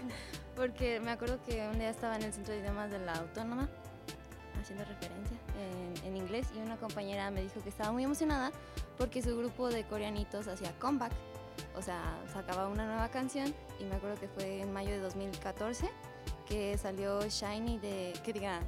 Porque 0.56 1.00
me 1.00 1.10
acuerdo 1.10 1.40
que 1.44 1.66
un 1.68 1.78
día 1.78 1.90
estaba 1.90 2.16
en 2.16 2.22
el 2.22 2.32
centro 2.32 2.52
de 2.52 2.60
idiomas 2.60 2.90
de 2.90 2.98
la 2.98 3.12
Autónoma 3.14 3.68
haciendo 4.60 4.84
referencia 4.84 5.36
en, 5.58 6.06
en 6.06 6.16
inglés 6.16 6.46
y 6.54 6.58
una 6.58 6.76
compañera 6.76 7.30
me 7.32 7.42
dijo 7.42 7.60
que 7.62 7.68
estaba 7.68 7.90
muy 7.90 8.04
emocionada 8.04 8.52
porque 8.96 9.20
su 9.22 9.36
grupo 9.36 9.68
de 9.68 9.84
coreanitos 9.84 10.46
hacía 10.46 10.72
comeback. 10.78 11.12
O 11.76 11.82
sea, 11.82 12.18
sacaba 12.32 12.68
una 12.68 12.86
nueva 12.86 13.08
canción 13.08 13.54
y 13.80 13.84
me 13.84 13.96
acuerdo 13.96 14.20
que 14.20 14.28
fue 14.28 14.60
en 14.60 14.72
mayo 14.72 14.90
de 14.90 15.00
2014 15.00 15.88
que 16.46 16.76
salió 16.76 17.20
Shiny 17.26 17.78
de, 17.78 18.12
que 18.24 18.32
diga, 18.32 18.60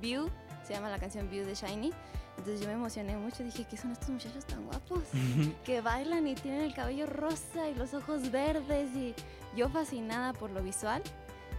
View, 0.00 0.28
se 0.66 0.74
llama 0.74 0.90
la 0.90 0.98
canción 0.98 1.30
View 1.30 1.46
de 1.46 1.54
Shiny. 1.54 1.92
Entonces 2.36 2.60
yo 2.60 2.66
me 2.66 2.74
emocioné 2.74 3.16
mucho, 3.16 3.44
dije, 3.44 3.64
¿qué 3.64 3.76
son 3.76 3.92
estos 3.92 4.10
muchachos 4.10 4.44
tan 4.44 4.64
guapos? 4.66 5.04
que 5.64 5.80
bailan 5.80 6.26
y 6.26 6.34
tienen 6.34 6.62
el 6.62 6.74
cabello 6.74 7.06
rosa 7.06 7.68
y 7.68 7.74
los 7.74 7.94
ojos 7.94 8.30
verdes 8.30 8.90
y 8.94 9.14
yo 9.56 9.68
fascinada 9.68 10.32
por 10.32 10.50
lo 10.50 10.62
visual. 10.62 11.02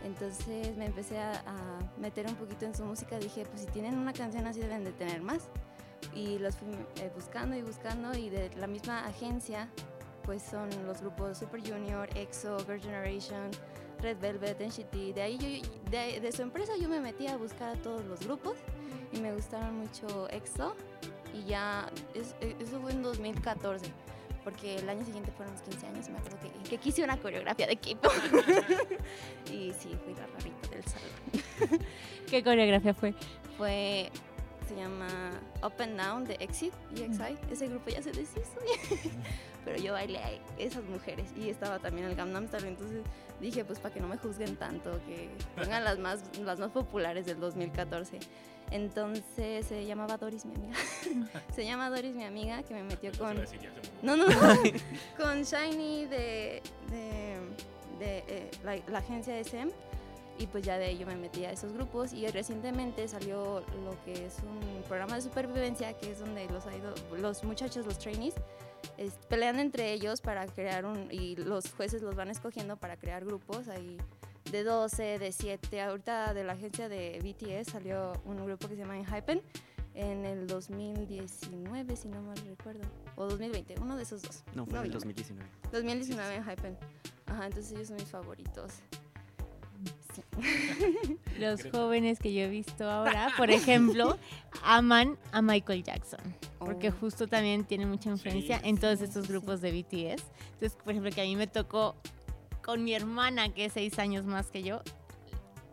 Entonces 0.04 0.76
me 0.78 0.86
empecé 0.86 1.18
a, 1.18 1.32
a 1.32 2.00
meter 2.00 2.28
un 2.28 2.36
poquito 2.36 2.66
en 2.66 2.76
su 2.76 2.86
música, 2.86 3.18
dije, 3.18 3.46
pues 3.46 3.62
si 3.62 3.68
tienen 3.68 3.98
una 3.98 4.14
canción 4.14 4.46
así 4.46 4.60
deben 4.60 4.84
de 4.84 4.92
tener 4.92 5.22
más. 5.22 5.50
Y 6.14 6.38
los 6.38 6.56
fui 6.58 6.68
eh, 6.98 7.12
buscando 7.16 7.56
y 7.56 7.64
buscando 7.64 8.16
y 8.16 8.30
de 8.30 8.54
la 8.56 8.68
misma 8.68 9.06
agencia, 9.06 9.70
pues 10.26 10.42
son 10.42 10.70
los 10.86 11.02
grupos 11.02 11.38
Super 11.38 11.62
Junior, 11.62 12.10
EXO, 12.16 12.58
Girl 12.66 12.82
Generation, 12.82 13.52
Red 14.02 14.18
Velvet, 14.20 14.60
NCT. 14.60 15.14
De 15.16 15.22
ahí 15.22 15.38
yo, 15.38 15.92
de, 15.92 16.20
de 16.20 16.32
su 16.32 16.42
empresa 16.42 16.74
yo 16.80 16.90
me 16.90 17.00
metí 17.00 17.28
a 17.28 17.38
buscar 17.38 17.78
a 17.78 17.82
todos 17.82 18.04
los 18.06 18.20
grupos 18.22 18.56
y 19.14 19.20
me 19.20 19.32
gustaron 19.34 19.78
mucho 19.80 20.28
EXO 20.32 20.76
y 21.34 21.44
ya, 21.46 21.90
es- 22.14 22.36
eso 22.60 22.82
fue 22.82 22.92
en 22.92 23.04
2014, 23.04 23.86
porque 24.44 24.78
el 24.78 24.90
año 24.90 25.06
siguiente 25.06 25.32
fueron 25.32 25.54
los 25.54 25.62
15 25.64 25.88
años, 25.88 26.10
me 26.10 26.18
acuerdo 26.18 26.38
que, 26.40 26.70
que 26.70 26.78
quise 26.78 27.04
una 27.04 27.18
coreografía 27.18 27.68
de 27.68 27.76
K-pop. 27.78 28.12
y 29.52 29.72
sí, 29.74 29.98
fui 30.04 30.14
la 30.16 30.28
rarita 30.28 30.70
del 30.70 30.84
salón. 30.86 31.80
¿Qué 32.30 32.44
coreografía 32.44 32.94
fue? 32.94 33.14
Fue, 33.58 34.10
se 34.68 34.76
llama 34.76 35.08
Up 35.64 35.74
and 35.80 35.98
Down 35.98 36.26
de 36.26 36.36
Exit 36.40 36.74
y 36.96 37.04
EXI, 37.04 37.38
ese 37.52 37.68
grupo 37.68 37.90
ya 37.90 38.02
se 38.02 38.12
deshizo, 38.12 38.60
pero 39.66 39.78
yo 39.78 39.94
bailé 39.94 40.20
a 40.20 40.32
esas 40.58 40.84
mujeres 40.86 41.30
y 41.36 41.50
estaba 41.50 41.80
también 41.80 42.08
el 42.08 42.16
Gangnam 42.16 42.48
Style, 42.48 42.68
entonces 42.68 43.04
dije, 43.40 43.66
pues 43.66 43.80
para 43.80 43.94
que 43.94 44.00
no 44.00 44.08
me 44.08 44.18
juzguen 44.18 44.56
tanto, 44.56 45.00
que 45.06 45.30
pongan 45.56 45.84
las 45.84 46.00
más, 46.00 46.24
las 46.40 46.60
más 46.60 46.72
populares 46.72 47.26
del 47.26 47.40
2014. 47.40 48.20
Entonces 48.72 49.66
se 49.68 49.86
llamaba 49.86 50.18
Doris, 50.18 50.46
mi 50.46 50.56
amiga. 50.56 50.76
se 51.56 51.66
llama 51.66 51.90
Doris, 51.90 52.16
mi 52.16 52.24
amiga, 52.24 52.64
que 52.64 52.74
me 52.74 52.84
metió 52.84 53.12
con. 53.18 53.38
No, 54.02 54.18
no, 54.18 54.28
no. 54.28 54.34
con 55.18 55.44
Shiny 55.44 56.06
de, 56.06 56.64
de, 56.90 57.38
de, 58.00 58.24
eh, 58.28 58.52
la, 58.64 58.78
la 58.88 59.00
agencia 59.00 59.38
SM. 59.38 59.72
Y 60.38 60.48
pues 60.48 60.66
ya 60.66 60.78
de 60.78 60.86
ahí 60.86 60.98
yo 60.98 61.08
me 61.08 61.16
metí 61.16 61.46
a 61.46 61.52
esos 61.52 61.72
grupos. 61.74 62.12
Y 62.14 62.28
recientemente 62.28 63.08
salió 63.08 63.62
lo 63.84 64.04
que 64.04 64.26
es 64.26 64.38
un 64.40 64.84
programa 64.84 65.16
de 65.16 65.22
supervivencia, 65.22 65.98
que 65.98 66.12
es 66.12 66.20
donde 66.20 66.48
los, 66.50 66.66
los 67.20 67.44
muchachos, 67.44 67.86
los 67.86 67.98
trainees, 67.98 68.34
es- 68.98 69.14
pelean 69.30 69.60
entre 69.60 69.94
ellos 69.94 70.20
para 70.22 70.46
crear 70.48 70.86
un. 70.86 71.08
Y 71.12 71.36
los 71.38 71.72
jueces 71.74 72.02
los 72.02 72.16
van 72.16 72.30
escogiendo 72.30 72.76
para 72.78 72.98
crear 72.98 73.24
grupos. 73.26 73.68
Ahí 73.70 73.98
de 74.52 74.64
12, 74.64 75.20
de 75.20 75.32
7. 75.32 75.82
Ahorita 75.82 76.34
de 76.34 76.44
la 76.44 76.54
agencia 76.54 76.90
de 76.90 77.20
BTS 77.24 77.72
salió 77.72 78.14
un 78.26 78.46
grupo 78.46 78.68
que 78.68 78.76
se 78.76 78.82
llama 78.82 78.98
Enhypen 78.98 79.42
en 79.94 80.26
el 80.26 80.46
2019, 80.48 81.96
si 81.96 82.08
no 82.10 82.22
mal 82.22 82.38
recuerdo. 82.46 82.82
O 83.16 83.26
2020, 83.26 83.76
uno 83.82 83.96
de 83.96 84.04
esos 84.04 84.22
dos. 84.22 84.44
No, 84.54 84.66
fue 84.66 84.80
en 84.80 84.86
el 84.86 84.92
yo- 84.92 84.96
2019. 84.96 85.50
2019 85.72 86.36
en 86.36 86.44
Hypen. 86.44 86.78
Ajá, 87.28 87.46
entonces 87.48 87.72
ellos 87.72 87.88
son 87.88 87.98
mis 87.98 88.10
favoritos. 88.10 88.74
Sí. 90.14 90.22
Los 91.40 91.64
jóvenes 91.72 92.20
que 92.20 92.34
yo 92.34 92.42
he 92.42 92.50
visto 92.50 92.90
ahora, 92.90 93.30
por 93.38 93.52
ejemplo, 93.52 94.18
aman 94.64 95.18
a 95.32 95.42
Michael 95.42 95.84
Jackson. 95.84 96.22
Porque 96.60 96.90
Oh. 96.90 96.94
justo 97.00 97.28
también 97.28 97.66
tiene 97.66 97.86
mucha 97.86 98.10
influencia 98.10 98.60
en 98.64 98.78
todos 98.78 99.00
sí, 99.00 99.06
estos 99.06 99.26
sí, 99.26 99.32
grupos 99.32 99.62
de 99.62 99.72
BTS. 99.72 100.24
Entonces, 100.54 100.78
por 100.84 100.92
ejemplo, 100.92 101.12
que 101.12 101.22
a 101.22 101.26
mí 101.26 101.36
me 101.36 101.48
tocó 101.48 101.96
con 102.64 102.84
mi 102.84 102.94
hermana, 102.94 103.50
que 103.54 103.66
es 103.66 103.74
seis 103.74 104.00
años 104.00 104.26
más 104.26 104.50
que 104.50 104.64
yo, 104.64 104.82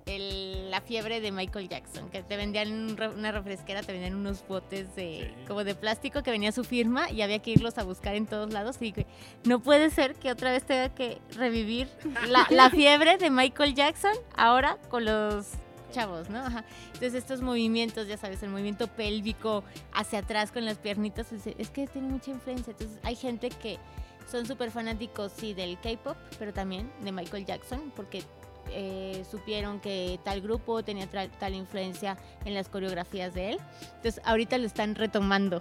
el- 0.07 0.71
la 0.71 0.81
fiebre 0.81 1.21
de 1.21 1.31
Michael 1.33 1.69
Jackson, 1.69 2.09
que 2.11 2.23
te 2.23 2.37
vendían 2.37 2.97
una 3.17 3.31
refresquera, 3.33 3.83
te 3.83 3.93
vendían 3.93 4.15
unos 4.15 4.47
botes 4.49 4.95
de, 4.97 5.33
Sí. 5.37 5.45
como 5.47 5.65
de 5.65 5.75
plástico 5.75 6.23
que 6.23 6.31
venía 6.31 6.51
su 6.53 6.65
firma 6.65 7.11
y 7.11 7.23
había 7.23 7.39
que 7.41 7.51
irlos 7.51 7.79
a 7.79 7.85
buscar 7.85 8.15
en 8.15 8.27
todos 8.27 8.53
lados. 8.53 8.77
Y 8.81 8.87
dije, 8.87 9.07
no 9.45 9.61
puede 9.61 9.91
ser 9.91 10.15
que 10.15 10.31
otra 10.33 10.51
vez 10.51 10.65
tenga 10.65 10.89
que 10.95 11.19
revivir 11.37 11.89
la, 12.29 12.47
la 12.51 12.71
fiebre 12.71 13.19
de 13.19 13.31
Michael 13.31 13.75
Jackson 13.75 14.13
ahora 14.37 14.79
con 14.89 15.05
los 15.05 15.47
chavos, 15.93 16.31
¿no? 16.31 16.39
Ajá. 16.39 16.65
Entonces 16.87 17.15
estos 17.15 17.43
movimientos, 17.43 18.09
ya 18.09 18.17
sabes, 18.17 18.43
el 18.43 18.49
movimiento 18.49 18.87
pélvico 18.89 19.63
hacia 19.93 20.21
atrás 20.21 20.51
con 20.51 20.65
las 20.65 20.79
piernitas, 20.79 21.31
es, 21.33 21.47
es 21.47 21.69
que 21.69 21.87
tiene 21.87 22.09
mucha 22.09 22.31
influencia. 22.31 22.71
Entonces 22.73 22.99
hay 23.03 23.15
gente 23.15 23.51
que 23.51 23.79
son 24.31 24.47
súper 24.47 24.71
fanáticos, 24.71 25.33
sí, 25.37 25.53
del 25.53 25.79
K-pop, 25.81 26.17
pero 26.39 26.55
también 26.55 26.91
de 27.03 27.13
Michael 27.13 27.45
Jackson, 27.45 27.93
porque 27.95 28.23
eh, 28.71 29.25
supieron 29.31 29.81
que 29.81 30.19
tal 30.25 30.41
grupo 30.41 30.83
tenía 30.83 31.07
tal 31.09 31.55
influencia 31.55 32.17
en 32.45 32.55
las 32.55 32.69
coreografías 32.69 33.35
de 33.35 33.51
él. 33.53 33.59
Entonces 33.97 34.21
ahorita 34.25 34.59
lo 34.59 34.67
están 34.67 34.95
retomando 34.95 35.59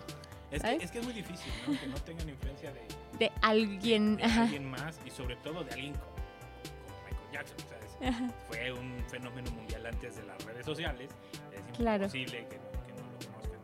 Es 0.52 0.60
que, 0.62 0.68
¿sabes? 0.68 0.84
es 0.84 0.92
que 0.92 1.00
es 1.00 1.06
muy 1.06 1.14
difícil, 1.14 1.52
¿no? 1.68 1.80
Que 1.80 1.88
no 1.88 1.96
tengan 1.98 2.30
influencia 2.30 2.72
de, 2.72 2.82
de 3.20 3.32
alguien. 3.42 4.18
de 4.18 4.24
alguien 4.24 4.66
más 4.70 5.00
y 5.06 5.10
sobre 5.10 5.36
todo 5.38 5.64
de 5.64 5.72
alguien 5.74 5.94
como, 5.94 6.12
como 6.12 7.04
Michael 7.06 7.32
Jackson. 7.34 7.58
O 7.66 7.70
sea, 7.70 7.78
es- 8.10 8.16
Ajá. 8.16 8.28
fue 8.48 8.72
un 8.74 9.00
fenómeno 9.10 9.52
mundial 9.52 9.86
antes 9.86 10.16
de 10.16 10.24
las 10.24 10.44
redes 10.46 10.66
sociales. 10.66 11.10
Es 11.54 11.78
Claro. 11.78 12.04
imposible 12.06 12.48
que, 12.48 12.58
no, 12.58 12.86
que 12.86 12.94
no 12.94 13.08
lo 13.12 13.32
conozcan. 13.32 13.60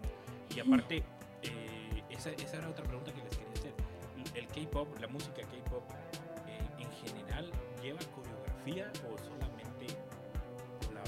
Y 0.56 0.60
aparte, 0.60 1.04
eh, 1.43 2.04
esa, 2.10 2.30
esa 2.32 2.58
era 2.58 2.69
otra 2.69 2.84
pregunta 2.84 3.12
que 3.13 3.21
les 3.23 3.38
quería 3.38 3.54
hacer. 3.54 3.73
¿El 4.36 4.47
K-pop, 4.47 5.00
la 5.00 5.08
música 5.08 5.41
K-pop, 5.41 5.84
eh, 6.47 6.60
en 6.84 6.91
general, 6.91 7.52
lleva 7.82 8.00
coreografía 8.73 9.10
o 9.13 9.17
solamente 9.17 9.88
la, 10.93 11.01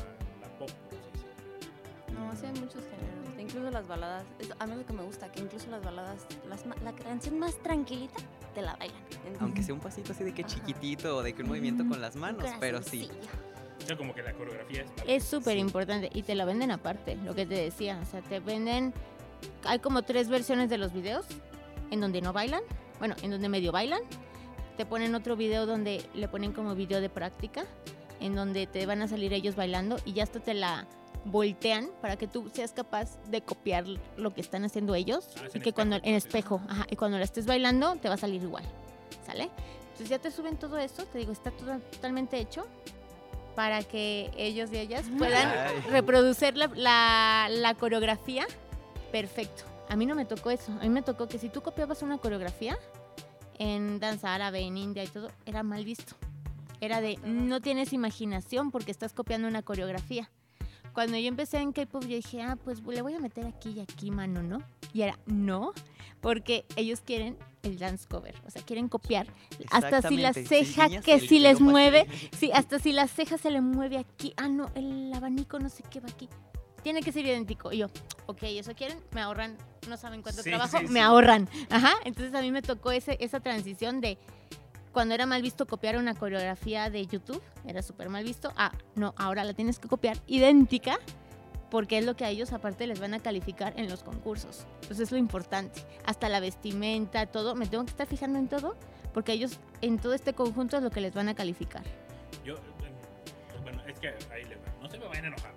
la 0.47 0.57
pop, 0.57 0.69
por 0.69 0.97
así 0.97 1.09
decirlo? 1.13 2.19
No, 2.19 2.35
sí 2.35 2.45
hay 2.45 2.51
muchos 2.53 2.83
géneros. 2.83 3.39
Incluso 3.39 3.71
las 3.71 3.87
baladas. 3.87 4.25
es- 4.39 4.49
a 4.59 4.67
mí 4.67 4.75
lo 4.75 4.85
que 4.85 4.93
me 4.93 5.03
gusta, 5.03 5.31
que 5.31 5.39
incluso 5.41 5.69
las 5.69 5.83
baladas, 5.83 6.25
las 6.47 6.65
la 6.83 6.93
canción 6.93 7.39
más 7.39 7.57
tranquilita, 7.63 8.17
te 8.53 8.61
la 8.61 8.75
bailan. 8.75 9.01
Entonces, 9.11 9.41
Aunque 9.41 9.63
sea 9.63 9.73
un 9.73 9.79
pasito 9.79 10.11
así 10.11 10.23
de 10.23 10.33
que 10.33 10.41
Ajá. 10.43 10.53
chiquitito 10.53 11.17
o 11.17 11.23
de 11.23 11.33
que 11.33 11.41
un 11.43 11.47
movimiento 11.49 11.87
con 11.87 12.01
las 12.01 12.15
manos, 12.15 12.45
pero 12.59 12.81
sí. 12.83 13.09
O 13.81 13.85
sea, 13.87 13.97
como 13.97 14.13
que 14.13 14.21
la 14.21 14.33
coreografía 14.33 14.83
es... 14.83 14.91
Es 15.07 15.23
súper 15.23 15.57
importante 15.57 16.09
y 16.13 16.21
te 16.23 16.35
lo 16.35 16.45
venden 16.45 16.69
aparte, 16.71 17.15
lo 17.15 17.33
que 17.33 17.45
te 17.45 17.55
decía. 17.55 17.99
O 18.01 18.05
sea, 18.05 18.21
te 18.21 18.39
venden. 18.39 18.93
Hay 19.63 19.79
como 19.79 20.03
tres 20.03 20.27
versiones 20.29 20.69
de 20.69 20.77
los 20.77 20.91
videos 20.93 21.25
en 21.89 22.01
donde 22.01 22.21
no 22.21 22.33
bailan, 22.33 22.61
bueno, 22.99 23.15
en 23.23 23.31
donde 23.31 23.47
medio 23.49 23.71
bailan. 23.71 24.01
Te 24.79 24.85
ponen 24.85 25.13
otro 25.13 25.35
video 25.35 25.65
donde 25.65 26.01
le 26.13 26.29
ponen 26.29 26.53
como 26.53 26.73
video 26.73 27.01
de 27.01 27.09
práctica, 27.09 27.65
en 28.21 28.33
donde 28.33 28.65
te 28.65 28.85
van 28.85 29.01
a 29.01 29.09
salir 29.09 29.33
ellos 29.33 29.57
bailando 29.57 29.97
y 30.05 30.13
ya 30.13 30.23
hasta 30.23 30.39
te 30.39 30.53
la 30.53 30.87
voltean 31.25 31.89
para 32.01 32.15
que 32.15 32.27
tú 32.27 32.49
seas 32.53 32.71
capaz 32.71 33.17
de 33.29 33.41
copiar 33.41 33.83
lo 34.15 34.33
que 34.33 34.39
están 34.39 34.63
haciendo 34.63 34.95
ellos 34.95 35.27
Ah, 35.35 35.47
es 35.47 35.55
y 35.57 35.59
que 35.59 35.73
cuando 35.73 35.97
en 35.97 36.15
espejo, 36.15 36.61
ajá, 36.69 36.87
y 36.89 36.95
cuando 36.95 37.17
la 37.17 37.25
estés 37.25 37.45
bailando 37.45 37.97
te 37.97 38.07
va 38.07 38.13
a 38.13 38.17
salir 38.17 38.41
igual, 38.41 38.63
¿sale? 39.25 39.49
Entonces 39.87 40.07
ya 40.07 40.17
te 40.19 40.31
suben 40.31 40.55
todo 40.55 40.77
eso, 40.77 41.03
te 41.07 41.17
digo, 41.17 41.33
está 41.33 41.51
todo 41.51 41.77
totalmente 41.91 42.39
hecho 42.39 42.65
para 43.57 43.83
que 43.83 44.31
ellos 44.37 44.69
y 44.71 44.77
ellas 44.77 45.07
puedan 45.17 45.45
Ay. 45.49 45.81
reproducir 45.91 46.55
la, 46.55 46.67
la- 46.73 47.47
la 47.51 47.73
coreografía 47.73 48.47
perfecto. 49.11 49.63
A 49.89 49.97
mí 49.97 50.05
no 50.05 50.15
me 50.15 50.23
tocó 50.23 50.51
eso. 50.51 50.71
A 50.71 50.83
mí 50.83 50.89
me 50.89 51.01
tocó 51.01 51.27
que 51.27 51.37
si 51.37 51.49
tú 51.49 51.61
copiabas 51.61 52.01
una 52.01 52.17
coreografía 52.19 52.77
en 53.59 53.99
danza 53.99 54.33
árabe, 54.33 54.61
en 54.61 54.77
India 54.77 55.03
y 55.03 55.07
todo, 55.07 55.31
era 55.45 55.61
mal 55.61 55.85
visto. 55.85 56.15
era 56.81 57.01
de 57.01 57.19
no 57.25 57.61
tienes 57.61 57.91
imaginación 57.93 58.71
porque 58.71 58.91
estás 58.91 59.13
copiando 59.13 59.47
una 59.47 59.61
coreografía. 59.61 60.31
Cuando 60.93 61.17
yo 61.17 61.27
empecé 61.27 61.59
en 61.59 61.71
K-pop, 61.71 62.03
yo 62.03 62.15
dije, 62.15 62.41
ah, 62.41 62.55
pues 62.55 62.81
le 62.81 63.01
voy 63.01 63.13
a 63.13 63.19
meter 63.19 63.45
aquí 63.45 63.71
y 63.71 63.79
aquí 63.81 64.11
mano, 64.11 64.41
¿no? 64.41 64.63
Y 64.93 65.01
era, 65.01 65.19
no, 65.27 65.73
porque 66.19 66.65
ellos 66.75 67.01
quieren 67.01 67.37
el 67.63 67.77
dance 67.77 68.07
cover, 68.07 68.35
o 68.47 68.49
sea, 68.49 68.61
quieren 68.63 68.87
copiar. 68.87 69.27
Hasta 69.69 70.01
si 70.01 70.17
la 70.17 70.33
ceja 70.33 70.89
que 71.01 71.19
si 71.19 71.39
les 71.39 71.61
mueve, 71.61 72.07
sí, 72.37 72.51
hasta 72.53 72.79
si 72.79 72.91
la 72.91 73.07
ceja 73.07 73.37
se 73.37 73.51
le 73.51 73.61
mueve 73.61 73.97
aquí, 73.97 74.33
ah, 74.37 74.47
no, 74.47 74.71
el 74.75 75.11
abanico 75.13 75.59
no 75.59 75.69
sé 75.69 75.83
qué 75.89 75.99
va 75.99 76.09
aquí. 76.09 76.27
Tiene 76.83 77.01
que 77.01 77.11
ser 77.11 77.25
idéntico. 77.25 77.71
Y 77.71 77.77
yo, 77.79 77.87
ok, 78.27 78.43
eso 78.43 78.73
quieren, 78.73 78.99
me 79.11 79.21
ahorran, 79.21 79.57
no 79.87 79.97
saben 79.97 80.21
cuánto 80.21 80.41
Sí, 80.43 80.49
trabajo, 80.49 80.77
sí, 80.79 80.85
me 80.85 80.91
sí. 80.93 80.99
ahorran. 80.99 81.49
Ajá, 81.69 81.93
entonces 82.05 82.33
a 82.33 82.41
mí 82.41 82.51
me 82.51 82.61
tocó 82.61 82.91
ese, 82.91 83.17
esa 83.19 83.39
transición 83.39 84.01
de 84.01 84.17
cuando 84.91 85.13
era 85.13 85.25
mal 85.25 85.41
visto 85.41 85.67
copiar 85.67 85.97
una 85.97 86.15
coreografía 86.15 86.89
de 86.89 87.05
YouTube, 87.05 87.41
era 87.65 87.81
súper 87.81 88.09
mal 88.09 88.23
visto. 88.23 88.51
Ah, 88.55 88.71
no, 88.95 89.13
ahora 89.17 89.43
la 89.43 89.53
tienes 89.53 89.77
que 89.79 89.87
copiar 89.87 90.17
idéntica 90.27 90.97
porque 91.69 91.99
es 91.99 92.05
lo 92.05 92.15
que 92.15 92.25
a 92.25 92.29
ellos 92.29 92.51
aparte 92.51 92.87
les 92.87 92.99
van 92.99 93.13
a 93.13 93.19
calificar 93.19 93.73
en 93.77 93.87
los 93.89 94.01
concursos. 94.01 94.65
Entonces 94.81 95.01
es 95.01 95.11
lo 95.11 95.17
importante. 95.19 95.83
Hasta 96.05 96.27
la 96.27 96.39
vestimenta, 96.39 97.27
todo, 97.27 97.53
me 97.53 97.67
tengo 97.67 97.83
que 97.85 97.91
estar 97.91 98.07
fijando 98.07 98.39
en 98.39 98.47
todo 98.47 98.75
porque 99.13 99.31
ellos 99.33 99.59
en 99.81 99.99
todo 99.99 100.13
este 100.15 100.33
conjunto 100.33 100.77
es 100.77 100.83
lo 100.83 100.89
que 100.89 101.01
les 101.01 101.13
van 101.13 101.29
a 101.29 101.35
calificar. 101.35 101.83
Yo, 102.43 102.55
eh, 102.55 103.61
bueno, 103.61 103.83
es 103.87 103.99
que 103.99 104.07
ahí 104.33 104.43
le 104.45 104.55
va. 104.55 104.61
No 104.81 104.89
se 104.89 104.97
me 104.97 105.07
vayan 105.07 105.25
a 105.25 105.27
enojar, 105.27 105.53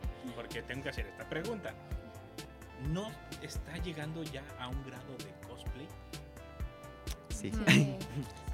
porque 0.53 0.67
tengo 0.67 0.83
que 0.83 0.89
hacer 0.91 1.07
esta 1.07 1.27
pregunta. 1.29 1.73
¿No 2.91 3.11
está 3.41 3.77
llegando 3.79 4.23
ya 4.23 4.43
a 4.59 4.69
un 4.69 4.85
grado 4.85 5.17
de 5.19 5.49
cosplay? 5.49 5.89
Sí. 7.31 7.53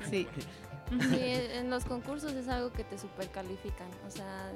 Sí. 0.09 0.29
Sí. 0.33 1.07
Sí, 1.11 1.21
en 1.21 1.69
los 1.69 1.85
concursos 1.85 2.33
es 2.33 2.49
algo 2.49 2.73
que 2.73 2.85
te 2.85 2.97
supercalifican, 2.97 3.89
o 4.07 4.11
sea, 4.11 4.53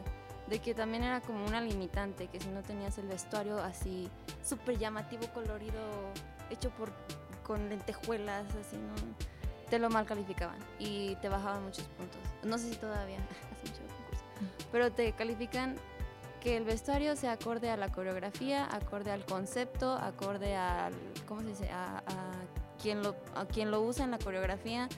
de 0.47 0.61
que 0.61 0.73
también 0.73 1.03
era 1.03 1.21
como 1.21 1.45
una 1.45 1.61
limitante, 1.61 2.29
que 2.29 2.41
si 2.41 2.49
no 2.49 2.63
tenías 2.63 2.97
el 2.97 3.09
vestuario 3.09 3.59
así 3.59 4.09
súper 4.43 4.79
llamativo, 4.79 5.27
colorido, 5.35 5.83
hecho 6.49 6.71
por 6.71 6.91
con 7.43 7.69
lentejuelas, 7.69 8.47
así, 8.55 8.77
¿no? 8.77 8.95
Te 9.69 9.79
lo 9.79 9.91
mal 9.91 10.07
calificaban 10.07 10.59
y 10.79 11.17
te 11.17 11.29
bajaban 11.29 11.65
muchos 11.65 11.85
puntos. 11.99 12.21
No 12.45 12.57
sé 12.57 12.71
si 12.71 12.77
todavía, 12.77 13.19
hace 13.53 13.71
mucho 13.71 13.83
concurso, 13.83 14.25
pero 14.71 14.93
te 14.93 15.13
califican 15.13 15.77
que 16.43 16.57
el 16.57 16.65
vestuario 16.65 17.15
sea 17.15 17.33
acorde 17.33 17.71
a 17.71 17.77
la 17.77 17.93
coreografía, 17.93 18.67
acorde 18.75 19.13
al 19.13 19.25
concepto, 19.25 19.93
acorde 19.93 20.57
al, 20.57 20.93
¿cómo 21.29 21.43
se 21.43 21.49
dice? 21.49 21.71
A, 21.71 22.03
quien 22.83 23.01
lo, 23.01 23.15
a 23.37 23.47
quien 23.47 23.71
lo 23.71 23.81
usa 23.81 24.05
en 24.05 24.11
la 24.11 24.19
coreografía. 24.19 24.89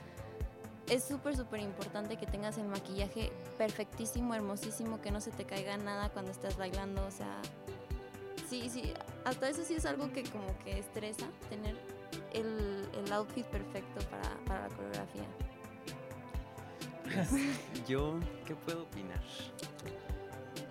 Es 0.89 1.03
súper, 1.03 1.37
súper 1.37 1.59
importante 1.59 2.17
que 2.17 2.25
tengas 2.25 2.57
el 2.57 2.65
maquillaje 2.65 3.31
perfectísimo, 3.59 4.33
hermosísimo, 4.33 5.01
que 5.01 5.11
no 5.11 5.21
se 5.21 5.29
te 5.29 5.45
caiga 5.45 5.77
nada 5.77 6.09
cuando 6.09 6.31
estás 6.31 6.57
bailando. 6.57 7.05
O 7.05 7.11
sea, 7.11 7.39
sí, 8.49 8.67
sí, 8.69 8.91
hasta 9.23 9.47
eso 9.47 9.63
sí 9.63 9.75
es 9.75 9.85
algo 9.85 10.11
que 10.11 10.23
como 10.23 10.47
que 10.63 10.79
estresa, 10.79 11.27
tener 11.49 11.75
el, 12.33 12.89
el 13.05 13.13
outfit 13.13 13.45
perfecto 13.45 14.03
para, 14.09 14.29
para 14.45 14.67
la 14.67 14.75
coreografía. 14.75 15.27
Yo, 17.87 18.19
¿qué 18.47 18.55
puedo 18.55 18.83
opinar? 18.83 19.21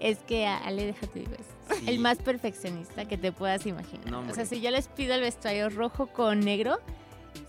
Es 0.01 0.19
que 0.19 0.47
Ale, 0.47 0.87
déjate 0.87 1.21
digo, 1.21 1.33
es 1.39 1.79
Sí. 1.79 1.85
el 1.89 1.99
más 1.99 2.19
perfeccionista 2.19 3.07
que 3.07 3.17
te 3.17 3.33
puedas 3.33 3.65
imaginar. 3.67 4.11
No, 4.11 4.21
o 4.31 4.35
sea, 4.35 4.45
si 4.45 4.61
yo 4.61 4.71
les 4.71 4.89
pido 4.89 5.15
el 5.15 5.23
vestuario 5.23 5.71
rojo 5.71 6.07
con 6.09 6.41
negro, 6.41 6.79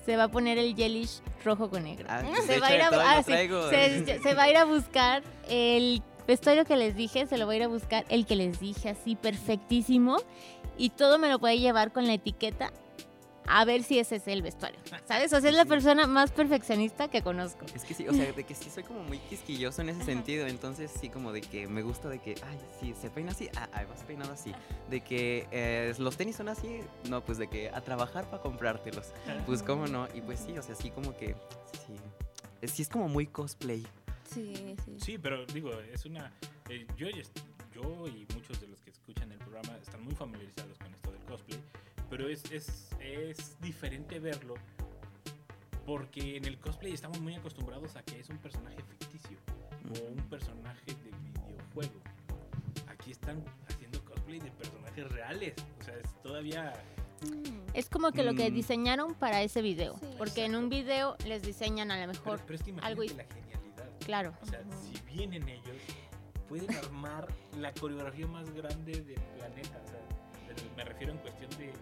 se 0.06 0.16
va 0.16 0.24
a 0.26 0.28
poner 0.30 0.58
el 0.58 0.74
yellow 0.76 1.06
rojo 1.44 1.70
con 1.70 1.84
negro. 1.84 2.08
Ah, 2.10 2.22
se, 2.46 2.60
va 2.60 2.68
a 2.68 2.76
ir 2.76 2.82
a, 2.82 2.90
todavía 2.90 3.12
ah, 3.12 3.16
lo 3.18 3.24
sí, 3.24 3.32
traigo. 3.32 3.70
se- 3.70 4.20
se 4.22 4.34
va 4.34 4.44
a 4.44 4.50
ir 4.50 4.58
a 4.58 4.64
buscar 4.66 5.22
el 5.50 6.02
vestuario 6.28 6.64
que 6.66 6.78
les 6.78 6.96
dije, 6.96 7.28
se 7.28 7.38
lo 7.38 7.46
va 7.46 7.54
a 7.54 7.56
ir 7.58 7.64
a 7.64 7.68
buscar 7.68 8.06
el 8.10 8.26
que 8.26 8.36
les 8.36 8.60
dije 8.60 8.90
así 8.90 9.16
perfectísimo 9.16 10.18
y 10.78 10.90
todo 10.92 11.18
me 11.20 11.30
lo 11.30 11.38
puede 11.40 11.60
llevar 11.60 11.92
con 11.92 12.08
la 12.08 12.14
etiqueta 12.14 12.72
a 13.48 13.66
ver 13.66 13.84
si 13.84 14.00
ese 14.00 14.18
es 14.18 14.28
el 14.28 14.42
vestuario. 14.42 14.80
¿Sabes? 15.06 15.34
O 15.34 15.40
sea, 15.40 15.50
es 15.50 15.56
la 15.56 15.66
persona 15.66 16.08
más 16.08 16.32
perfeccionista 16.32 17.10
que 17.10 17.22
conozco. 17.22 17.66
Es 17.76 17.84
que 17.84 17.94
sí, 17.94 18.08
o 18.08 18.14
sea, 18.14 18.32
de 18.34 18.44
que 18.44 18.56
sí 18.56 18.70
soy 18.70 18.84
como 18.84 19.04
muy 19.04 19.20
quisquilloso 19.20 19.82
en 19.82 19.90
ese 19.90 20.04
sentido, 20.04 20.48
entonces 20.48 20.92
sí 21.00 21.10
como 21.10 21.32
de 21.32 21.42
que 21.42 21.68
me 21.68 21.82
gusta 21.82 22.10
de 22.10 22.20
que, 22.20 22.36
ay, 22.44 22.60
sí, 22.80 22.94
se 23.00 23.10
peina 23.10 23.32
así, 23.32 23.50
ah, 23.56 23.70
ay, 23.74 23.86
vas 23.86 24.04
peinado 24.04 24.34
así, 24.34 24.54
de 24.90 25.02
que 25.02 25.48
eh, 25.52 25.94
los 25.98 26.18
tenis 26.18 26.36
son 26.36 26.50
así, 26.50 26.80
no, 27.10 27.24
pues 27.24 27.38
de 27.38 27.48
que 27.48 27.70
a 27.70 27.82
trabajar 27.82 28.30
para 28.30 28.42
comprártelos, 28.42 29.08
pues 29.46 29.64
cómo 29.64 29.88
no, 29.88 30.08
y 30.14 30.22
pues 30.22 30.40
sí, 30.40 30.58
o 30.58 30.62
sea, 30.62 30.76
sí 30.76 30.92
como 30.92 31.16
que, 31.18 31.36
sí, 31.86 31.94
es, 32.62 32.72
sí 32.72 32.82
es 32.82 32.90
como 32.90 33.08
muy 33.08 33.28
cosplay. 33.28 33.86
Sí, 34.34 34.76
sí. 34.84 34.98
Sí, 35.00 35.18
pero 35.18 35.46
digo, 35.46 35.72
es 35.94 36.06
una... 36.06 36.34
eh, 36.70 36.88
yo, 36.98 37.08
yo 37.74 38.08
y 38.08 38.26
muchos 38.34 38.60
de 38.60 38.68
los 38.68 38.82
que 38.82 38.90
escuchan 38.90 39.32
el 39.32 39.38
programa 39.38 39.78
están 39.82 40.04
muy 40.04 40.16
familiarizados 40.16 40.78
con 40.80 40.94
esto 40.94 41.12
del 41.12 41.22
cosplay, 41.22 41.60
pero 42.10 42.28
es, 42.30 42.44
es, 42.52 42.90
es 43.00 43.60
diferente 43.62 44.20
verlo 44.20 44.56
porque 45.86 46.38
en 46.38 46.46
el 46.46 46.58
cosplay 46.60 46.94
estamos 46.94 47.20
muy 47.20 47.36
acostumbrados 47.36 47.96
a 47.96 48.02
que 48.04 48.20
es 48.20 48.30
un 48.30 48.38
personaje 48.38 48.78
ficticio 48.84 49.38
o 50.02 50.12
un 50.12 50.18
personaje 50.30 50.86
de 50.88 51.12
videojuego. 51.44 52.02
Aquí 52.88 53.12
están 53.12 53.44
haciendo 53.70 54.04
cosplay 54.04 54.40
de 54.40 54.50
personajes 54.52 55.08
reales, 55.12 55.54
o 55.80 55.84
sea, 55.84 55.96
es 55.98 56.22
todavía... 56.24 56.74
Es 57.74 57.90
como 57.90 58.12
que 58.12 58.24
lo 58.24 58.34
que 58.36 58.50
Mm. 58.50 58.54
diseñaron 58.54 59.14
para 59.16 59.42
ese 59.42 59.62
video. 59.62 59.98
Sí. 60.00 60.06
porque 60.18 60.46
en 60.46 60.56
un 60.56 60.70
video 60.70 61.16
les 61.26 61.44
diseñan 61.44 61.92
a 61.92 61.96
lo 62.06 62.12
Pero, 62.12 62.24
mejor, 62.24 62.42
pero 62.46 62.56
es 62.56 62.64
que 62.64 62.72
algo 62.82 63.04
imagínate 63.04 63.36
la 63.36 63.42
genialidad. 63.42 63.90
claro. 64.00 64.34
O 64.42 64.46
sea, 64.46 64.62
si 64.82 65.14
vienen 65.16 65.48
ellos, 65.48 65.78
pueden 66.50 66.74
armar 66.76 67.28
la 67.60 67.74
coreografía 67.74 68.28
más 68.28 68.50
grande 68.52 69.02
del 69.02 69.22
planeta. 69.38 69.82
O 69.84 69.88
sea, 69.88 70.00
pero 70.48 70.62
me 70.76 70.84
refiero 70.84 71.14
en 71.14 71.20
cuestión 71.20 71.50
de- 71.58 71.74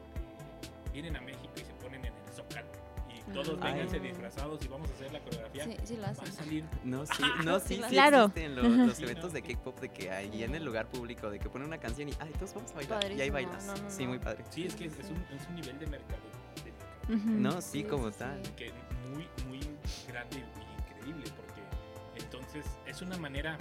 vienen 0.94 1.16
a 1.18 1.22
México 1.22 1.52
y 1.56 1.60
se 1.60 1.74
ponen 1.74 2.06
en 2.06 2.14
el 2.14 2.34
Zócalo 2.34 2.68
y 3.10 3.32
todos 3.34 3.58
Ay. 3.62 3.74
vénganse 3.74 4.00
disfrazados 4.00 4.64
y 4.64 4.68
vamos 4.68 4.90
a 4.90 4.94
hacer 4.94 5.12
la 5.12 5.20
coreografía. 5.20 5.64
Sí, 5.66 5.78
sí 5.84 5.96
lo 5.98 6.02
Va 6.04 6.08
a 6.08 6.12
hacen. 6.12 6.32
salir 6.34 6.66
No, 6.84 7.06
sí, 7.06 7.24
no, 7.44 7.60
sí, 7.60 7.76
sí 7.76 7.82
Claro. 7.90 8.26
existen 8.26 8.56
lo- 8.56 8.64
los, 8.64 8.98
Sí, 8.98 9.04
eventos 9.04 9.26
no. 9.26 9.30
de 9.32 9.42
K-pop 9.42 9.80
de 9.80 9.90
que 9.90 10.12
ahí 10.12 10.44
en 10.44 10.56
el 10.56 10.64
lugar 10.64 10.88
público, 10.88 11.30
de 11.30 11.40
que 11.40 11.50
ponen 11.50 11.68
una 11.68 11.78
canción 11.80 12.10
y, 12.10 12.14
ay, 12.20 12.32
todos 12.38 12.54
vamos 12.54 12.72
a 12.72 12.76
bailar, 12.76 13.12
y 13.12 13.22
ahí 13.22 13.30
bailas. 13.30 13.66
no, 13.66 13.76
no, 13.76 13.90
sí, 13.90 14.06
muy 14.08 14.20
padre. 14.20 14.44
Sí, 14.50 14.66
es 14.66 14.76
que 14.76 14.86
es, 14.86 14.98
es 15.00 15.10
un, 15.10 15.18
es 15.36 15.48
un 15.48 15.56
nivel 15.56 15.80
de 15.80 15.88
mercado, 15.88 16.22
de 16.64 16.72
mercado 16.72 16.94
Ujú. 17.10 17.30
No, 17.32 17.62
sí, 17.62 17.82
Sí, 17.82 17.84
como 17.84 18.10
sí, 18.12 18.16
tal. 18.20 18.42
que 18.56 18.72
muy, 19.10 19.28
muy 19.48 19.60
grande 20.08 20.38
y 20.38 20.94
increíble, 20.94 21.30
porque 21.36 22.24
entonces 22.24 22.66
es 22.86 23.02
una 23.02 23.18
manera, 23.18 23.58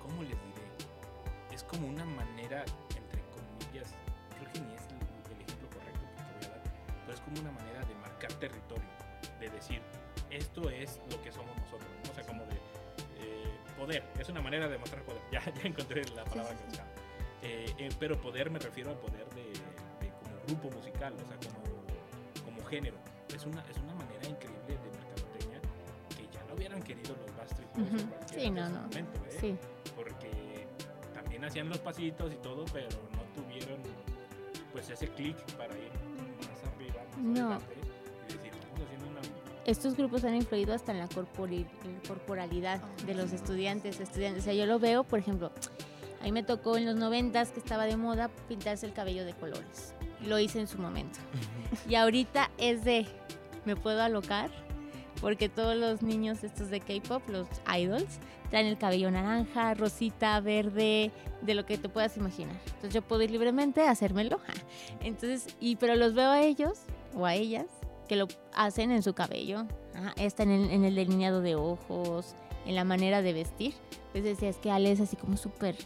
¿cómo 0.00 0.22
les 0.22 0.30
diré? 0.30 1.54
Es 1.54 1.62
como 1.64 1.86
una 1.86 2.04
manera, 2.04 2.64
entre 2.96 3.22
comillas, 3.30 3.94
creo 4.38 4.52
que 4.52 4.60
ni 4.60 4.74
es 4.74 4.82
pero 7.12 7.14
es 7.14 7.20
como 7.20 7.40
una 7.40 7.50
manera 7.52 7.80
de 7.84 7.94
marcar 7.96 8.32
territorio, 8.34 8.88
de 9.38 9.50
decir, 9.50 9.80
esto 10.30 10.70
es 10.70 10.98
lo 11.10 11.20
que 11.22 11.30
somos 11.30 11.54
nosotros, 11.58 11.90
¿no? 12.04 12.10
O 12.10 12.14
sea, 12.14 12.24
como 12.24 12.44
de 12.46 12.54
eh, 12.54 13.52
poder, 13.76 14.02
es 14.18 14.28
una 14.28 14.40
manera 14.40 14.66
de 14.68 14.78
mostrar 14.78 15.02
poder, 15.02 15.20
ya, 15.32 15.42
ya 15.44 15.62
encontré 15.62 16.02
la 16.14 16.24
palabra 16.24 16.56
que 16.56 16.64
buscaba. 16.64 16.88
Eh, 17.42 17.74
eh, 17.78 17.88
pero 17.98 18.18
poder 18.20 18.50
me 18.50 18.58
refiero 18.58 18.90
al 18.90 18.98
poder 18.98 19.28
de, 19.30 19.42
de 19.44 20.12
como 20.22 20.40
grupo 20.46 20.70
musical, 20.76 21.14
o 21.14 21.26
sea, 21.26 21.36
como, 21.36 22.44
como 22.44 22.64
género. 22.66 22.96
Es 23.34 23.44
una, 23.44 23.62
es 23.68 23.76
una 23.78 23.94
manera 23.94 24.26
increíble 24.28 24.78
de 24.78 24.90
mercadotecnia 24.98 25.60
que 26.16 26.28
ya 26.32 26.44
no 26.44 26.54
hubieran 26.54 26.82
querido 26.82 27.14
los 27.16 27.36
Backstreet 27.36 27.72
Boys 27.74 27.88
Ujú. 27.92 28.08
cualquiera 28.08 28.42
Sí, 28.42 28.50
no, 28.50 28.68
no. 28.68 28.80
momento, 28.82 29.20
¿eh? 29.26 29.36
Sí. 29.40 29.56
Porque 29.96 30.66
también 31.12 31.44
hacían 31.44 31.68
los 31.68 31.78
pasitos 31.78 32.32
y 32.32 32.36
todo, 32.36 32.64
pero 32.72 32.88
no 33.12 33.22
tuvieron 33.34 33.80
pues 34.72 34.88
ese 34.88 35.08
clic 35.08 35.36
para 35.56 35.74
ir 35.76 35.90
No. 37.22 37.58
y 38.28 38.32
decir, 38.32 38.52
una... 39.10 39.20
Estos 39.64 39.96
grupos 39.96 40.24
han 40.24 40.34
influido 40.34 40.74
hasta 40.74 40.92
en 40.92 40.98
la 40.98 41.08
corporalidad 41.08 42.82
de 43.06 43.14
los 43.14 43.32
estudiantes, 43.32 44.00
estudiantes. 44.00 44.42
O 44.42 44.44
sea, 44.44 44.54
yo 44.54 44.66
lo 44.66 44.78
veo, 44.78 45.04
por 45.04 45.20
ejemplo, 45.20 45.52
a 46.20 46.24
mí 46.24 46.32
me 46.32 46.42
tocó 46.42 46.76
en 46.76 46.84
los 46.84 46.96
noventas 46.96 47.50
que 47.50 47.60
estaba 47.60 47.84
de 47.84 47.96
moda 47.96 48.28
pintarse 48.48 48.86
el 48.86 48.92
cabello 48.92 49.24
de 49.24 49.34
colores. 49.34 49.94
Lo 50.26 50.38
hice 50.38 50.60
en 50.60 50.66
su 50.66 50.78
momento. 50.78 51.18
Y 51.88 51.94
ahorita 51.94 52.50
es 52.58 52.84
de, 52.84 53.06
me 53.64 53.76
puedo 53.76 54.02
alocar, 54.02 54.50
porque 55.20 55.48
todos 55.48 55.76
los 55.76 56.02
niños 56.02 56.42
estos 56.42 56.70
de 56.70 56.80
K-pop, 56.80 57.28
los 57.28 57.46
idols, 57.76 58.18
traen 58.50 58.66
el 58.66 58.78
cabello 58.78 59.10
naranja, 59.10 59.74
rosita, 59.74 60.38
verde, 60.40 61.10
de 61.40 61.54
lo 61.54 61.66
que 61.66 61.78
te 61.78 61.88
puedas 61.88 62.16
imaginar. 62.16 62.54
Entonces 62.66 62.94
yo 62.94 63.02
puedo 63.02 63.22
ir 63.22 63.30
libremente 63.30 63.82
a 63.82 63.90
hacérmelo. 63.90 64.40
Entonces, 65.00 65.56
y 65.58 65.76
pero 65.76 65.96
los 65.96 66.14
veo 66.14 66.30
a 66.30 66.42
ellos 66.42 66.80
o 67.16 67.26
a 67.26 67.34
ellas 67.34 67.66
que 68.08 68.16
lo 68.16 68.28
hacen 68.54 68.90
en 68.90 69.02
su 69.02 69.14
cabello, 69.14 69.64
está 70.16 70.42
en 70.42 70.50
el, 70.50 70.70
en 70.70 70.84
el 70.84 70.94
delineado 70.94 71.40
de 71.40 71.54
ojos, 71.54 72.34
en 72.66 72.74
la 72.74 72.84
manera 72.84 73.22
de 73.22 73.32
vestir. 73.32 73.74
Entonces 74.08 74.24
decía, 74.36 74.48
es 74.50 74.56
que 74.58 74.70
Ale 74.70 74.92
es 74.92 75.00
así 75.00 75.16
como 75.16 75.36
súper 75.36 75.76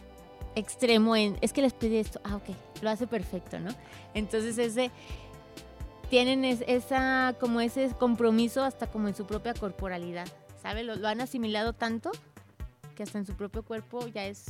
extremo 0.55 1.15
en, 1.15 1.37
es 1.41 1.53
que 1.53 1.61
les 1.61 1.73
pedí 1.73 1.97
esto, 1.97 2.19
ah, 2.23 2.35
ok, 2.37 2.55
lo 2.81 2.89
hace 2.89 3.07
perfecto, 3.07 3.59
¿no? 3.59 3.69
Entonces 4.13 4.57
ese, 4.57 4.91
tienen 6.09 6.43
es- 6.45 6.63
esa, 6.67 7.35
como 7.39 7.61
ese 7.61 7.89
compromiso 7.97 8.63
hasta 8.63 8.87
como 8.87 9.07
en 9.07 9.15
su 9.15 9.25
propia 9.25 9.53
corporalidad, 9.53 10.27
¿sabe? 10.61 10.83
Lo 10.83 11.07
han 11.07 11.21
asimilado 11.21 11.73
tanto 11.73 12.11
que 12.95 13.03
hasta 13.03 13.19
en 13.19 13.25
su 13.27 13.35
propio 13.35 13.63
cuerpo 13.63 14.07
ya 14.07 14.25
es 14.25 14.45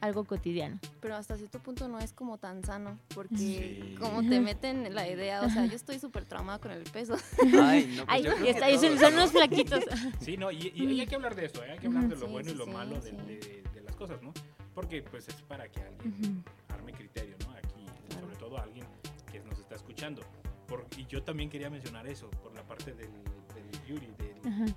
algo 0.00 0.24
cotidiano. 0.24 0.78
Pero 1.00 1.16
hasta 1.16 1.36
cierto 1.36 1.58
punto 1.60 1.88
no 1.88 1.98
es 1.98 2.12
como 2.12 2.38
tan 2.38 2.64
sano, 2.64 2.98
porque 3.14 3.36
Sí. 3.36 3.94
como 3.98 4.22
te 4.28 4.40
meten 4.40 4.94
la 4.94 5.08
idea, 5.08 5.42
o 5.42 5.50
sea, 5.50 5.66
yo 5.66 5.76
estoy 5.76 5.98
súper 5.98 6.24
traumada 6.24 6.58
con 6.58 6.70
el 6.70 6.82
peso. 6.84 7.16
Ay, 7.60 7.86
no, 7.96 8.04
pues 8.04 8.06
Ay, 8.08 8.22
yo 8.22 8.30
creo 8.32 8.40
y 8.40 8.44
que 8.44 8.50
está, 8.50 8.70
son, 8.70 8.80
todos, 8.80 9.00
son 9.00 9.10
¿no? 9.14 9.18
unos 9.20 9.30
flaquitos. 9.32 9.84
Sí, 10.20 10.36
no, 10.36 10.50
y, 10.50 10.72
y 10.74 11.00
hay 11.00 11.06
que 11.06 11.14
hablar 11.14 11.34
de 11.34 11.46
eso, 11.46 11.62
¿eh? 11.64 11.72
hay 11.72 11.78
que 11.78 11.86
hablar 11.86 12.08
de 12.08 12.16
lo 12.16 12.26
Sí, 12.26 12.32
bueno 12.32 12.50
y 12.50 12.54
lo 12.54 12.64
sí, 12.64 12.70
malo 12.70 13.00
de, 13.00 13.10
sí. 13.10 13.16
de- 13.16 13.62
de 13.74 13.80
las 13.82 13.94
cosas, 13.96 14.22
¿no? 14.22 14.32
Porque 14.74 15.02
pues 15.02 15.28
es 15.28 15.34
para 15.42 15.68
que 15.70 15.80
alguien 15.82 16.42
arme 16.68 16.92
criterio, 16.92 17.36
¿no? 17.44 17.50
Aquí, 17.52 17.86
sobre 18.20 18.36
todo 18.36 18.58
alguien 18.58 18.86
que 19.30 19.40
nos 19.40 19.58
está 19.58 19.74
escuchando. 19.74 20.22
Por- 20.66 20.86
y 20.96 21.04
yo 21.06 21.22
también 21.22 21.50
quería 21.50 21.68
mencionar 21.68 22.06
eso, 22.06 22.30
por 22.30 22.54
la 22.54 22.62
parte 22.62 22.94
del, 22.94 23.10
del 23.54 23.86
Yuri, 23.86 24.06
del, 24.18 24.74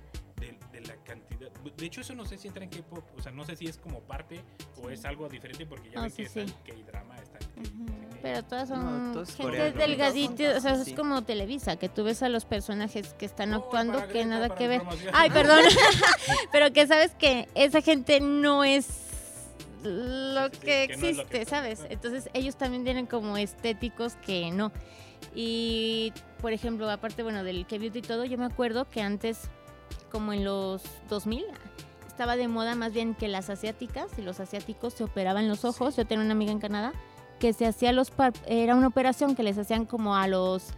cantidad. 1.06 1.50
De 1.50 1.86
hecho, 1.86 2.00
eso 2.00 2.14
no 2.14 2.24
sé 2.26 2.36
si 2.38 2.48
entra 2.48 2.64
en 2.64 2.70
K-pop, 2.70 3.04
o 3.16 3.22
sea, 3.22 3.32
no 3.32 3.44
sé 3.44 3.56
si 3.56 3.66
es 3.66 3.78
como 3.78 4.00
parte 4.00 4.40
o 4.82 4.90
es 4.90 5.04
algo 5.04 5.28
diferente, 5.28 5.64
porque 5.66 5.90
ya 5.90 6.00
Ah, 6.00 6.02
ven 6.02 6.10
sí, 6.10 6.16
que 6.16 6.22
está 6.24 6.46
sí. 6.46 6.54
el 6.66 6.74
K-drama, 6.84 7.16
está 7.16 7.38
el 7.38 7.46
K- 7.46 7.60
Ujú. 7.60 7.84
no 7.84 7.86
sé 8.02 8.08
qué. 8.16 8.18
Pero 8.22 8.42
todas 8.44 8.70
No, 8.70 8.76
son 9.14 9.26
gente 9.26 9.42
coreano. 9.42 9.78
delgadita, 9.78 10.56
o 10.56 10.60
sea, 10.60 10.82
Sí. 10.84 10.90
es 10.90 10.96
como 10.96 11.22
Televisa, 11.22 11.76
que 11.76 11.88
tú 11.88 12.02
ves 12.04 12.22
a 12.22 12.28
los 12.28 12.44
personajes 12.44 13.14
que 13.14 13.24
están 13.26 13.54
Oh, 13.54 13.58
actuando 13.58 13.98
que 14.06 14.12
Greta, 14.14 14.26
nada 14.26 14.54
que 14.54 14.68
ver. 14.68 14.82
Ay, 15.12 15.30
perdón. 15.30 15.60
Pero 16.52 16.72
que 16.72 16.86
sabes 16.86 17.14
que 17.14 17.48
esa 17.54 17.80
gente 17.82 18.20
no 18.20 18.64
es 18.64 18.88
lo 19.84 20.46
Sí, 20.48 20.50
sí, 20.54 20.58
sí, 20.60 20.66
que 20.66 20.66
que 20.88 20.96
no 20.96 21.06
existe, 21.06 21.24
que 21.26 21.42
está, 21.42 21.56
¿sabes? 21.56 21.86
Entonces 21.88 22.28
ellos 22.34 22.56
también 22.56 22.82
tienen 22.84 23.06
como 23.06 23.36
estéticos 23.36 24.16
que 24.16 24.50
no. 24.50 24.72
Y, 25.34 26.12
por 26.40 26.52
ejemplo, 26.52 26.90
aparte, 26.90 27.22
bueno, 27.22 27.44
del 27.44 27.66
K-Beauty 27.66 27.98
y 27.98 28.02
todo, 28.02 28.24
yo 28.24 28.38
me 28.38 28.46
acuerdo 28.46 28.88
que 28.88 29.00
antes, 29.02 29.48
como 30.16 30.32
en 30.32 30.44
los 30.46 30.80
2000, 31.10 31.44
estaba 32.06 32.36
de 32.36 32.48
moda 32.48 32.74
más 32.74 32.94
bien 32.94 33.14
que 33.14 33.28
las 33.28 33.50
asiáticas 33.50 34.06
y 34.16 34.22
los 34.22 34.40
asiáticos 34.40 34.94
se 34.94 35.04
operaban 35.04 35.46
los 35.46 35.66
ojos. 35.66 35.94
Yo 35.94 36.06
tenía 36.06 36.24
una 36.24 36.32
amiga 36.32 36.52
en 36.52 36.58
Canadá 36.58 36.92
que 37.38 37.52
se 37.52 37.66
hacía 37.66 37.92
los 37.92 38.10
par- 38.10 38.32
era 38.46 38.74
una 38.76 38.86
operación 38.86 39.36
que 39.36 39.42
les 39.42 39.58
hacían 39.58 39.84
como 39.84 40.16
a 40.16 40.26
los 40.26 40.68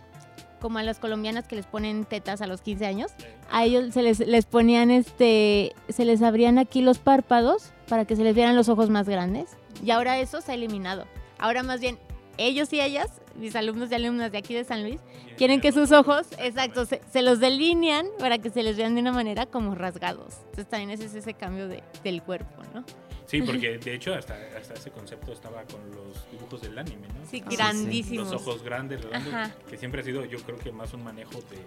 como 0.61 0.80
a 0.80 0.82
las 0.82 0.99
colombianas 0.99 1.47
que 1.47 1.55
les 1.55 1.66
ponen 1.66 2.05
tetas 2.05 2.41
a 2.41 2.49
los 2.49 2.62
15 2.62 2.84
años. 2.86 3.12
A 3.53 3.64
ellos 3.64 3.95
se 3.95 4.03
les, 4.03 4.18
les 4.18 4.45
ponían 4.47 4.91
este 4.91 5.72
se 5.89 6.05
les 6.05 6.20
abrían 6.20 6.59
aquí 6.59 6.80
los 6.82 6.99
párpados 6.99 7.70
para 7.89 8.07
que 8.07 8.16
se 8.16 8.24
les 8.24 8.34
vieran 8.34 8.57
los 8.57 8.68
ojos 8.68 8.91
más 8.91 9.09
grandes. 9.09 9.57
Y 9.84 9.93
ahora 9.93 10.18
eso 10.18 10.41
se 10.41 10.51
ha 10.51 10.55
eliminado. 10.57 11.05
Ahora 11.39 11.62
más 11.62 11.80
bien 11.80 11.97
ellos 12.39 12.72
y 12.72 12.80
ellas, 12.80 13.09
mis 13.36 13.55
alumnos 13.57 13.91
y 13.91 13.95
alumnas 13.95 14.32
de 14.32 14.39
aquí 14.39 14.55
de 14.55 14.64
San 14.64 14.82
Luis, 14.82 15.01
quieren 15.36 15.61
que 15.61 15.72
sus 15.72 15.93
ojos, 15.93 16.26
exacto, 16.39 16.86
se, 16.86 17.01
se 17.12 17.22
los 17.22 17.41
delinean 17.41 18.07
para 18.18 18.39
que 18.39 18.51
se 18.51 18.62
les 18.62 18.76
vean 18.76 18.95
de 18.95 19.01
una 19.03 19.12
manera 19.12 19.47
como 19.47 19.74
rasgados. 19.74 20.34
Entonces 20.47 20.68
también 20.68 20.91
ese 20.91 21.05
es 21.07 21.14
ese 21.14 21.34
cambio 21.34 21.68
de- 21.68 21.82
del 22.03 22.22
cuerpo, 22.22 22.62
¿no? 22.74 22.84
Sí, 23.26 23.43
porque 23.43 23.76
de 23.76 23.95
hecho 23.95 24.14
hasta, 24.14 24.34
hasta 24.59 24.72
ese 24.74 24.91
concepto 24.91 25.32
estaba 25.32 25.62
con 25.64 25.80
los 25.91 26.30
dibujos 26.32 26.62
del 26.62 26.78
anime, 26.78 27.09
¿no? 27.09 27.26
Sí, 27.30 27.43
sí. 27.49 27.57
grandísimos. 27.57 28.30
Los 28.32 28.41
ojos 28.41 28.62
grandes, 28.62 29.03
redondos, 29.05 29.34
Ajá. 29.34 29.55
que 29.68 29.76
siempre 29.76 30.01
ha 30.01 30.05
sido 30.05 30.24
yo 30.24 30.39
creo 30.39 30.57
que 30.59 30.72
más 30.72 30.95
un 30.95 31.05
manejo 31.05 31.32
de, 31.34 31.59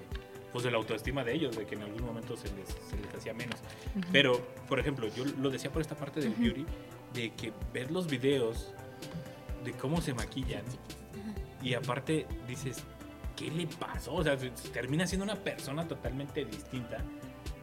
pues, 0.52 0.64
de 0.64 0.72
la 0.72 0.78
autoestima 0.78 1.24
de 1.24 1.36
ellos, 1.36 1.56
de 1.56 1.68
que 1.68 1.76
en 1.76 1.84
algún 1.84 2.04
momento 2.04 2.36
se 2.36 2.48
les, 2.56 2.68
se 2.68 2.98
les 2.98 3.14
hacía 3.16 3.34
menos. 3.36 3.60
Pero, 4.12 4.42
por 4.68 4.80
ejemplo, 4.80 5.08
yo 5.16 5.24
lo 5.40 5.52
decía 5.52 5.72
por 5.72 5.82
esta 5.84 5.94
parte 5.96 6.20
del 6.20 6.34
beauty, 6.34 6.66
de 7.14 7.30
que 7.34 7.54
ver 7.72 7.92
los 7.92 8.08
videos 8.08 8.74
de 9.64 9.74
cómo 9.74 10.02
se 10.02 10.14
maquillan 10.14 10.64
y 11.62 11.74
aparte 11.74 12.26
dices, 12.48 12.84
¿qué 13.36 13.52
le 13.52 13.68
pasó? 13.68 14.14
O 14.16 14.24
sea, 14.24 14.38
se- 14.38 14.52
se 14.56 14.70
termina 14.70 15.06
siendo 15.06 15.24
una 15.24 15.36
persona 15.36 15.88
totalmente 15.88 16.44
distinta. 16.46 16.98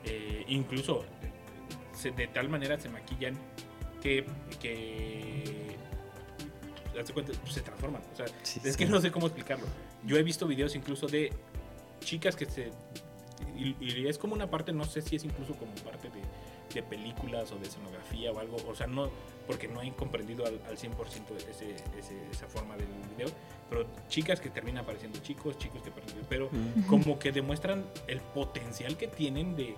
Eh, 0.05 0.45
incluso 0.49 1.05
se- 1.93 2.13
de 2.13 2.29
tal 2.29 2.49
manera 2.49 2.79
se 2.79 2.89
maquillan 2.89 3.35
que, 4.01 4.25
que 4.61 5.77
hazte 6.99 7.13
cuenta, 7.13 7.33
pues, 7.41 7.53
se 7.55 7.61
transforman. 7.63 8.03
O 8.13 8.17
sea, 8.17 8.27
Sí, 8.43 8.61
es 8.65 8.73
sí. 8.75 8.79
que 8.79 8.87
no 8.87 9.01
sé 9.01 9.11
cómo 9.11 9.27
explicarlo. 9.27 9.67
Yo 10.05 10.17
he 10.17 10.23
visto 10.23 10.47
videos 10.47 10.75
incluso 10.77 11.07
de 11.07 11.33
chicas 12.01 12.37
que 12.37 12.47
se... 12.47 12.71
Y, 13.57 13.77
y 13.81 14.07
es 14.09 14.19
como 14.19 14.35
una 14.35 14.49
parte, 14.51 14.73
no 14.73 14.85
sé 14.85 15.03
si 15.03 15.17
es 15.17 15.25
incluso 15.25 15.55
como 15.55 15.73
parte 15.77 16.09
de, 16.11 16.21
de 16.75 16.83
películas 16.83 17.51
o 17.53 17.57
de 17.59 17.67
escenografía 17.67 18.31
o 18.33 18.39
algo. 18.39 18.57
O 18.69 18.75
sea, 18.75 18.87
no, 18.87 19.11
porque 19.47 19.69
no 19.69 19.83
he 19.83 19.91
comprendido 19.93 20.45
al, 20.47 20.61
al 20.69 20.77
100% 20.77 21.37
ese, 21.49 21.75
ese- 21.99 22.29
esa 22.31 22.47
forma 22.47 22.77
del 22.77 22.87
video. 23.17 23.29
Pero 23.71 23.87
chicas 24.09 24.41
que 24.41 24.51
terminan 24.51 24.85
apareciendo 24.85 25.19
chicos, 25.21 25.59
chicos 25.59 25.83
que 25.83 25.91
aparecen... 25.91 26.21
Pero 26.29 26.51
como 26.89 27.19
que 27.19 27.33
demuestran 27.33 27.85
el 28.07 28.21
potencial 28.21 28.97
que 28.97 29.09
tienen 29.09 29.57
de, 29.57 29.77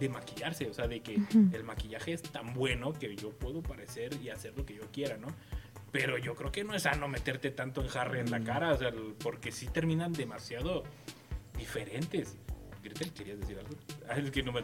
de 0.00 0.08
maquillarse, 0.08 0.68
o 0.68 0.74
sea, 0.74 0.86
de 0.88 1.00
que 1.00 1.16
Ujú. 1.18 1.50
el 1.52 1.64
maquillaje 1.64 2.12
es 2.14 2.22
tan 2.22 2.54
bueno 2.54 2.92
que 2.92 3.14
yo 3.16 3.30
puedo 3.30 3.62
parecer 3.62 4.14
y 4.22 4.30
hacer 4.30 4.56
lo 4.56 4.64
que 4.64 4.74
yo 4.74 4.82
quiera, 4.92 5.16
¿no? 5.18 5.28
Pero 5.92 6.18
yo 6.18 6.34
creo 6.34 6.52
que 6.52 6.64
no 6.64 6.74
es 6.74 6.82
sano 6.82 7.08
meterte 7.08 7.50
tanto 7.50 7.80
en 7.80 7.88
jarre 7.88 8.20
en 8.20 8.30
la 8.30 8.40
cara, 8.40 8.72
o 8.74 8.76
sea, 8.78 8.92
porque 9.22 9.50
sí 9.52 9.66
terminan 9.68 10.12
demasiado 10.12 10.84
diferentes. 11.56 12.36
Gretel, 12.88 13.12
¿querías 13.12 13.38
decir 13.38 13.58
algo? 13.58 13.76
Ah, 14.08 14.18
es 14.18 14.30
que 14.30 14.42
no 14.42 14.52
me... 14.52 14.62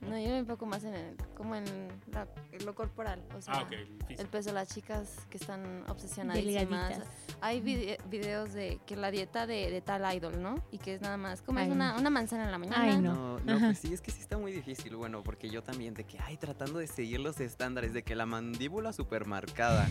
No, 0.00 0.18
yo 0.18 0.28
me 0.30 0.38
enfoco 0.38 0.64
más 0.66 0.82
en 0.84 0.94
el, 0.94 1.16
como 1.36 1.54
en, 1.54 1.64
la- 2.12 2.26
lo 2.64 2.74
corporal, 2.74 3.22
o 3.36 3.40
sea, 3.42 3.54
Ah, 3.54 3.62
ok, 3.62 3.72
el 4.18 4.26
peso, 4.28 4.52
las 4.52 4.68
chicas 4.68 5.14
que 5.28 5.36
están 5.36 5.84
obsesionadísimas. 5.88 6.88
Delgaditas. 6.88 7.08
Hay 7.42 7.60
vide- 7.60 7.98
videos 8.08 8.52
de 8.52 8.80
que 8.86 8.96
la 8.96 9.10
dieta 9.10 9.46
de, 9.46 9.70
de 9.70 9.80
tal 9.82 10.02
idol, 10.14 10.40
¿no? 10.42 10.56
Y 10.70 10.78
que 10.78 10.94
es 10.94 11.00
nada 11.02 11.16
más, 11.16 11.42
comes 11.42 11.70
una, 11.70 11.96
una 11.98 12.10
manzana 12.10 12.44
en 12.44 12.50
la 12.50 12.58
mañana. 12.58 12.82
Ay, 12.82 12.98
No, 12.98 13.38
no, 13.40 13.58
pues 13.58 13.78
sí, 13.78 13.92
es 13.92 14.00
que 14.00 14.10
sí 14.10 14.20
está 14.20 14.36
muy 14.38 14.52
difícil, 14.52 14.96
bueno, 14.96 15.22
porque 15.22 15.48
yo 15.50 15.62
también, 15.62 15.92
de 15.94 16.04
que, 16.04 16.18
ay, 16.18 16.36
tratando 16.38 16.78
de 16.78 16.86
seguir 16.86 17.20
los 17.20 17.38
estándares, 17.40 17.92
de 17.92 18.02
que 18.02 18.14
la 18.14 18.26
mandíbula 18.26 18.92
súper 18.92 19.26
marcada, 19.26 19.88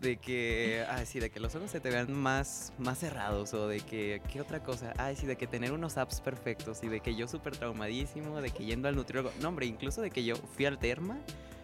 de 0.00 0.16
que, 0.16 0.84
ay, 0.90 1.06
sí, 1.06 1.18
de 1.20 1.30
que 1.30 1.38
los 1.40 1.54
ojos 1.54 1.70
se 1.70 1.80
te 1.80 1.88
vean 1.90 2.12
más, 2.12 2.72
más 2.78 2.98
cerrados, 2.98 3.54
o 3.54 3.68
de 3.68 3.80
que, 3.80 4.22
¿qué 4.32 4.40
otra 4.40 4.62
cosa? 4.62 4.92
Ay, 4.98 5.16
sí, 5.16 5.26
de 5.26 5.36
que 5.36 5.46
tener 5.46 5.72
unos 5.72 5.96
apps 5.98 6.20
perfectos, 6.20 6.82
y 6.82 6.88
de 6.88 7.00
que 7.00 7.14
yo 7.14 7.26
súper 7.28 7.56
traumadísimo, 7.56 8.40
de 8.40 8.50
que 8.50 8.64
yendo 8.64 8.88
al 8.88 8.96
nutriólogo, 8.96 9.32
no, 9.40 9.51
incluso 9.60 10.00
de 10.02 10.10
que 10.10 10.24
yo 10.24 10.36
fui 10.36 10.64
al 10.66 10.78
derma, 10.78 11.18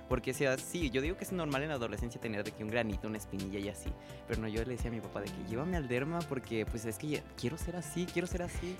porque 0.08 0.32
sea, 0.32 0.56
sí, 0.56 0.90
yo 0.90 1.02
digo 1.02 1.16
que 1.16 1.24
es 1.24 1.32
normal 1.32 1.62
en 1.62 1.68
la 1.68 1.74
adolescencia 1.74 2.20
tener 2.20 2.42
de 2.44 2.52
que 2.52 2.64
un 2.64 2.70
granito, 2.70 3.08
una 3.08 3.18
espinilla 3.18 3.58
y 3.58 3.68
así. 3.68 3.90
Pero 4.26 4.40
no, 4.40 4.48
yo 4.48 4.62
le 4.64 4.70
decía 4.72 4.90
a 4.90 4.94
mi 4.94 5.00
papá 5.00 5.20
de 5.20 5.26
que 5.26 5.44
llévame 5.48 5.76
al 5.76 5.86
derma 5.88 6.20
porque 6.20 6.64
pues 6.66 6.84
es 6.86 6.96
que 6.98 7.22
quiero 7.38 7.58
ser 7.58 7.76
así, 7.76 8.06
quiero 8.10 8.26
ser 8.26 8.42
así. 8.42 8.74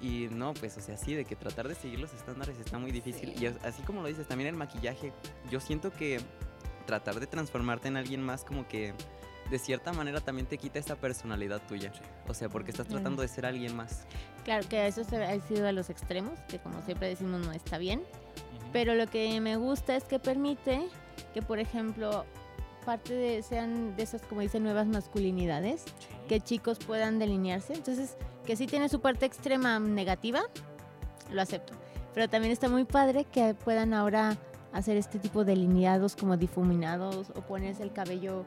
Y 0.00 0.28
no, 0.30 0.54
pues 0.54 0.76
o 0.76 0.80
sea, 0.80 0.96
sí, 0.96 1.14
de 1.14 1.24
que 1.24 1.34
tratar 1.36 1.66
de 1.68 1.74
seguir 1.74 1.98
los 1.98 2.12
estándares 2.12 2.58
está 2.58 2.78
muy 2.78 2.92
difícil. 2.92 3.34
Y 3.40 3.46
as- 3.46 3.56
así 3.64 3.82
como 3.82 4.02
lo 4.02 4.08
dices, 4.08 4.28
también 4.28 4.48
el 4.48 4.56
maquillaje, 4.56 5.12
yo 5.50 5.58
siento 5.58 5.90
que 5.92 6.20
tratar 6.86 7.18
de 7.18 7.26
transformarte 7.26 7.88
en 7.88 7.96
alguien 7.96 8.22
más 8.22 8.44
como 8.44 8.68
que 8.68 8.92
de 9.50 9.58
cierta 9.58 9.92
manera 9.92 10.20
también 10.20 10.46
te 10.46 10.58
quita 10.58 10.78
esa 10.78 10.96
personalidad 10.96 11.60
tuya. 11.66 11.92
Sí. 11.94 12.00
O 12.28 12.34
sea, 12.34 12.48
porque 12.48 12.70
estás 12.70 12.86
tratando 12.86 13.22
de 13.22 13.28
ser 13.28 13.46
alguien 13.46 13.74
más. 13.76 14.04
Claro 14.44 14.66
que 14.68 14.86
eso 14.86 15.04
se 15.04 15.22
ha 15.24 15.40
sido 15.40 15.66
a 15.68 15.72
los 15.72 15.90
extremos, 15.90 16.38
que 16.48 16.58
como 16.58 16.82
siempre 16.82 17.08
decimos 17.08 17.40
no 17.44 17.52
está 17.52 17.78
bien. 17.78 18.02
Pero 18.72 18.94
lo 18.94 19.06
que 19.06 19.40
me 19.40 19.56
gusta 19.56 19.96
es 19.96 20.04
que 20.04 20.18
permite 20.18 20.88
que, 21.32 21.40
por 21.42 21.58
ejemplo, 21.58 22.26
parte 22.84 23.14
de 23.14 23.42
sean 23.42 23.96
de 23.96 24.02
esas, 24.02 24.22
como 24.22 24.40
dicen, 24.42 24.62
nuevas 24.62 24.86
masculinidades, 24.86 25.82
Sí. 25.82 26.06
que 26.28 26.40
chicos 26.40 26.78
puedan 26.78 27.18
delinearse. 27.18 27.72
Entonces, 27.74 28.16
que 28.46 28.56
sí 28.56 28.66
tiene 28.66 28.88
su 28.88 29.00
parte 29.00 29.24
extrema 29.26 29.78
negativa, 29.78 30.42
lo 31.30 31.40
acepto. 31.42 31.72
Pero 32.14 32.28
también 32.28 32.52
está 32.52 32.68
muy 32.68 32.84
padre 32.84 33.24
que 33.24 33.54
puedan 33.54 33.94
ahora 33.94 34.36
hacer 34.72 34.96
este 34.98 35.18
tipo 35.18 35.44
de 35.44 35.52
delineados 35.54 36.14
como 36.16 36.36
difuminados 36.36 37.30
o 37.30 37.40
ponerse 37.42 37.82
el 37.82 37.92
cabello 37.92 38.44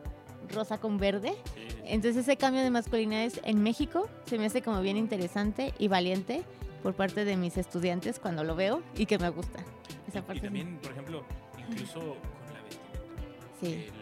rosa 0.50 0.80
con 0.80 0.98
verde. 0.98 1.34
Sí. 1.56 1.68
Entonces 1.86 2.24
ese 2.24 2.38
cambio 2.38 2.62
de 2.64 2.70
masculinidades 2.70 3.39
en 3.44 3.62
México 3.64 4.08
se 4.26 4.38
me 4.38 4.46
hace 4.46 4.62
como 4.62 4.82
bien 4.82 4.98
interesante 4.98 5.74
y 5.80 5.88
valiente 5.88 6.44
por 6.84 6.94
parte 6.96 7.26
de 7.26 7.38
mis 7.38 7.58
estudiantes 7.58 8.20
cuando 8.20 8.44
lo 8.44 8.56
veo 8.56 8.82
y 8.96 9.06
que 9.06 9.18
me 9.20 9.30
gusta. 9.30 9.60
Esa 10.08 10.20
Y- 10.20 10.22
parte 10.22 10.34
y 10.34 10.38
es- 10.38 10.44
también, 10.44 10.78
por 10.82 10.92
ejemplo, 10.92 11.24
incluso 11.70 12.00
con 12.00 12.54
la 12.54 12.62
vestimenta. 12.64 13.48
Sí. 13.60 13.74
El- 13.74 14.02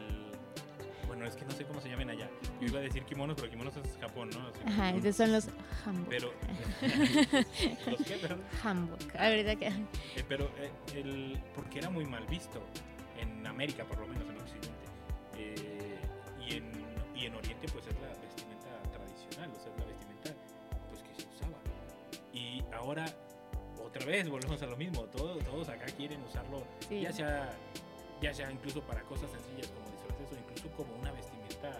bueno, 1.08 1.26
es 1.26 1.36
que 1.36 1.44
no 1.44 1.52
sé 1.52 1.66
cómo 1.66 1.82
se 1.82 1.90
llaman 1.90 2.12
allá. 2.12 2.30
Yo 2.62 2.68
iba 2.68 2.80
a 2.80 2.82
decir 2.84 3.04
kimonos, 3.04 3.36
pero 3.36 3.50
kimonos 3.50 3.74
es 3.78 3.98
Japón, 4.00 4.30
¿no? 4.30 4.48
Así 4.48 4.60
Ajá, 4.66 4.92
esos 4.92 5.16
son 5.16 5.32
los 5.34 5.48
hanbok. 5.86 6.08
Pero. 6.10 6.32
¿Los 7.92 8.02
qué? 8.08 8.16
Perdón. 8.22 8.42
Hanbok. 8.64 9.16
A 9.18 9.30
ver, 9.30 9.58
que... 9.58 9.68
Eh, 9.68 9.74
pero 10.28 10.46
eh, 10.58 10.72
el, 10.96 11.42
porque 11.56 11.80
era 11.80 11.90
muy 11.90 12.06
mal 12.06 12.26
visto 12.28 12.62
en 13.20 13.46
América, 13.48 13.84
por 13.86 14.00
lo 14.00 14.08
menos 14.08 14.29
Oriente, 17.60 17.74
pues 17.74 17.88
es 17.88 18.00
la 18.00 18.08
vestimenta 18.08 18.70
tradicional, 18.92 19.52
o 19.52 19.60
sea, 19.60 19.72
es 19.74 19.80
la 19.80 19.86
vestimenta 19.86 20.34
pues, 20.90 21.04
que 21.04 21.14
se 21.22 21.28
usaba. 21.28 21.58
Y 22.34 22.64
ahora, 22.74 23.06
otra 23.84 24.06
vez, 24.06 24.30
volvemos 24.30 24.62
a 24.62 24.66
lo 24.66 24.78
mismo. 24.78 25.04
Todos, 25.06 25.44
todos 25.44 25.68
acá 25.70 25.86
quieren 25.98 26.22
usarlo, 26.24 26.64
Sí. 26.88 27.02
ya, 27.02 27.12
sea, 27.12 27.50
ya 28.22 28.34
sea 28.34 28.50
incluso 28.52 28.82
para 28.82 29.02
cosas 29.04 29.30
sencillas 29.32 29.68
como 29.68 29.90
disfraces 29.92 30.32
o 30.32 30.36
incluso 30.40 30.70
como 30.78 30.96
una 30.96 31.12
vestimenta 31.12 31.80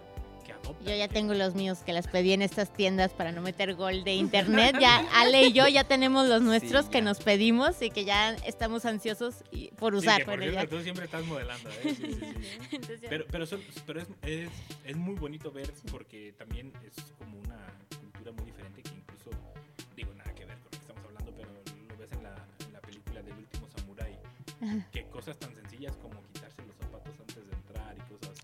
que 0.50 0.54
adoptan. 0.68 0.88
Yo 0.88 0.96
ya 0.96 1.08
tengo 1.08 1.34
los 1.34 1.56
míos 1.56 1.80
que 1.86 1.94
las 1.94 2.08
pedí 2.08 2.34
en 2.34 2.42
estas 2.42 2.72
tiendas 2.74 3.12
para 3.12 3.32
no 3.32 3.42
meter 3.42 3.76
gol 3.76 4.04
de 4.04 4.14
internet. 4.26 4.76
Ya 4.80 4.98
Ale 5.14 5.44
y 5.48 5.54
yo 5.54 5.68
ya 5.68 5.84
tenemos 5.84 6.28
los 6.28 6.42
nuestros 6.42 6.86
Sí, 6.86 6.92
que 6.92 6.98
ya. 7.00 7.04
nos 7.04 7.20
pedimos 7.20 7.82
y 7.82 7.90
que 7.90 8.06
ya 8.06 8.32
estamos 8.46 8.86
ansiosos 8.86 9.44
por 9.78 9.94
Sí, 9.94 10.00
usar. 10.00 10.20
que 10.20 10.26
por 10.26 10.40
cierto, 10.40 10.60
ya. 10.62 10.68
tú 10.68 10.82
siempre 10.82 11.06
estás 11.06 11.26
modelando, 11.26 11.70
¿eh? 11.70 11.74
Sí, 11.84 11.96
sí, 11.96 12.14
sí. 12.14 12.58
Entonces 12.72 13.02
Pero, 13.10 13.26
pero, 13.32 13.46
son- 13.46 13.62
pero 13.86 14.02
es, 14.02 14.08
es, 14.24 14.50
es 14.86 14.96
muy 14.98 15.16
bonito 15.16 15.52
ver 15.52 15.72
porque 15.92 16.34
también 16.38 16.74
es 16.86 16.94
como 17.18 17.38
una 17.40 17.58
cultura 18.00 18.32
muy 18.32 18.46
diferente 18.46 18.82
que 18.82 18.90
incluso, 18.96 19.30
digo, 19.96 20.14
nada 20.16 20.34
que 20.34 20.46
ver 20.46 20.56
con 20.58 20.66
lo 20.66 20.70
que 20.72 20.78
estamos 20.78 21.04
hablando, 21.06 21.34
pero 21.36 21.50
lo 21.90 21.98
ves 21.98 22.12
en 22.12 22.24
la, 22.24 22.36
en 22.66 22.74
la 22.74 22.82
película 22.82 23.22
del 23.22 23.34
último 23.38 23.68
samurái, 23.78 24.18
que 24.92 25.04
cosas 25.10 25.38
tan 25.38 25.54
sencillas 25.56 25.96
como 25.98 26.22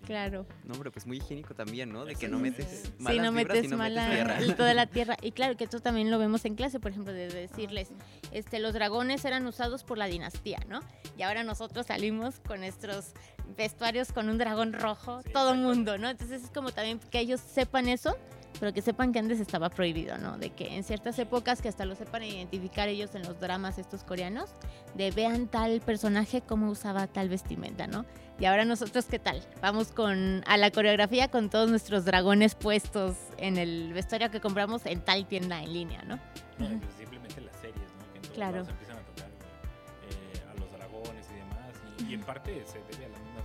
Claro. 0.06 0.46
No, 0.64 0.74
hombre, 0.74 0.90
pues 0.90 1.06
muy 1.06 1.16
higiénico 1.18 1.54
también, 1.54 1.92
¿no? 1.92 2.04
De 2.04 2.14
que 2.14 2.28
no 2.28 2.38
metes 2.38 2.92
malas 2.98 3.14
Sí, 3.16 3.20
no 3.20 3.32
metes 3.32 3.64
y 3.64 3.68
no 3.68 3.76
mala 3.76 4.08
tierra. 4.08 4.38
el- 4.38 4.54
toda 4.56 4.72
la 4.72 4.86
tierra. 4.86 5.16
Y 5.20 5.32
claro 5.32 5.56
que 5.56 5.64
esto 5.64 5.80
también 5.80 6.10
lo 6.10 6.18
vemos 6.18 6.44
en 6.44 6.54
clase, 6.54 6.78
por 6.80 6.92
ejemplo, 6.92 7.12
de 7.12 7.28
decirles, 7.28 7.88
este, 8.30 8.60
los 8.60 8.72
dragones 8.72 9.24
eran 9.24 9.46
usados 9.46 9.82
por 9.84 9.98
la 9.98 10.06
dinastía, 10.06 10.60
¿no? 10.68 10.80
Y 11.18 11.22
ahora 11.22 11.42
nosotros 11.42 11.86
salimos 11.86 12.38
con 12.46 12.60
nuestros 12.60 13.12
vestuarios 13.56 14.12
con 14.12 14.28
un 14.28 14.38
dragón 14.38 14.72
rojo, 14.72 15.22
Sí, 15.22 15.30
todo 15.32 15.50
exacto. 15.50 15.68
mundo, 15.68 15.98
¿no? 15.98 16.08
Entonces 16.08 16.42
es 16.44 16.50
como 16.50 16.70
también 16.72 16.98
que 17.10 17.18
ellos 17.20 17.40
sepan 17.40 17.88
eso, 17.88 18.16
pero 18.58 18.72
que 18.72 18.82
sepan 18.82 19.12
que 19.12 19.18
antes 19.18 19.40
estaba 19.40 19.68
prohibido, 19.70 20.16
¿no? 20.18 20.38
De 20.38 20.50
que 20.50 20.74
en 20.76 20.84
ciertas 20.84 21.18
épocas 21.18 21.60
que 21.62 21.68
hasta 21.68 21.84
lo 21.84 21.94
sepan 21.94 22.22
identificar 22.22 22.88
ellos 22.88 23.14
en 23.14 23.22
los 23.22 23.38
dramas 23.40 23.78
estos 23.78 24.02
coreanos, 24.04 24.50
de 24.94 25.10
vean 25.10 25.46
tal 25.48 25.80
personaje 25.80 26.40
cómo 26.40 26.70
usaba 26.70 27.06
tal 27.06 27.28
vestimenta, 27.28 27.86
¿no? 27.86 28.04
Y 28.38 28.44
ahora 28.44 28.64
nosotros, 28.64 29.06
¿qué 29.06 29.18
tal? 29.18 29.42
Vamos 29.62 29.92
con 29.92 30.42
a 30.46 30.56
la 30.58 30.70
coreografía 30.70 31.28
con 31.28 31.48
todos 31.48 31.70
nuestros 31.70 32.04
dragones 32.04 32.54
puestos 32.54 33.16
en 33.38 33.56
el 33.56 33.92
vestuario 33.94 34.30
que 34.30 34.40
compramos 34.40 34.84
en 34.86 35.00
tal 35.00 35.26
tienda 35.26 35.62
en 35.62 35.72
línea, 35.72 36.02
¿no? 36.02 36.16
No, 36.58 36.68
pues 36.80 36.94
simplemente 36.98 37.40
las 37.40 37.56
series, 37.56 37.76
¿no? 37.76 38.12
Que 38.12 38.18
en 38.18 38.22
todos 38.22 38.34
Claro. 38.34 38.58
empiezan 38.60 38.96
a 38.98 39.00
tocar 39.00 39.28
eh, 39.30 40.50
a 40.54 40.60
los 40.60 40.70
dragones 40.72 41.26
y 41.30 41.34
demás. 41.34 41.72
Y, 41.98 42.10
y 42.10 42.14
en 42.14 42.20
parte 42.22 42.62
se 42.66 42.78
debe 42.92 43.06
a 43.06 43.08
las 43.08 43.20
mismas, 43.20 43.44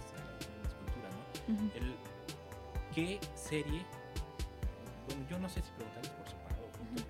culturas, 0.80 1.14
¿no? 1.48 1.54
Ujú. 1.56 1.72
El, 1.78 1.96
¿Qué 2.94 3.20
serie? 3.36 3.86
Bueno, 5.08 5.26
yo 5.30 5.40
no 5.40 5.50
sé 5.50 5.62
si 5.62 5.70
preguntarles 5.72 6.12
por 6.12 6.28
separado 6.28 6.62
o 6.64 6.78
juntos. 6.78 7.06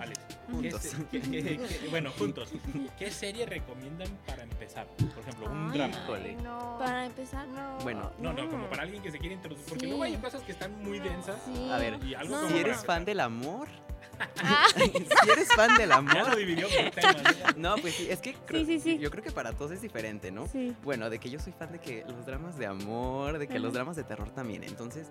Alex, 0.00 0.18
¿qué 0.28 0.52
Juntos. 0.52 0.82
se- 0.82 1.04
qué- 1.10 1.20
qué- 1.20 1.42
qué- 1.58 1.88
bueno, 1.90 2.10
juntos. 2.18 2.52
¿Qué 2.98 3.10
serie 3.10 3.44
recomiendan 3.46 4.08
para 4.26 4.42
empezar? 4.44 4.86
Por 4.86 5.22
ejemplo, 5.22 5.50
un 5.50 5.70
Ay, 5.72 5.78
drama. 5.78 6.78
Para 6.78 7.06
empezar, 7.06 7.46
no. 7.48 7.78
Bueno. 7.82 8.10
No, 8.18 8.32
no, 8.32 8.48
como 8.48 8.68
para 8.68 8.82
alguien 8.82 9.02
que 9.02 9.10
se 9.10 9.18
quiere 9.18 9.34
introducir. 9.34 9.66
Porque 9.68 9.80
Sí. 9.84 9.86
luego 9.88 10.02
hay 10.04 10.16
cosas 10.16 10.42
que 10.42 10.52
están 10.52 10.82
muy 10.82 11.00
densas. 11.00 11.36
Sí. 11.44 11.68
A 11.70 11.78
ver, 11.78 11.98
Y 12.04 12.14
algo 12.14 12.34
No. 12.36 12.42
como 12.42 12.52
Si 12.52 12.58
eres 12.58 12.84
fan 12.84 13.04
del 13.04 13.20
amor, 13.20 13.68
Ah, 14.42 14.66
si 14.76 15.30
eres 15.30 15.48
fan 15.54 15.76
del 15.76 15.88
Ya 15.88 16.00
lo 16.00 16.10
amor, 16.10 16.36
dividió 16.36 16.66
por 16.68 16.90
temas. 16.90 17.16
¿eh? 17.16 17.36
no, 17.56 17.74
pues 17.76 17.94
sí, 17.94 18.06
es 18.10 18.20
que 18.20 18.34
creo- 18.34 18.64
sí, 18.66 18.78
sí. 18.78 18.98
yo 18.98 19.10
creo 19.10 19.24
que 19.24 19.30
para 19.30 19.52
todos 19.52 19.72
es 19.72 19.80
diferente, 19.80 20.30
¿no? 20.30 20.46
sí. 20.46 20.74
Bueno, 20.82 21.08
de 21.10 21.18
que 21.18 21.30
yo 21.30 21.38
soy 21.40 21.52
fan 21.54 21.72
de 21.72 21.78
que 21.78 22.04
los 22.06 22.26
dramas 22.26 22.58
de 22.58 22.66
amor, 22.66 23.38
de 23.38 23.48
que 23.48 23.58
los 23.58 23.72
dramas 23.72 23.96
de 23.96 24.04
terror 24.04 24.28
también. 24.30 24.62
Entonces, 24.64 25.08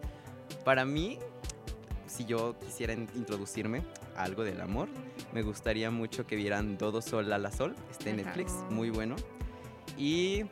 para 0.64 0.86
mí, 0.86 1.18
si 2.10 2.26
yo 2.26 2.58
quisiera 2.60 2.94
in- 2.94 3.08
introducirme 3.16 3.84
a 4.16 4.24
algo 4.24 4.44
del 4.44 4.60
amor, 4.62 4.90
me 5.34 5.42
gustaría 5.42 5.92
mucho 5.92 6.26
que 6.28 6.36
vieran 6.36 6.78
Todo 6.78 7.02
Sol 7.02 7.32
a 7.32 7.38
la 7.38 7.52
Sol, 7.52 7.76
este 7.92 8.10
en. 8.10 8.18
Netflix, 8.18 8.54
muy 8.70 8.90
bueno. 8.90 9.16
Y 9.98 10.44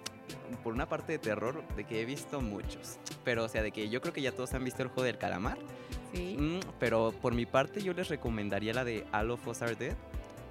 por 0.64 0.74
una 0.74 0.88
parte 0.88 1.14
de 1.14 1.20
terror, 1.20 1.64
de 1.76 1.84
que 1.86 2.01
he 2.01 2.05
visto 2.05 2.41
muchos. 2.41 2.97
Pero, 3.24 3.43
o 3.45 3.49
sea, 3.49 3.62
de 3.64 3.72
que 3.72 3.89
yo 3.89 4.01
creo 4.01 4.14
que 4.14 4.22
ya 4.22 4.32
todos 4.32 4.53
han 4.53 4.64
visto 4.64 4.82
el 4.84 4.89
juego 4.89 5.03
del 5.03 5.18
calamar. 5.18 5.58
Sí. 6.14 6.36
Mm, 6.39 6.60
pero 6.80 7.14
por 7.22 7.34
mi 7.34 7.45
parte, 7.45 7.82
yo 7.82 7.93
les 7.93 8.08
recomendaría 8.10 8.74
la 8.74 8.84
de 8.84 9.05
All 9.14 9.32
of 9.32 9.45
Us 9.47 9.62
Are 9.62 9.76
Dead. 9.76 9.95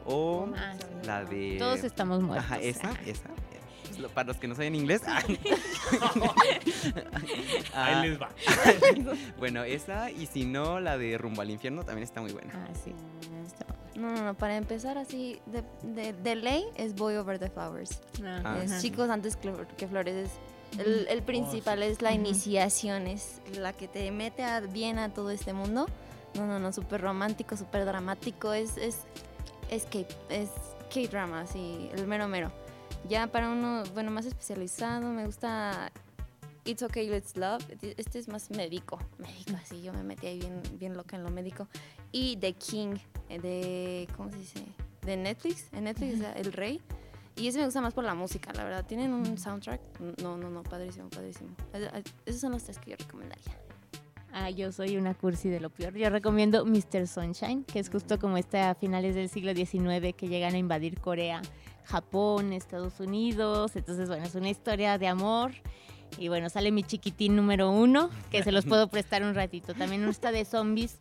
O 0.07 0.49
Ah, 0.57 0.75
sí. 0.79 1.07
la 1.07 1.25
de. 1.25 1.57
Todos 1.59 1.83
estamos 1.85 2.23
muertos. 2.23 2.45
Ajá, 2.47 2.61
esa, 2.61 2.91
Ajá. 2.91 3.03
esa. 3.07 3.29
Lo- 3.99 4.09
Para 4.09 4.29
los 4.29 4.37
que 4.39 4.49
no 4.49 4.55
saben 4.55 4.75
inglés. 4.75 5.03
Ah, 7.75 8.01
Ahí 8.01 8.09
les 8.09 8.21
va. 8.21 8.31
bueno, 9.39 9.63
esa 9.65 10.11
y 10.11 10.27
si 10.27 10.45
no, 10.45 10.81
la 10.81 10.97
de 10.99 11.19
Rumbo 11.19 11.43
al 11.43 11.51
Infierno 11.51 11.85
también 11.85 12.05
está 12.05 12.21
muy 12.21 12.33
buena. 12.33 12.53
Ah, 12.55 12.69
sí. 12.85 12.93
Está- 13.47 13.67
No, 13.95 14.11
no, 14.15 14.25
no, 14.25 14.35
para 14.35 14.57
empezar 14.57 14.97
así, 14.99 15.39
de, 15.47 15.63
de, 15.83 16.13
de 16.13 16.35
ley 16.37 16.65
es 16.77 16.95
Boy 16.95 17.17
Over 17.17 17.39
the 17.39 17.51
Flowers. 17.51 18.01
Ah, 18.25 18.59
es 18.63 18.81
chicos 18.81 19.11
antes 19.11 19.37
que 19.37 19.87
flores. 19.89 20.31
Es 20.75 20.79
el, 20.81 21.07
el 21.09 21.23
principal 21.23 21.83
es 21.83 22.03
la 22.03 22.13
iniciación, 22.13 23.07
es 23.07 23.41
la 23.59 23.73
que 23.73 23.89
te 23.89 24.11
mete 24.11 24.43
a- 24.43 24.61
bien 24.61 24.99
a 24.99 25.13
todo 25.13 25.31
este 25.31 25.53
mundo. 25.53 25.87
No, 26.35 26.47
no, 26.47 26.59
no, 26.59 26.73
súper 26.73 27.01
romántico, 27.01 27.57
súper 27.57 27.85
dramático. 27.85 28.53
Es, 28.53 28.77
es, 28.77 28.99
es 29.71 29.87
es 30.31 30.49
K-drama, 30.93 31.47
sí, 31.47 31.91
el 31.95 32.07
mero 32.07 32.29
mero. 32.29 32.51
Ya 33.09 33.27
para 33.29 33.51
uno, 33.51 33.85
bueno, 33.95 34.11
más 34.11 34.27
especializado, 34.27 35.09
me 35.13 35.27
gusta 35.27 35.93
It's 36.65 36.83
Okay, 36.83 37.09
Let's 37.09 37.37
Love. 37.37 37.65
Este 37.81 38.19
es 38.19 38.27
más 38.29 38.51
médico, 38.51 38.99
médico, 39.19 39.53
así 39.63 39.81
yo 39.83 39.93
me 39.93 40.03
metí 40.03 40.27
ahí 40.27 40.41
bien, 40.41 40.61
bien 40.79 40.97
loca 40.97 41.17
en 41.17 41.23
lo 41.23 41.31
médico. 41.31 41.69
Y 42.11 42.37
The 42.39 42.55
King, 42.55 42.97
eh, 43.29 43.39
de, 43.39 44.09
¿cómo 44.17 44.31
se 44.33 44.39
dice? 44.39 44.65
De 45.03 45.17
Netflix, 45.17 45.69
en 45.73 45.85
Netflix, 45.85 46.21
El 46.35 46.53
Rey. 46.53 46.81
Y 47.37 47.47
ese 47.49 47.59
me 47.59 47.67
gusta 47.67 47.81
más 47.81 47.95
por 47.95 48.03
la 48.03 48.15
música, 48.15 48.53
la 48.55 48.65
verdad. 48.65 48.85
¿Tienen 48.87 49.13
un 49.13 49.37
soundtrack? 49.39 49.81
No, 50.23 50.37
no, 50.39 50.49
no, 50.51 50.63
padrísimo, 50.65 51.09
padrísimo. 51.11 51.51
Es- 51.73 51.83
es- 51.93 52.15
Esos 52.25 52.41
son 52.41 52.53
los 52.53 52.65
tres 52.65 52.79
que 52.79 52.91
yo 52.93 52.97
recomendaría. 52.97 53.57
Ah, 54.39 54.51
yo 54.51 54.71
soy 54.71 54.99
una 54.99 55.15
cursi 55.15 55.49
de 55.49 55.61
lo 55.61 55.71
peor. 55.71 55.95
Yo 55.97 56.11
recomiendo 56.11 56.67
Mr. 56.67 57.09
Sunshine, 57.09 57.65
que 57.65 57.79
es 57.79 57.89
justo 57.89 58.19
como 58.19 58.37
está 58.37 58.69
a 58.69 58.75
finales 58.75 59.15
del 59.15 59.31
siglo 59.31 59.55
XIX 59.55 60.15
que 60.15 60.29
llegan 60.29 60.53
a 60.53 60.59
invadir 60.59 61.01
Corea, 61.01 61.41
Japón, 61.85 62.53
Estados 62.53 63.01
Unidos. 63.01 63.77
Entonces, 63.77 64.09
bueno, 64.09 64.27
es 64.27 64.35
una 64.35 64.51
historia 64.51 64.99
de 64.99 65.09
amor. 65.09 65.53
Y 66.19 66.29
bueno, 66.29 66.51
sale 66.51 66.71
mi 66.71 66.83
chiquitín 66.83 67.35
número 67.35 67.71
uno, 67.71 68.11
que 68.31 68.43
se 68.43 68.53
los 68.53 68.67
puedo 68.67 68.89
prestar 68.91 69.23
un 69.23 69.35
ratito. 69.35 69.73
También 69.73 70.07
está 70.07 70.33
de 70.33 70.45
zombies, 70.45 71.01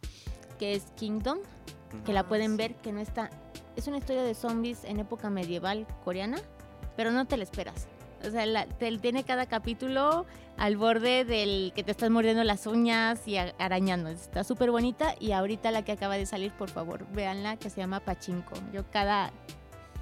que 0.58 0.74
es 0.74 0.84
Kingdom, 0.96 1.40
que 2.06 2.14
la 2.14 2.30
pueden 2.30 2.56
ver, 2.56 2.76
que 2.76 2.94
no 2.94 3.02
está... 3.02 3.30
Es 3.76 3.88
una 3.88 3.98
historia 3.98 4.24
de 4.24 4.34
zombies 4.34 4.86
en 4.86 5.02
época 5.02 5.30
medieval 5.30 5.86
coreana, 6.06 6.38
pero 6.96 7.12
no 7.12 7.26
te 7.26 7.36
la 7.36 7.44
esperas. 7.44 7.90
O 8.26 8.32
sea, 8.32 8.46
la- 8.46 8.66
te- 8.66 8.98
tiene 8.98 9.24
cada 9.24 9.46
capítulo 9.46 10.26
al 10.58 10.78
borde 10.78 11.26
del 11.26 11.72
que 11.76 11.84
te 11.84 11.92
estás 11.92 12.10
mordiendo 12.10 12.44
las 12.44 12.66
uñas 12.68 13.28
y 13.28 13.38
arañando. 13.38 14.10
Está 14.10 14.44
súper 14.44 14.72
bonita 14.72 15.16
y 15.20 15.32
ahorita 15.34 15.72
la 15.72 15.84
que 15.84 15.92
acaba 15.92 16.16
de 16.18 16.26
salir, 16.26 16.52
por 16.54 16.70
favor, 16.70 17.06
véanla, 17.12 17.58
que 17.58 17.70
se 17.70 17.82
llama 17.82 18.00
Pachinko. 18.00 18.54
Yo 18.74 18.90
cada, 18.90 19.32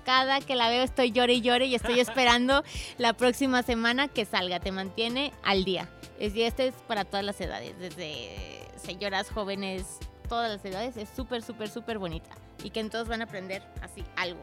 cada 0.06 0.42
que 0.42 0.56
la 0.56 0.70
veo 0.70 0.84
estoy 0.84 1.12
llore 1.12 1.34
y 1.34 1.42
llore 1.42 1.66
y 1.66 1.76
estoy 1.76 2.00
esperando 2.00 2.64
la 2.98 3.14
próxima 3.14 3.64
semana 3.64 4.08
que 4.08 4.26
salga. 4.26 4.60
Te 4.60 4.72
mantiene 4.72 5.32
al 5.44 5.64
día. 5.64 5.90
Es, 6.20 6.36
y 6.36 6.44
este 6.44 6.68
es 6.68 6.76
para 6.88 7.06
todas 7.06 7.26
las 7.26 7.40
edades, 7.42 7.78
desde 7.80 8.38
señoras, 8.78 9.30
jóvenes, 9.32 9.98
todas 10.30 10.52
las 10.52 10.64
edades. 10.64 10.98
Es 10.98 11.10
súper, 11.16 11.42
súper, 11.42 11.70
súper 11.70 11.98
bonita. 11.98 12.30
Y 12.64 12.70
que 12.70 12.80
en 12.80 12.90
todos 12.90 13.08
van 13.08 13.22
a 13.22 13.26
aprender 13.26 13.62
así 13.82 14.04
algo. 14.16 14.42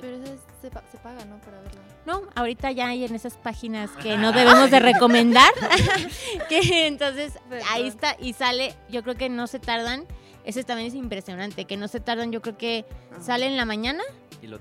Pero 0.00 0.16
eso 0.16 0.32
es- 0.34 0.40
se, 0.62 0.70
pa- 0.70 0.82
se 0.90 0.98
paga, 0.98 1.24
¿no? 1.24 1.38
Para 1.38 1.60
verlo. 1.60 1.80
No, 2.06 2.22
ahorita 2.34 2.70
ya 2.72 2.88
hay 2.88 3.04
en 3.04 3.14
esas 3.14 3.36
páginas 3.36 3.90
que 4.02 4.16
no 4.16 4.32
debemos 4.32 4.70
de 4.70 4.80
recomendar. 4.80 5.52
que 6.48 6.86
entonces 6.86 7.34
ahí 7.70 7.86
está 7.86 8.16
y 8.18 8.32
sale, 8.32 8.74
yo 8.88 9.02
creo 9.02 9.14
que 9.16 9.28
no 9.28 9.46
se 9.46 9.58
tardan. 9.58 10.04
Ese 10.44 10.64
también 10.64 10.88
es 10.88 10.94
impresionante, 10.94 11.66
que 11.66 11.76
no 11.76 11.88
se 11.88 12.00
tardan, 12.00 12.32
yo 12.32 12.40
creo 12.40 12.56
que 12.56 12.86
sale 13.20 13.46
en 13.46 13.56
la 13.58 13.66
mañana 13.66 14.02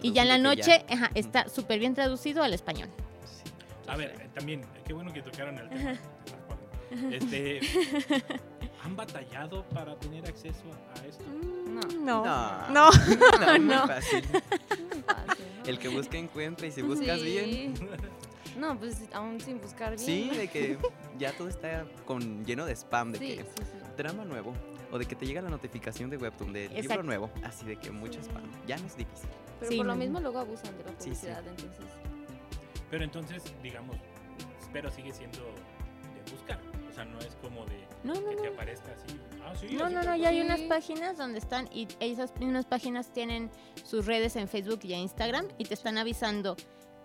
y 0.02 0.12
ya 0.12 0.24
en 0.24 0.28
la 0.28 0.38
noche 0.38 0.84
ajá, 0.90 1.12
está 1.16 1.48
súper 1.48 1.80
bien 1.80 1.94
traducido 1.94 2.44
al 2.44 2.54
español. 2.54 2.90
Sí. 3.26 3.50
A 3.88 3.96
ver, 3.96 4.10
eh, 4.20 4.30
también, 4.36 4.66
qué 4.86 4.92
bueno 4.94 5.14
que 5.14 5.22
tocaron 5.22 5.58
el 5.58 5.70
tema. 5.70 5.98
Este, 7.12 7.60
¿Han 8.88 8.96
batallado 8.96 9.64
para 9.66 9.98
tener 10.00 10.26
acceso 10.26 10.64
a 10.96 11.06
esto? 11.06 11.26
No. 11.26 12.24
No. 12.24 12.24
No. 12.24 12.70
No. 12.70 12.90
No, 12.90 13.52
muy 13.60 13.60
No. 13.60 13.86
fácil. 13.86 14.24
Muy 14.32 15.02
fácil, 15.04 15.46
¿no? 15.60 15.66
El 15.66 15.78
que 15.78 15.90
busca 15.90 16.18
encuentra 16.18 16.68
y 16.68 16.72
si 16.72 16.82
buscas 16.82 17.22
bien. 17.22 17.76
Sí. 17.76 17.86
No, 18.58 18.80
pues 18.80 19.02
aún 19.14 19.42
sin 19.42 19.60
buscar 19.60 19.90
bien. 19.98 20.06
Sí, 20.06 20.30
de 20.38 20.48
que 20.48 20.78
ya 21.20 21.34
todo 21.34 21.50
está 21.50 21.86
con 22.06 22.46
lleno 22.46 22.66
de 22.66 22.72
spam, 22.78 23.12
de 23.12 23.20
Sí, 23.20 23.28
que 23.36 23.44
sí, 23.44 23.50
sí. 23.58 23.78
drama 23.98 24.24
nuevo 24.24 24.54
o 24.90 24.98
de 24.98 25.06
que 25.06 25.16
te 25.18 25.26
llega 25.26 25.42
la 25.42 25.50
notificación 25.50 26.10
de 26.10 26.16
Webtoon 26.16 26.54
del 26.54 26.70
libro 26.70 26.80
Exacto. 26.80 27.04
nuevo, 27.04 27.30
así 27.44 27.66
de 27.66 27.76
que 27.76 27.92
mucho 27.92 28.22
spam. 28.22 28.44
Ya 28.66 28.78
no 28.78 28.88
es 28.88 28.96
difícil. 28.96 29.28
Pero 29.60 29.70
Sí, 29.72 29.78
por 29.78 29.86
lo 29.86 29.96
mismo 29.98 30.22
luego 30.22 30.40
abusan 30.40 30.78
de 30.78 30.86
la 30.86 30.90
Sí, 30.92 30.96
sí. 30.98 31.08
publicidad, 31.10 31.46
entonces. 31.46 31.86
Pero 32.90 33.04
entonces, 33.04 33.44
digamos, 33.62 33.98
pero 34.72 34.90
sigue 34.90 35.12
siendo 35.14 35.40
de 35.40 36.32
buscar. 36.32 36.62
Sea, 36.98 37.06
no 37.06 37.20
es 37.20 37.36
como 37.42 37.66
de 37.66 37.88
No, 38.04 38.14
no, 38.16 38.30
que 38.32 38.36
te 38.38 38.48
aparezca 38.50 38.92
así. 38.92 39.20
Ah, 39.46 39.54
sí, 39.60 39.76
No, 39.76 39.86
así 39.86 39.94
no, 39.94 40.04
no, 40.04 40.16
ya 40.16 40.30
hay 40.30 40.42
unas 40.42 40.60
páginas 40.62 41.18
donde 41.18 41.40
están 41.40 41.70
y 41.74 41.88
esas 42.00 42.36
mismas 42.40 42.66
páginas 42.66 43.14
tienen 43.14 43.50
sus 43.84 44.06
redes 44.06 44.36
en 44.36 44.48
Facebook 44.48 44.80
y 44.84 44.94
en 44.94 45.00
Instagram 45.02 45.46
y 45.58 45.66
te 45.66 45.74
están 45.74 45.98
avisando. 45.98 46.56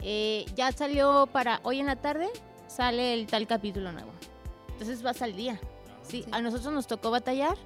eh, 0.05 0.47
ya 0.57 0.72
salió 0.72 1.28
para 1.30 1.61
hoy 1.62 1.78
en 1.78 1.86
la 1.86 1.95
tarde, 1.97 2.28
sale 2.66 3.14
el 3.14 3.26
tal 3.28 3.47
capítulo 3.47 3.93
nuevo. 3.93 4.11
Entonces 4.72 5.01
vas 5.03 5.22
al 5.22 5.36
día. 5.36 5.61
Sí, 6.03 6.22
Sí. 6.24 6.28
a 6.32 6.40
nosotros 6.40 6.72
nos 6.74 6.88
tocó 6.88 7.12
batallar 7.12 7.57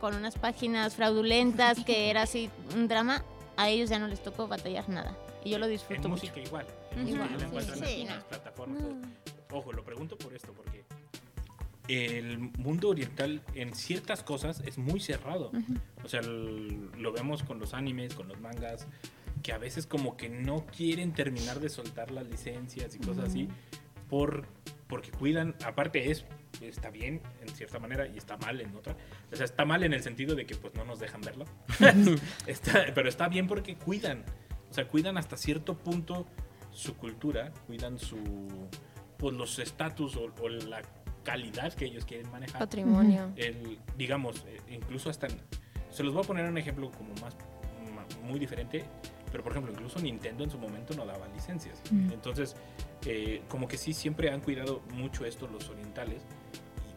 con 0.00 0.14
unas 0.16 0.36
páginas 0.36 0.96
fraudulentas 0.96 1.84
que 1.84 2.10
era 2.10 2.22
así 2.22 2.50
un 2.74 2.88
drama. 2.88 3.22
A 3.56 3.68
ellos 3.68 3.88
ya 3.90 4.00
no 4.00 4.08
les 4.08 4.20
tocó 4.20 4.48
batallar 4.48 4.88
nada. 4.88 5.16
Y 5.44 5.50
yo 5.50 5.58
lo 5.58 5.66
En 5.66 5.70
disfruto 5.72 6.08
mucho. 6.08 6.22
música 6.26 6.40
igual. 6.40 6.66
Ujú. 6.92 7.00
En 7.00 7.04
música 7.06 7.24
ya 7.28 7.30
la 7.30 7.38
Sí, 7.38 7.44
encuentran 7.44 7.78
sí, 7.78 8.00
en 8.00 8.06
no. 8.08 8.14
las 8.16 8.24
plataformas. 8.24 8.82
No. 8.82 8.88
todo. 8.88 9.58
Ojo, 9.60 9.72
lo 9.72 9.84
pregunto 9.84 10.18
por 10.18 10.34
esto, 10.34 10.52
porque 10.52 10.83
el 11.88 12.38
mundo 12.38 12.88
oriental 12.88 13.42
en 13.54 13.74
ciertas 13.74 14.22
cosas 14.22 14.62
es 14.66 14.78
muy 14.78 15.00
cerrado. 15.00 15.52
O 16.02 16.08
sea, 16.08 16.22
lo 16.22 17.12
vemos 17.12 17.42
con 17.42 17.58
los 17.58 17.74
animes, 17.74 18.14
con 18.14 18.28
los 18.28 18.40
mangas, 18.40 18.86
que 19.42 19.52
a 19.52 19.58
veces 19.58 19.86
como 19.86 20.16
que 20.16 20.28
no 20.28 20.64
quieren 20.66 21.12
terminar 21.12 21.60
de 21.60 21.68
soltar 21.68 22.10
las 22.10 22.26
licencias 22.26 22.94
y 22.94 22.98
cosas 22.98 23.26
así, 23.26 23.48
por, 24.08 24.46
porque 24.86 25.10
cuidan, 25.10 25.54
aparte 25.64 26.10
es, 26.10 26.24
está 26.62 26.88
bien 26.90 27.20
en 27.42 27.48
cierta 27.54 27.78
manera 27.78 28.06
y 28.06 28.16
está 28.16 28.36
mal 28.38 28.60
en 28.60 28.74
otra. 28.74 28.96
O 29.32 29.36
sea, 29.36 29.44
está 29.44 29.64
mal 29.66 29.82
en 29.82 29.92
el 29.92 30.02
sentido 30.02 30.34
de 30.34 30.46
que 30.46 30.54
pues 30.56 30.74
no 30.74 30.84
nos 30.86 30.98
dejan 31.00 31.20
verlo, 31.20 31.44
Está- 32.46 32.86
pero 32.94 33.08
está 33.08 33.28
bien 33.28 33.46
porque 33.46 33.74
cuidan, 33.76 34.24
o 34.70 34.72
sea, 34.74 34.88
cuidan 34.88 35.18
hasta 35.18 35.36
cierto 35.36 35.76
punto 35.76 36.26
su 36.70 36.96
cultura, 36.96 37.52
cuidan 37.66 37.98
su, 37.98 38.18
pues 39.18 39.34
los 39.36 39.58
estatus 39.58 40.16
o, 40.16 40.32
o 40.40 40.48
la 40.48 40.82
calidad 41.24 41.72
que 41.72 41.86
ellos 41.86 42.04
quieren 42.04 42.30
manejar 42.30 42.60
Patrimonio. 42.60 43.32
el, 43.36 43.78
digamos, 43.96 44.44
eh, 44.46 44.60
incluso 44.70 45.10
hasta, 45.10 45.26
se 45.90 46.02
los 46.02 46.14
voy 46.14 46.22
a 46.22 46.26
poner 46.26 46.46
un 46.46 46.58
ejemplo 46.58 46.90
como 46.92 47.14
más, 47.14 47.36
muy 48.22 48.38
diferente, 48.38 48.84
pero 49.32 49.42
por 49.42 49.52
ejemplo, 49.52 49.72
incluso 49.72 49.98
Nintendo 49.98 50.44
en 50.44 50.50
su 50.50 50.58
momento 50.58 50.94
no 50.94 51.04
daba 51.04 51.26
licencias. 51.28 51.80
Mm. 51.90 52.12
Entonces, 52.12 52.56
eh, 53.06 53.42
como 53.48 53.66
que 53.66 53.76
sí, 53.76 53.92
siempre 53.92 54.30
han 54.30 54.40
cuidado 54.40 54.82
mucho 54.92 55.24
esto 55.24 55.48
los 55.48 55.68
orientales, 55.68 56.22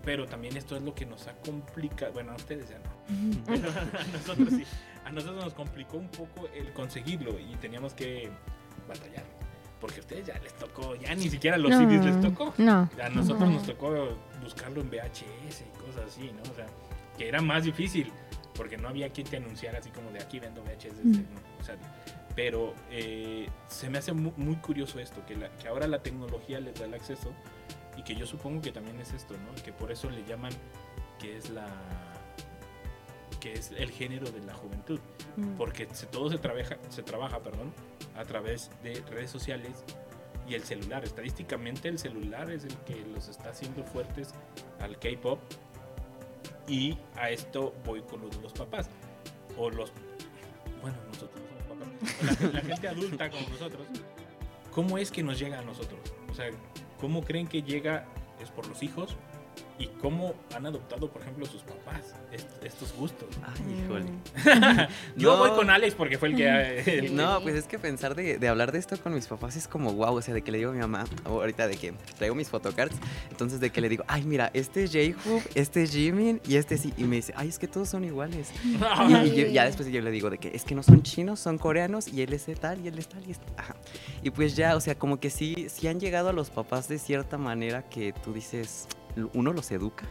pero 0.04 0.26
también 0.26 0.56
esto 0.56 0.76
es 0.76 0.84
lo 0.84 0.94
que 0.94 1.06
nos 1.06 1.28
ha 1.28 1.34
complicado, 1.42 2.14
bueno, 2.14 2.32
a 2.32 2.36
ustedes 2.36 2.70
ya 2.70 2.80
no, 2.80 3.44
pero 3.46 3.70
a 4.00 4.04
nosotros 4.14 4.50
sí, 4.52 4.64
a 5.04 5.12
nosotros 5.12 5.44
nos 5.44 5.54
complicó 5.54 5.98
un 5.98 6.10
poco 6.10 6.48
el 6.54 6.72
conseguirlo 6.74 7.40
y 7.40 7.56
teníamos 7.56 7.94
que 7.94 8.30
batallar. 8.88 9.26
Porque 9.80 9.98
a 9.98 10.00
ustedes 10.00 10.26
ya 10.26 10.40
les 10.40 10.54
tocó, 10.56 10.96
ya 10.96 11.14
ni 11.14 11.30
siquiera 11.30 11.56
a 11.56 11.60
los 11.60 11.70
No, 11.72 11.80
CDs 11.80 12.04
les 12.06 12.22
tocó. 12.22 12.54
No. 12.58 12.90
A 13.02 13.10
nosotros 13.10 13.42
No. 13.48 13.56
nos 13.58 13.64
tocó 13.64 14.18
buscarlo 14.42 14.82
en 14.82 14.90
VHS 14.90 15.62
y 15.62 15.78
cosas 15.78 16.06
así, 16.08 16.32
¿no? 16.32 16.52
O 16.52 16.56
sea, 16.56 16.66
que 17.18 17.28
era 17.28 17.42
más 17.42 17.64
difícil 17.64 18.12
porque 18.56 18.78
no 18.78 18.88
había 18.88 19.10
quien 19.12 19.28
te 19.28 19.38
anunciara 19.38 19.78
así 19.80 19.92
como 19.92 20.10
de 20.12 20.20
aquí 20.20 20.40
vendo 20.40 20.64
VHS. 20.64 21.04
Mm. 21.04 21.12
¿no? 21.14 21.40
O 21.62 21.64
sea, 21.64 21.76
pero 22.36 22.74
eh, 22.90 23.50
se 23.68 23.90
me 23.90 24.00
hace 24.00 24.14
mu- 24.14 24.34
muy, 24.36 24.56
curioso 24.56 25.00
esto, 25.00 25.24
que, 25.28 25.36
la- 25.36 25.50
que 25.58 25.68
ahora 25.68 25.88
la 25.88 26.02
tecnología 26.02 26.60
les 26.60 26.74
da 26.80 26.86
el 26.86 26.94
acceso 26.96 27.32
y 27.96 28.04
que 28.04 28.16
yo 28.16 28.26
supongo 28.26 28.62
que 28.62 28.72
también 28.72 29.00
es 29.00 29.12
esto, 29.14 29.34
¿no? 29.36 29.64
Que 29.64 29.72
por 29.74 29.92
eso 29.92 30.10
le 30.10 30.24
llaman 30.26 30.52
que 31.20 31.38
es 31.38 31.50
la 31.52 31.68
que 33.40 33.54
es 33.54 33.72
el 33.78 33.92
género 33.92 34.30
de 34.32 34.40
la 34.42 34.54
juventud 34.56 35.00
Mm. 35.36 35.56
porque 35.58 35.88
se- 35.94 36.08
todo 36.08 36.30
se 36.32 36.40
trabaja, 36.40 36.78
se 36.90 37.04
trabaja 37.04 37.40
perdón, 37.40 37.72
a 38.18 38.26
través 38.26 38.70
de 38.84 39.02
redes 39.10 39.32
sociales 39.32 39.84
y 40.48 40.56
el 40.56 40.64
celular. 40.64 41.04
Estadísticamente 41.04 41.88
el 41.90 42.00
celular 42.00 42.50
es 42.52 42.64
el 42.64 42.76
que 42.80 43.06
los 43.14 43.28
está 43.28 43.50
haciendo 43.50 43.84
fuertes 43.84 44.34
al 44.80 44.98
K-Pop 45.00 45.40
y 46.68 46.98
a 47.16 47.30
esto 47.30 47.74
voy 47.86 48.02
con 48.02 48.22
lo 48.22 48.30
de 48.30 48.42
los 48.42 48.54
papás. 48.54 48.90
O 49.58 49.70
los... 49.70 49.92
Bueno, 50.82 50.98
nosotros 51.08 51.42
no 51.42 51.68
somos 51.68 51.90
papás. 52.00 52.44
La, 52.44 52.60
la 52.60 52.62
gente 52.62 52.88
adulta 52.88 53.30
como 53.30 53.48
nosotros. 53.50 53.88
¿Cómo 54.72 54.98
es 54.98 55.12
que 55.12 55.24
nos 55.24 55.40
llega 55.40 55.60
a 55.60 55.64
nosotros? 55.64 56.00
O 56.30 56.36
sea, 56.36 56.50
¿cómo 57.00 57.24
creen 57.24 57.48
que 57.48 57.64
llega? 57.64 58.06
¿Es 58.40 58.52
por 58.52 58.68
los 58.68 58.84
hijos? 58.84 59.18
¿Y 59.80 59.86
cómo 60.02 60.34
han 60.56 60.66
adoptado, 60.66 61.08
por 61.08 61.22
ejemplo, 61.22 61.46
sus 61.46 61.62
papás 61.62 62.16
est- 62.32 62.48
estos 62.64 62.94
gustos? 62.94 63.28
Ay, 63.44 63.84
híjole. 63.84 64.06
Yo 65.16 65.34
No. 65.34 65.38
voy 65.38 65.52
con 65.52 65.70
Alex 65.70 65.94
porque 65.94 66.18
fue 66.18 66.30
el 66.30 66.36
que... 66.36 66.80
el- 67.06 67.16
No, 67.16 67.42
pues 67.42 67.54
es 67.56 67.66
que 67.66 67.78
pensar 67.78 68.16
de, 68.16 68.40
de 68.40 68.48
hablar 68.48 68.72
de 68.72 68.80
esto 68.80 68.98
con 68.98 69.14
mis 69.14 69.28
papás 69.28 69.56
es 69.56 69.68
como 69.68 69.94
wow, 69.94 70.16
o 70.16 70.22
sea, 70.24 70.34
de 70.34 70.42
que 70.42 70.52
le 70.52 70.58
digo 70.58 70.72
a 70.72 70.74
mi 70.74 70.80
mamá, 70.80 71.06
ahorita 71.26 71.68
de 71.68 71.78
que 71.78 71.94
traigo 72.18 72.34
mis 72.34 72.50
photocards, 72.50 72.96
entonces 73.30 73.60
de 73.60 73.70
que 73.70 73.80
le 73.82 73.90
digo, 73.90 74.04
ay, 74.08 74.24
mira, 74.24 74.50
este 74.56 74.84
es 74.86 74.92
J-Hope, 74.92 75.44
este 75.54 75.84
es 75.84 75.92
Jimin 75.92 76.42
y 76.48 76.56
este 76.56 76.78
sí, 76.80 76.92
y 76.98 77.04
me 77.04 77.18
dice, 77.18 77.34
ay, 77.36 77.50
es 77.50 77.60
que 77.60 77.68
todos 77.68 77.88
son 77.88 78.04
iguales. 78.04 78.52
Y, 79.10 79.14
y 79.30 79.36
yo- 79.36 79.48
ya 79.48 79.66
después 79.66 79.88
yo 79.90 80.02
le 80.02 80.10
digo 80.10 80.30
de 80.32 80.40
que 80.40 80.50
es 80.56 80.64
que 80.64 80.74
no 80.74 80.82
son 80.82 81.04
chinos, 81.04 81.40
son 81.40 81.58
coreanos 81.60 82.08
y 82.08 82.24
él 82.24 82.34
es 82.34 82.46
tal 82.60 82.80
y 82.84 82.88
él 82.88 82.98
es 82.98 83.08
tal 83.08 83.24
y 83.28 83.32
es 83.32 83.40
ajá. 83.58 83.76
Y 84.24 84.32
pues 84.32 84.56
ya, 84.56 84.76
o 84.76 84.82
sea, 84.82 84.96
como 84.96 85.20
que 85.20 85.30
sí, 85.30 85.68
sí 85.70 85.88
han 85.88 86.00
llegado 86.00 86.30
a 86.30 86.34
los 86.34 86.50
papás 86.50 86.88
de 86.88 86.98
cierta 86.98 87.38
manera 87.38 87.84
que 87.84 88.14
tú 88.24 88.34
dices, 88.34 88.88
uno 89.34 89.54
los 89.54 89.72
educa, 89.72 90.06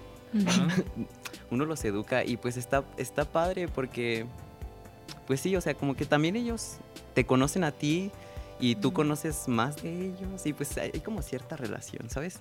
uno 1.50 1.64
los 1.64 1.84
educa 1.84 2.24
y 2.24 2.36
pues 2.36 2.57
está, 2.57 2.84
está 2.96 3.24
padre 3.24 3.68
porque, 3.68 4.26
pues 5.26 5.40
sí, 5.40 5.54
o 5.57 5.61
sea, 5.61 5.74
como 5.74 5.94
que 5.96 6.04
también 6.04 6.36
ellos 6.36 6.76
te 7.14 7.24
conocen 7.24 7.64
a 7.64 7.72
ti 7.72 8.11
y 8.61 8.74
tú 8.76 8.92
conoces 8.92 9.48
más 9.48 9.82
de 9.82 10.07
ellos 10.07 10.44
y 10.46 10.52
pues 10.52 10.76
hay, 10.78 10.90
como 11.00 11.22
cierta 11.22 11.57
relación, 11.57 12.11
¿sabes? 12.11 12.40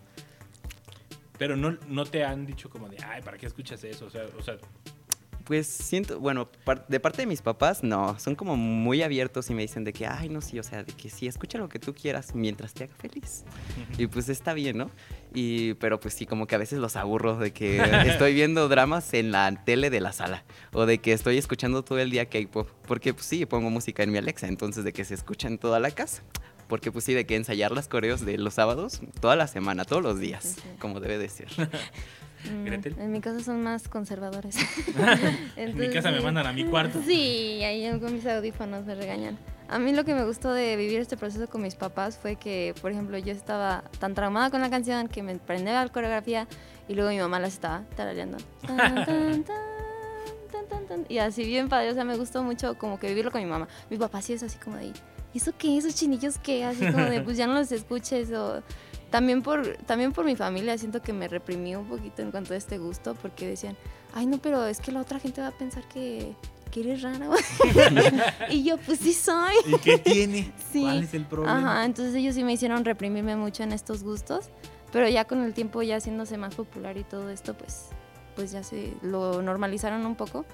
Pero 1.38 1.58
no, 1.58 1.78
no 1.88 2.06
te 2.06 2.24
han 2.24 2.46
dicho 2.46 2.70
como 2.70 2.88
de, 2.88 2.98
ay, 3.04 3.22
¿para 3.22 3.38
qué 3.38 3.46
escuchas 3.46 3.84
eso? 3.84 4.06
O 4.06 4.10
sea, 4.10 4.26
o 4.40 4.42
sea 4.42 4.58
Pues 5.44 5.68
siento, 5.68 6.20
bueno, 6.20 6.48
par- 6.64 6.88
de 6.88 7.00
parte 7.02 7.24
de 7.24 7.26
mis 7.28 7.42
papás, 7.42 7.84
no, 7.84 8.18
son 8.20 8.36
como 8.36 8.56
muy 8.56 9.04
abiertos 9.04 9.50
y 9.50 9.54
me 9.54 9.62
dicen 9.62 9.84
de 9.84 9.92
que, 9.92 10.08
ay, 10.08 10.30
no, 10.30 10.40
sí, 10.42 10.58
o 10.60 10.64
sea, 10.64 10.84
de 10.84 10.94
que 10.94 11.10
sí, 11.10 11.28
escucha 11.28 11.58
lo 11.58 11.68
que 11.68 11.78
tú 11.78 11.94
quieras 11.94 12.34
mientras 12.34 12.74
te 12.74 12.86
haga 12.86 12.96
feliz. 12.96 13.44
Y 13.98 14.08
pues 14.08 14.30
está 14.30 14.54
bien, 14.54 14.78
¿no? 14.78 14.90
Y, 15.36 15.74
pero 15.76 16.00
pues 16.00 16.14
sí, 16.14 16.26
como 16.26 16.48
que 16.48 16.56
a 16.56 16.58
veces 16.58 16.80
los 16.80 16.96
aburro 16.96 17.38
de 17.38 17.52
que 17.52 17.78
estoy 18.08 18.34
viendo 18.34 18.68
dramas 18.70 19.14
en 19.14 19.32
la 19.32 19.64
tele 19.66 19.90
de 19.90 20.00
la 20.00 20.14
sala 20.14 20.44
o 20.72 20.86
de 20.86 21.00
que 21.00 21.12
estoy 21.12 21.38
escuchando 21.38 21.84
todo 21.84 22.00
el 22.00 22.10
día 22.10 22.28
K-pop, 22.28 22.70
porque 22.88 23.14
pues 23.14 23.26
sí, 23.26 23.46
pongo 23.46 23.70
música 23.70 24.02
en 24.04 24.12
mi 24.12 24.18
Alexa, 24.18 24.48
entonces 24.48 24.84
de 24.86 24.94
que 24.94 25.04
se 25.04 25.14
escucha 25.14 25.48
en 25.48 25.58
toda 25.58 25.80
la 25.80 25.92
casa. 25.92 26.24
Porque 26.68 26.92
pues 26.92 27.06
sí, 27.06 27.14
de 27.14 27.26
que 27.28 27.36
ensayar 27.36 27.72
las 27.74 27.88
coreos 27.88 28.26
de 28.26 28.40
los 28.40 28.56
sábados, 28.56 29.00
toda 29.20 29.36
la 29.36 29.46
semana, 29.46 29.86
todos 29.86 30.02
los 30.02 30.20
días, 30.20 30.44
Sí, 30.44 30.62
sí. 30.62 30.70
como 30.80 31.00
debe 31.00 31.20
de 31.20 31.30
ser. 31.30 31.48
Mm. 32.52 33.00
En 33.00 33.12
mi 33.12 33.22
casa 33.22 33.44
son 33.44 33.62
más 33.62 33.88
conservadores. 33.88 34.56
en 35.56 35.78
mi 35.78 35.90
casa 35.90 36.12
me 36.12 36.22
mandan 36.22 36.48
a 36.48 36.54
mi 36.54 36.64
cuarto. 36.66 37.02
Sí, 37.06 37.62
ahí 37.64 38.00
con 38.00 38.14
mis 38.14 38.26
audífonos 38.26 38.86
me 38.86 38.96
regañan. 38.96 39.38
A 39.68 39.80
mí 39.80 39.94
lo 39.94 40.06
que 40.06 40.14
me 40.14 40.24
gustó 40.24 40.54
de 40.54 40.76
vivir 40.76 41.00
este 41.00 41.18
proceso 41.18 41.48
con 41.48 41.62
mis 41.62 41.76
papás 41.76 42.18
fue 42.18 42.36
que, 42.36 42.76
por 42.82 42.92
ejemplo, 42.92 43.18
yo 43.18 43.32
estaba 43.32 43.84
tan 44.00 44.14
traumada 44.14 44.52
con 44.52 44.62
la 44.62 44.70
canción 44.70 45.08
que 45.08 45.24
me 45.24 45.36
prendía 45.38 45.84
la 45.84 45.90
coreografía 45.90 46.48
y 46.88 46.94
luego 46.94 47.10
mi 47.10 47.18
mamá 47.18 47.40
las 47.40 47.54
estaba 47.54 47.84
tarareando. 47.96 48.38
Tan, 50.52 50.68
tan, 50.70 50.86
tan. 50.88 51.06
Y 51.10 51.18
así 51.18 51.44
bien 51.44 51.68
padre, 51.68 51.92
o 51.92 51.94
sea, 51.94 52.06
me 52.06 52.16
gustó 52.16 52.42
mucho 52.42 52.78
como 52.78 52.98
que 52.98 53.08
vivirlo 53.08 53.30
con 53.30 53.44
mi 53.44 53.50
mamá. 53.50 53.68
Mi 53.90 53.98
papá 53.98 54.22
sí 54.22 54.32
es 54.34 54.42
así 54.42 54.58
como 54.58 54.78
de, 54.78 54.86
¿y 54.86 55.38
eso 55.38 55.52
qué? 55.58 55.78
¿Esos 55.78 55.96
chinillos 55.96 56.38
qué? 56.38 56.64
Así 56.64 56.90
como 56.92 57.04
de, 57.06 57.22
pues 57.22 57.36
ya 57.36 57.46
no 57.46 57.54
los 57.54 57.72
escuches 57.72 58.32
o... 58.32 58.64
También 59.10 59.42
por, 59.42 59.78
también 59.86 60.14
por 60.14 60.26
mi 60.26 60.36
familia 60.36 60.78
siento 60.78 61.02
que 61.02 61.14
me 61.14 61.28
reprimí 61.28 61.76
un 61.76 61.88
poquito 61.88 62.22
en 62.22 62.32
cuanto 62.32 62.54
a 62.54 62.58
este 62.58 62.78
gusto 62.78 63.16
porque 63.16 63.48
decían, 63.48 63.76
ay 64.14 64.26
no, 64.26 64.38
pero 64.38 64.66
es 64.66 64.80
que 64.80 64.92
la 64.92 65.02
otra 65.02 65.20
gente 65.20 65.42
va 65.42 65.48
a 65.48 65.52
pensar 65.52 65.84
que, 65.88 66.36
que 66.76 66.82
eres 66.82 67.02
rara. 67.04 67.30
y 68.50 68.64
yo, 68.66 68.78
pues 68.78 69.00
sí 69.00 69.14
soy. 69.14 69.54
¿Y 69.66 69.78
qué 69.78 69.98
tiene? 69.98 70.52
Sí. 70.74 70.82
¿Cuál 70.82 71.04
es 71.04 71.14
el 71.14 71.24
problema? 71.24 71.58
Ajá, 71.58 71.86
entonces 71.86 72.14
ellos 72.16 72.36
sí 72.36 72.44
me 72.44 72.52
hicieron 72.52 72.84
reprimirme 72.84 73.38
mucho 73.38 73.64
en 73.64 73.72
estos 73.72 74.04
gustos, 74.04 74.50
pero 74.92 75.08
ya 75.08 75.24
con 75.24 75.42
el 75.42 75.54
tiempo 75.54 75.82
ya 75.84 75.96
haciéndose 75.96 76.38
más 76.38 76.54
popular 76.54 76.98
y 76.98 77.06
todo 77.06 77.30
esto, 77.30 77.54
pues, 77.54 77.86
pues 78.36 78.52
ya 78.52 78.62
se 78.62 78.94
lo 79.02 79.42
normalizaron 79.42 80.06
un 80.06 80.16
poco, 80.16 80.46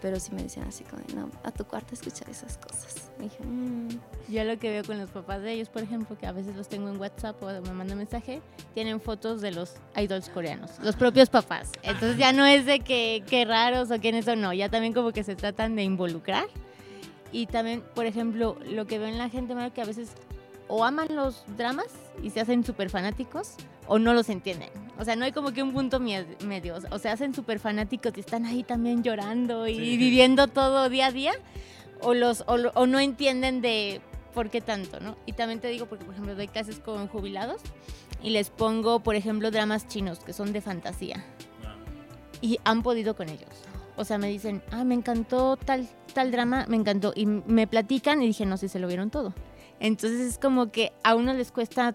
pero 0.00 0.18
sí 0.18 0.32
me 0.34 0.42
decían 0.42 0.66
así 0.66 0.84
como, 0.84 1.02
no, 1.14 1.30
a 1.44 1.50
tu 1.50 1.64
cuarto 1.64 1.94
escuchar 1.94 2.28
esas 2.28 2.56
cosas. 2.58 3.10
Y 3.18 3.24
dije, 3.24 3.44
"Mm". 3.44 3.88
Yo 4.28 4.44
lo 4.44 4.58
que 4.58 4.70
veo 4.70 4.84
con 4.84 4.98
los 4.98 5.10
papás 5.10 5.42
de 5.42 5.52
ellos, 5.52 5.68
por 5.68 5.82
ejemplo, 5.82 6.16
que 6.18 6.26
a 6.26 6.32
veces 6.32 6.56
los 6.56 6.68
tengo 6.68 6.88
en 6.88 6.98
WhatsApp 7.00 7.42
o 7.42 7.46
me 7.46 7.72
mandan 7.72 7.98
mensaje, 7.98 8.40
tienen 8.74 9.00
fotos 9.00 9.40
de 9.40 9.50
los 9.52 9.74
idols 9.96 10.28
coreanos, 10.28 10.70
los 10.82 10.96
propios 10.96 11.28
papás. 11.28 11.70
Entonces 11.82 12.16
ya 12.16 12.32
no 12.32 12.46
es 12.46 12.66
de 12.66 12.80
que 12.80 13.22
qué 13.28 13.44
raros 13.44 13.90
o 13.90 13.98
quiénes 13.98 14.24
son, 14.24 14.40
no, 14.40 14.52
ya 14.52 14.68
también 14.68 14.92
como 14.92 15.12
que 15.12 15.24
se 15.24 15.36
tratan 15.36 15.76
de 15.76 15.82
involucrar. 15.82 16.46
Y 17.32 17.46
también, 17.46 17.82
por 17.94 18.06
ejemplo, 18.06 18.56
lo 18.66 18.86
que 18.86 18.98
veo 18.98 19.08
en 19.08 19.18
la 19.18 19.28
gente 19.28 19.54
que 19.74 19.82
a 19.82 19.84
veces 19.84 20.10
o 20.68 20.84
aman 20.84 21.08
los 21.14 21.44
dramas 21.56 21.86
y 22.22 22.30
se 22.30 22.40
hacen 22.40 22.64
súper 22.64 22.90
fanáticos 22.90 23.54
o 23.86 23.98
no 23.98 24.12
los 24.14 24.28
entienden. 24.28 24.68
O 24.98 25.04
sea, 25.04 25.16
no 25.16 25.24
hay 25.24 25.32
como 25.32 25.52
que 25.52 25.62
un 25.62 25.72
punto 25.72 25.98
medio. 26.00 26.76
O 26.90 26.98
se 26.98 27.08
hacen 27.08 27.34
súper 27.34 27.58
fanáticos 27.58 28.12
y 28.16 28.20
están 28.20 28.44
ahí 28.46 28.62
también 28.62 29.02
llorando 29.02 29.66
y 29.66 29.74
Sí. 29.76 29.96
viviendo 29.96 30.46
todo 30.48 30.88
día 30.88 31.06
a 31.06 31.12
día 31.12 31.32
o, 32.02 32.14
los, 32.14 32.42
o, 32.42 32.54
o 32.74 32.86
no 32.86 32.98
entienden 33.00 33.60
de 33.62 34.00
por 34.34 34.48
qué 34.50 34.60
tanto, 34.60 35.00
¿no? 35.00 35.16
Y 35.26 35.32
también 35.32 35.60
te 35.60 35.68
digo, 35.68 35.86
porque 35.86 36.04
por 36.04 36.14
ejemplo 36.14 36.34
doy 36.34 36.46
clases 36.48 36.78
con 36.78 37.08
jubilados 37.08 37.60
y 38.22 38.30
les 38.30 38.50
pongo, 38.50 39.00
por 39.00 39.16
ejemplo, 39.16 39.50
dramas 39.50 39.88
chinos 39.88 40.20
que 40.20 40.32
son 40.32 40.52
de 40.52 40.60
fantasía 40.60 41.24
Ah. 41.64 41.74
y 42.40 42.58
han 42.64 42.82
podido 42.82 43.16
con 43.16 43.28
ellos. 43.28 43.48
O 43.96 44.04
sea, 44.04 44.18
me 44.18 44.28
dicen, 44.28 44.62
ah, 44.70 44.84
me 44.84 44.94
encantó 44.94 45.56
tal, 45.56 45.88
tal 46.14 46.30
drama, 46.30 46.64
me 46.68 46.76
encantó. 46.76 47.12
Y 47.14 47.26
me 47.26 47.66
platican 47.66 48.22
y 48.22 48.28
dije, 48.28 48.46
no 48.46 48.56
sé, 48.56 48.68
se 48.68 48.78
lo 48.78 48.86
vieron 48.86 49.10
todo. 49.10 49.34
Entonces 49.80 50.20
es 50.20 50.38
como 50.38 50.70
que 50.70 50.92
a 51.02 51.14
uno 51.14 51.32
les 51.32 51.50
cuesta 51.50 51.94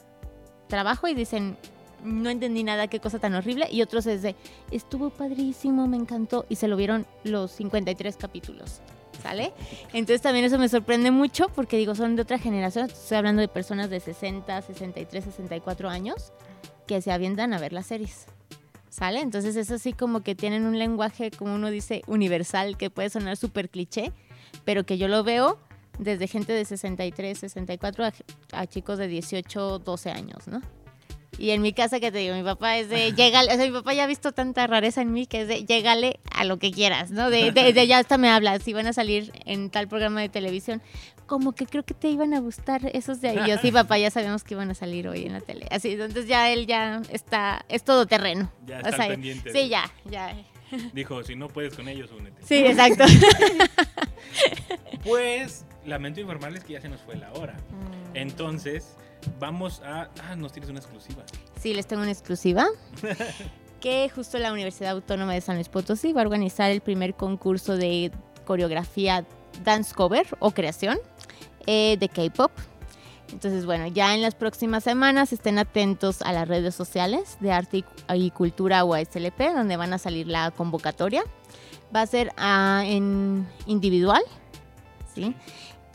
trabajo 0.68 1.08
y 1.08 1.14
dicen, 1.14 1.56
no 2.04 2.30
entendí 2.30 2.64
nada, 2.64 2.88
qué 2.88 3.00
cosa 3.00 3.20
tan 3.20 3.34
horrible. 3.36 3.68
Y 3.72 3.82
otros 3.82 4.06
es 4.08 4.22
de, 4.22 4.36
estuvo 4.72 5.10
padrísimo, 5.10 5.88
me 5.88 5.98
encantó. 5.98 6.46
Y 6.50 6.56
se 6.56 6.68
lo 6.68 6.76
vieron 6.76 7.06
los 7.24 7.52
53 7.52 8.18
capítulos. 8.18 8.82
¿Sale? 9.22 9.54
Entonces 9.94 10.22
también 10.22 10.46
eso 10.46 10.60
me 10.60 10.70
sorprende 10.70 11.10
mucho 11.10 11.48
porque 11.56 11.78
digo, 11.78 11.96
son 11.96 12.16
de 12.16 12.22
otra 12.22 12.38
generación. 12.38 12.90
Estoy 12.90 13.18
hablando 13.18 13.42
de 13.42 13.48
personas 13.48 13.90
de 13.90 14.00
60, 14.00 14.62
63, 14.62 15.24
64 15.24 15.90
años 15.90 16.34
que 16.86 17.02
se 17.02 17.12
avientan 17.12 17.54
a 17.54 17.60
ver 17.60 17.74
las 17.74 17.88
series. 17.88 18.26
¿Sale? 18.90 19.22
Entonces 19.22 19.56
es 19.56 19.72
así 19.72 19.94
como 19.94 20.22
que 20.22 20.36
tienen 20.36 20.66
un 20.66 20.78
lenguaje, 20.78 21.32
como 21.32 21.56
uno 21.56 21.70
dice, 21.70 22.02
universal, 22.08 22.78
que 22.78 22.90
puede 22.90 23.10
sonar 23.10 23.36
súper 23.36 23.70
cliché, 23.70 24.12
pero 24.64 24.86
que 24.86 24.98
yo 24.98 25.08
lo 25.08 25.24
veo 25.24 25.60
desde 26.00 26.28
gente 26.28 26.54
de 26.54 26.66
63, 26.66 27.38
64 27.38 28.06
a, 28.06 28.14
a 28.54 28.68
chicos 28.68 28.98
de 28.98 29.08
18, 29.08 29.80
12 29.80 30.12
años, 30.12 30.48
¿no? 30.48 30.62
Y 31.38 31.50
en 31.50 31.62
mi 31.62 31.74
casa, 31.74 32.00
que 32.00 32.14
te 32.14 32.20
digo, 32.20 32.34
mi 32.34 32.44
papá 32.44 32.78
es 32.78 32.88
de, 32.88 33.12
llégale, 33.16 33.54
o 33.54 33.56
sea, 33.58 33.66
mi 33.66 33.72
papá 33.72 33.94
ya 33.94 34.06
ha 34.06 34.08
visto 34.08 34.32
tanta 34.32 34.68
rareza 34.68 35.02
en 35.02 35.12
mí 35.12 35.26
que 35.28 35.42
es 35.42 35.48
de, 35.48 35.66
llégale 35.66 36.20
a 36.32 36.46
lo 36.46 36.60
que 36.60 36.72
quieras, 36.72 37.12
¿no? 37.12 37.30
De, 37.30 37.52
de, 37.52 37.74
de 37.74 37.88
ya 37.88 38.00
hasta 38.00 38.18
me 38.18 38.30
habla, 38.30 38.58
si 38.60 38.74
van 38.74 38.88
a 38.88 38.94
salir 38.94 39.32
en 39.46 39.70
tal 39.70 39.88
programa 39.88 40.22
de 40.22 40.30
televisión, 40.30 40.82
como 41.26 41.54
que 41.54 41.66
creo 41.66 41.84
que 41.84 41.94
te 41.94 42.08
iban 42.08 42.34
a 42.34 42.40
gustar 42.40 42.90
esos 42.94 43.20
de 43.20 43.30
ahí. 43.30 43.40
Y 43.46 43.50
yo, 43.50 43.58
sí, 43.58 43.72
papá, 43.72 43.98
ya 43.98 44.12
sabemos 44.12 44.44
que 44.44 44.54
iban 44.54 44.70
a 44.70 44.76
salir 44.76 45.08
hoy 45.08 45.26
en 45.26 45.34
la 45.34 45.42
tele. 45.42 45.68
Así, 45.72 45.94
entonces 45.94 46.28
ya 46.28 46.52
él 46.52 46.68
ya 46.68 47.02
está, 47.12 47.66
es 47.68 47.84
todo 47.84 48.06
terreno. 48.06 48.52
Ya 48.66 48.76
O 48.76 48.78
está 48.80 48.92
sea, 48.92 49.06
al 49.06 49.12
pendiente. 49.12 49.52
Sí, 49.52 49.68
ya, 49.68 49.92
ya. 50.06 50.36
Dijo, 50.94 51.24
si 51.24 51.36
no 51.36 51.48
puedes 51.48 51.76
con 51.76 51.88
ellos, 51.88 52.12
únete. 52.12 52.42
Sí, 52.44 52.58
exacto. 52.58 53.04
Pues, 55.04 55.66
lamento 55.86 56.20
informarles 56.22 56.64
que 56.64 56.74
ya 56.74 56.82
se 56.82 56.90
nos 56.90 57.02
fue 57.02 57.16
la 57.16 57.32
hora. 57.34 57.54
Mm. 57.54 58.18
Entonces, 58.18 58.96
vamos 59.40 59.82
a... 59.84 60.10
Ah, 60.24 60.36
nos 60.36 60.52
tienes 60.52 60.70
una 60.70 60.80
exclusiva. 60.80 61.24
Sí, 61.60 61.74
les 61.74 61.88
tengo 61.88 62.02
una 62.02 62.12
exclusiva. 62.12 62.66
que 63.80 64.10
justo 64.14 64.38
la 64.40 64.52
Universidad 64.52 64.92
Autónoma 64.92 65.34
de 65.34 65.42
San 65.42 65.56
Luis 65.56 65.70
Potosí 65.70 66.14
va 66.14 66.22
a 66.22 66.24
organizar 66.26 66.72
el 66.72 66.82
primer 66.82 67.14
concurso 67.14 67.76
de 67.78 68.12
coreografía 68.46 69.26
dance 69.64 69.94
cover 69.94 70.26
o 70.40 70.52
creación 70.52 70.98
eh, 71.68 71.98
de 72.00 72.10
K-pop. 72.10 72.52
Entonces, 73.32 73.66
bueno, 73.66 73.88
ya 73.88 74.14
en 74.14 74.22
las 74.22 74.36
próximas 74.36 74.84
semanas 74.84 75.34
estén 75.34 75.58
atentos 75.58 76.22
a 76.22 76.32
las 76.32 76.48
redes 76.48 76.76
sociales 76.76 77.38
de 77.40 77.52
Arte 77.52 77.78
y 77.78 77.82
Cu- 77.82 77.92
y 78.16 78.32
Cultura 78.32 78.84
UASLP, 78.86 79.40
donde 79.56 79.78
van 79.78 79.94
a 79.94 79.98
salir 79.98 80.28
la 80.28 80.52
convocatoria. 80.52 81.24
Va 81.96 82.02
a 82.02 82.08
ser 82.08 82.32
ah, 82.38 82.84
en 82.86 83.48
individual, 83.66 84.22
¿sí? 85.14 85.36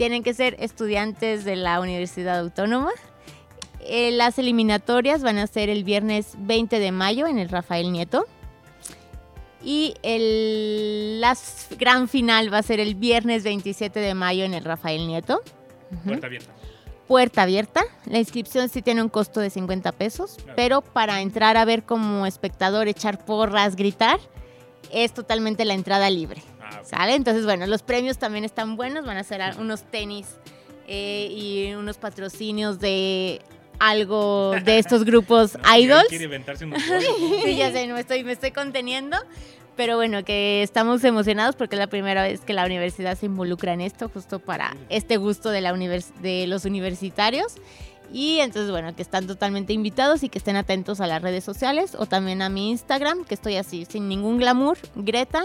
Tienen 0.00 0.22
que 0.22 0.32
ser 0.32 0.56
estudiantes 0.60 1.44
de 1.44 1.56
la 1.56 1.78
Universidad 1.78 2.38
Autónoma. 2.38 2.88
Eh, 3.80 4.10
las 4.12 4.38
eliminatorias 4.38 5.22
van 5.22 5.36
a 5.36 5.46
ser 5.46 5.68
el 5.68 5.84
viernes 5.84 6.36
20 6.38 6.78
de 6.78 6.90
mayo 6.90 7.26
en 7.26 7.38
el 7.38 7.50
Rafael 7.50 7.92
Nieto. 7.92 8.24
Y 9.62 9.92
el, 10.02 11.20
la 11.20 11.36
gran 11.78 12.08
final 12.08 12.50
va 12.50 12.56
a 12.56 12.62
ser 12.62 12.80
el 12.80 12.94
viernes 12.94 13.42
27 13.44 14.00
de 14.00 14.14
mayo 14.14 14.44
en 14.44 14.54
el 14.54 14.64
Rafael 14.64 15.06
Nieto. 15.06 15.42
Puerta 16.06 16.28
abierta. 16.28 16.52
Puerta 17.06 17.42
abierta. 17.42 17.84
La 18.06 18.18
inscripción 18.20 18.70
sí 18.70 18.80
tiene 18.80 19.02
un 19.02 19.10
costo 19.10 19.40
de 19.40 19.50
50 19.50 19.92
pesos, 19.92 20.36
Claro. 20.38 20.52
pero 20.56 20.80
para 20.80 21.20
entrar 21.20 21.58
a 21.58 21.66
ver 21.66 21.82
como 21.82 22.24
espectador, 22.24 22.88
echar 22.88 23.22
porras, 23.26 23.76
gritar, 23.76 24.18
es 24.90 25.12
totalmente 25.12 25.66
la 25.66 25.74
entrada 25.74 26.08
libre. 26.08 26.42
¿Sale? 26.84 27.14
Entonces, 27.14 27.44
bueno, 27.44 27.66
los 27.66 27.82
premios 27.82 28.18
también 28.18 28.44
están 28.44 28.76
buenos. 28.76 29.04
Van 29.06 29.16
a 29.16 29.24
ser 29.24 29.40
unos 29.58 29.82
tenis 29.84 30.26
eh, 30.86 31.28
y 31.30 31.72
unos 31.74 31.98
patrocinios 31.98 32.78
de 32.80 33.40
algo 33.78 34.52
de 34.64 34.78
estos 34.78 35.04
grupos 35.04 35.56
No, 35.62 35.76
idols. 35.78 36.08
Quiere 36.08 36.24
inventarse 36.24 36.64
unos. 36.64 36.82
Sí, 37.44 37.56
ya 37.56 37.72
sé, 37.72 37.86
no 37.86 37.94
me 37.94 38.00
estoy, 38.00 38.24
me 38.24 38.32
estoy 38.32 38.50
conteniendo. 38.50 39.16
Pero 39.76 39.96
bueno, 39.96 40.24
que 40.24 40.62
estamos 40.62 41.02
emocionados 41.04 41.56
porque 41.56 41.76
es 41.76 41.78
la 41.80 41.86
primera 41.86 42.22
vez 42.22 42.40
que 42.42 42.52
la 42.52 42.66
universidad 42.66 43.16
se 43.16 43.26
involucra 43.26 43.72
en 43.72 43.80
esto, 43.80 44.10
justo 44.10 44.38
para 44.38 44.76
este 44.90 45.16
gusto 45.16 45.48
de, 45.50 45.62
la 45.62 45.72
univers- 45.72 46.12
de 46.20 46.46
los 46.46 46.66
universitarios. 46.66 47.54
Y 48.12 48.40
entonces, 48.40 48.70
bueno, 48.72 48.94
que 48.94 49.00
están 49.02 49.26
totalmente 49.28 49.72
invitados 49.72 50.22
y 50.24 50.28
que 50.28 50.38
estén 50.38 50.56
atentos 50.56 51.00
a 51.00 51.06
las 51.06 51.22
redes 51.22 51.44
sociales 51.44 51.94
o 51.96 52.06
también 52.06 52.42
a 52.42 52.48
mi 52.50 52.68
Instagram, 52.70 53.24
que 53.24 53.34
estoy 53.34 53.56
así, 53.56 53.86
sin 53.88 54.08
ningún 54.08 54.36
glamour, 54.38 54.76
Greta 54.96 55.44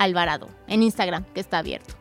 Alvarado, 0.00 0.48
en 0.66 0.82
Instagram, 0.82 1.24
que 1.34 1.40
está 1.40 1.58
abierto. 1.58 1.94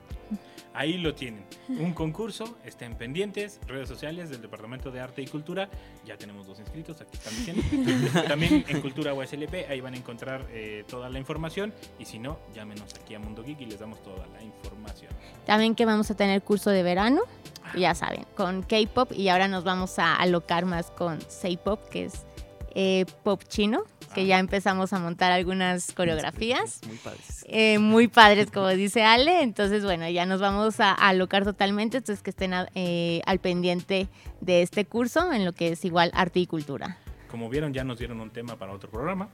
Ahí 0.74 0.97
lo 0.97 1.14
tienen. 1.14 1.43
Un 1.68 1.93
concurso, 1.93 2.58
estén 2.64 2.95
pendientes, 2.95 3.60
redes 3.68 3.89
sociales 3.89 4.30
del 4.30 4.41
Departamento 4.41 4.89
de 4.89 5.02
Arte 5.02 5.22
y 5.22 5.28
Cultura. 5.28 5.70
Ya 6.06 6.16
tenemos 6.16 6.47
dos 6.47 6.62
inscritos, 6.62 7.02
aquí 7.02 7.18
están 7.18 7.36
diciendo. 7.36 8.22
También 8.30 8.64
en 8.66 8.80
Cultura 8.80 9.14
USLP, 9.14 9.70
ahí 9.70 9.82
van 9.82 9.95
a 9.95 9.97
encontrar 9.97 10.47
eh, 10.52 10.86
toda 10.88 11.10
la 11.10 11.20
información. 11.20 11.74
Y 12.00 12.06
si 12.06 12.20
no, 12.20 12.39
llámenos 12.56 12.95
aquí 12.95 13.16
a 13.16 13.20
Mundo 13.20 13.43
Geek 13.43 13.60
y 13.60 13.66
les 13.66 13.82
damos 13.82 14.02
toda 14.02 14.26
la 14.28 14.41
información. 14.41 15.12
También 15.45 15.76
que 15.76 15.86
vamos 15.86 16.10
a 16.10 16.16
tener 16.16 16.41
curso 16.41 16.70
de 16.70 16.82
verano, 16.82 17.24
ya 17.76 17.93
saben, 17.93 18.26
con 18.38 18.64
K-pop 18.64 19.12
y 19.12 19.28
ahora 19.28 19.50
nos 19.50 19.66
vamos 19.66 20.00
a 20.00 20.16
alocar 20.16 20.64
más 20.64 20.91
con 20.91 21.20
K-pop, 21.20 21.89
que 21.89 22.06
es 22.06 22.26
eh, 22.76 23.05
pop 23.24 23.41
chino, 23.47 23.84
que 24.13 24.26
ya 24.26 24.39
empezamos 24.39 24.91
a 24.93 24.99
montar 24.99 25.32
algunas 25.32 25.91
coreografías. 25.91 26.82
Muy 26.88 26.97
padres. 26.97 27.45
eh, 27.47 27.78
muy 27.80 28.07
padres, 28.07 28.49
como 28.51 28.67
dice 28.70 29.03
Ale. 29.03 29.41
Entonces, 29.43 29.84
bueno, 29.84 30.09
ya 30.09 30.26
nos 30.26 30.41
vamos 30.41 30.80
a, 30.80 30.91
a 30.91 31.09
alocar 31.09 31.43
totalmente. 31.43 31.97
Entonces, 31.97 32.24
que 32.24 32.30
estén 32.32 32.53
a- 32.53 32.67
eh, 32.76 33.22
al 33.26 33.39
pendiente 33.39 34.07
de 34.41 34.61
este 34.61 34.86
curso 34.86 35.32
en 35.32 35.45
lo 35.45 35.53
que 35.53 35.70
es 35.74 35.86
igual 35.86 36.11
arte 36.13 36.39
y 36.39 36.47
cultura. 36.47 36.97
Como 37.30 37.49
vieron, 37.49 37.73
ya 37.73 37.84
nos 37.84 37.99
dieron 37.99 38.19
un 38.19 38.30
tema 38.32 38.57
para 38.57 38.73
otro 38.73 38.89
programa. 38.89 39.30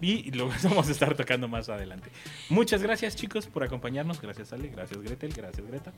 Y 0.00 0.30
lo 0.32 0.48
vamos 0.64 0.88
a 0.88 0.92
estar 0.92 1.14
tocando 1.16 1.48
más 1.48 1.68
adelante. 1.68 2.10
Muchas 2.48 2.82
gracias, 2.82 3.16
chicos, 3.16 3.46
por 3.46 3.64
acompañarnos. 3.64 4.20
Gracias, 4.20 4.52
Ale. 4.52 4.68
Gracias, 4.68 5.00
Gretel. 5.00 5.32
Gracias, 5.32 5.66
Greta. 5.66 5.92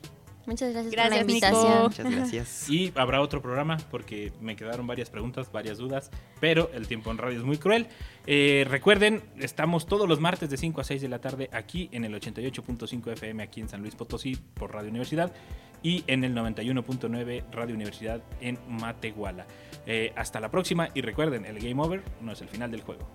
Muchas 0.45 0.71
gracias, 0.73 0.93
por 0.93 1.03
la 1.03 1.09
Nico. 1.09 1.21
invitación. 1.21 1.83
Muchas 1.83 2.11
gracias. 2.11 2.69
Y 2.75 2.91
habrá 2.95 3.21
otro 3.21 3.41
programa 3.41 3.77
porque 3.91 4.31
me 4.41 4.55
quedaron 4.55 4.87
varias 4.87 5.09
preguntas, 5.09 5.51
varias 5.51 5.77
dudas, 5.77 6.11
pero 6.39 6.69
el 6.73 6.87
tiempo 6.87 7.11
en 7.11 7.17
radio 7.17 7.37
es 7.37 7.43
muy 7.43 7.57
cruel. 7.57 7.87
Eh, 8.27 8.65
recuerden, 8.69 9.23
estamos 9.39 9.85
todos 9.85 10.07
los 10.09 10.19
martes 10.19 10.49
de 10.49 10.57
5 10.57 10.81
a 10.81 10.83
6 10.83 11.01
de 11.01 11.09
la 11.09 11.19
tarde 11.19 11.49
aquí 11.51 11.89
en 11.91 12.05
el 12.05 12.13
88.5 12.13 13.11
FM 13.13 13.43
aquí 13.43 13.61
en 13.61 13.69
San 13.69 13.81
Luis 13.81 13.95
Potosí 13.95 14.37
por 14.55 14.73
Radio 14.73 14.89
Universidad 14.89 15.31
y 15.83 16.03
en 16.07 16.23
el 16.23 16.33
91.9 16.33 17.43
Radio 17.51 17.75
Universidad 17.75 18.21
en 18.41 18.57
Matehuala. 18.67 19.45
Eh, 19.85 20.13
hasta 20.15 20.39
la 20.39 20.49
próxima 20.49 20.89
y 20.93 21.01
recuerden, 21.01 21.45
el 21.45 21.59
game 21.59 21.81
over 21.81 22.03
no 22.21 22.31
es 22.31 22.41
el 22.41 22.49
final 22.49 22.71
del 22.71 22.81
juego. 22.81 23.07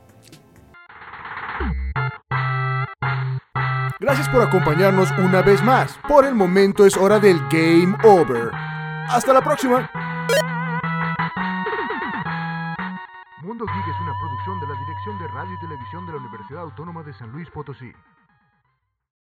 Gracias 4.00 4.30
por 4.30 4.40
acompañarnos 4.40 5.10
una 5.18 5.42
vez 5.42 5.62
más. 5.62 5.98
Por 6.08 6.24
el 6.24 6.34
momento 6.34 6.86
es 6.86 6.96
hora 6.96 7.18
del 7.18 7.38
Game 7.50 7.94
Over. 8.02 8.50
Hasta 9.10 9.34
la 9.34 9.42
próxima. 9.42 9.90
Mundo 13.42 13.66
Geek 13.66 13.88
es 13.88 14.00
una 14.00 14.14
producción 14.18 14.60
de 14.60 14.66
la 14.68 14.80
Dirección 14.80 15.18
de 15.18 15.28
Radio 15.28 15.52
y 15.54 15.60
Televisión 15.60 16.06
de 16.06 16.12
la 16.12 16.18
Universidad 16.18 16.62
Autónoma 16.62 17.02
de 17.02 17.12
San 17.12 17.30
Luis 17.30 17.50
Potosí. 17.50 17.92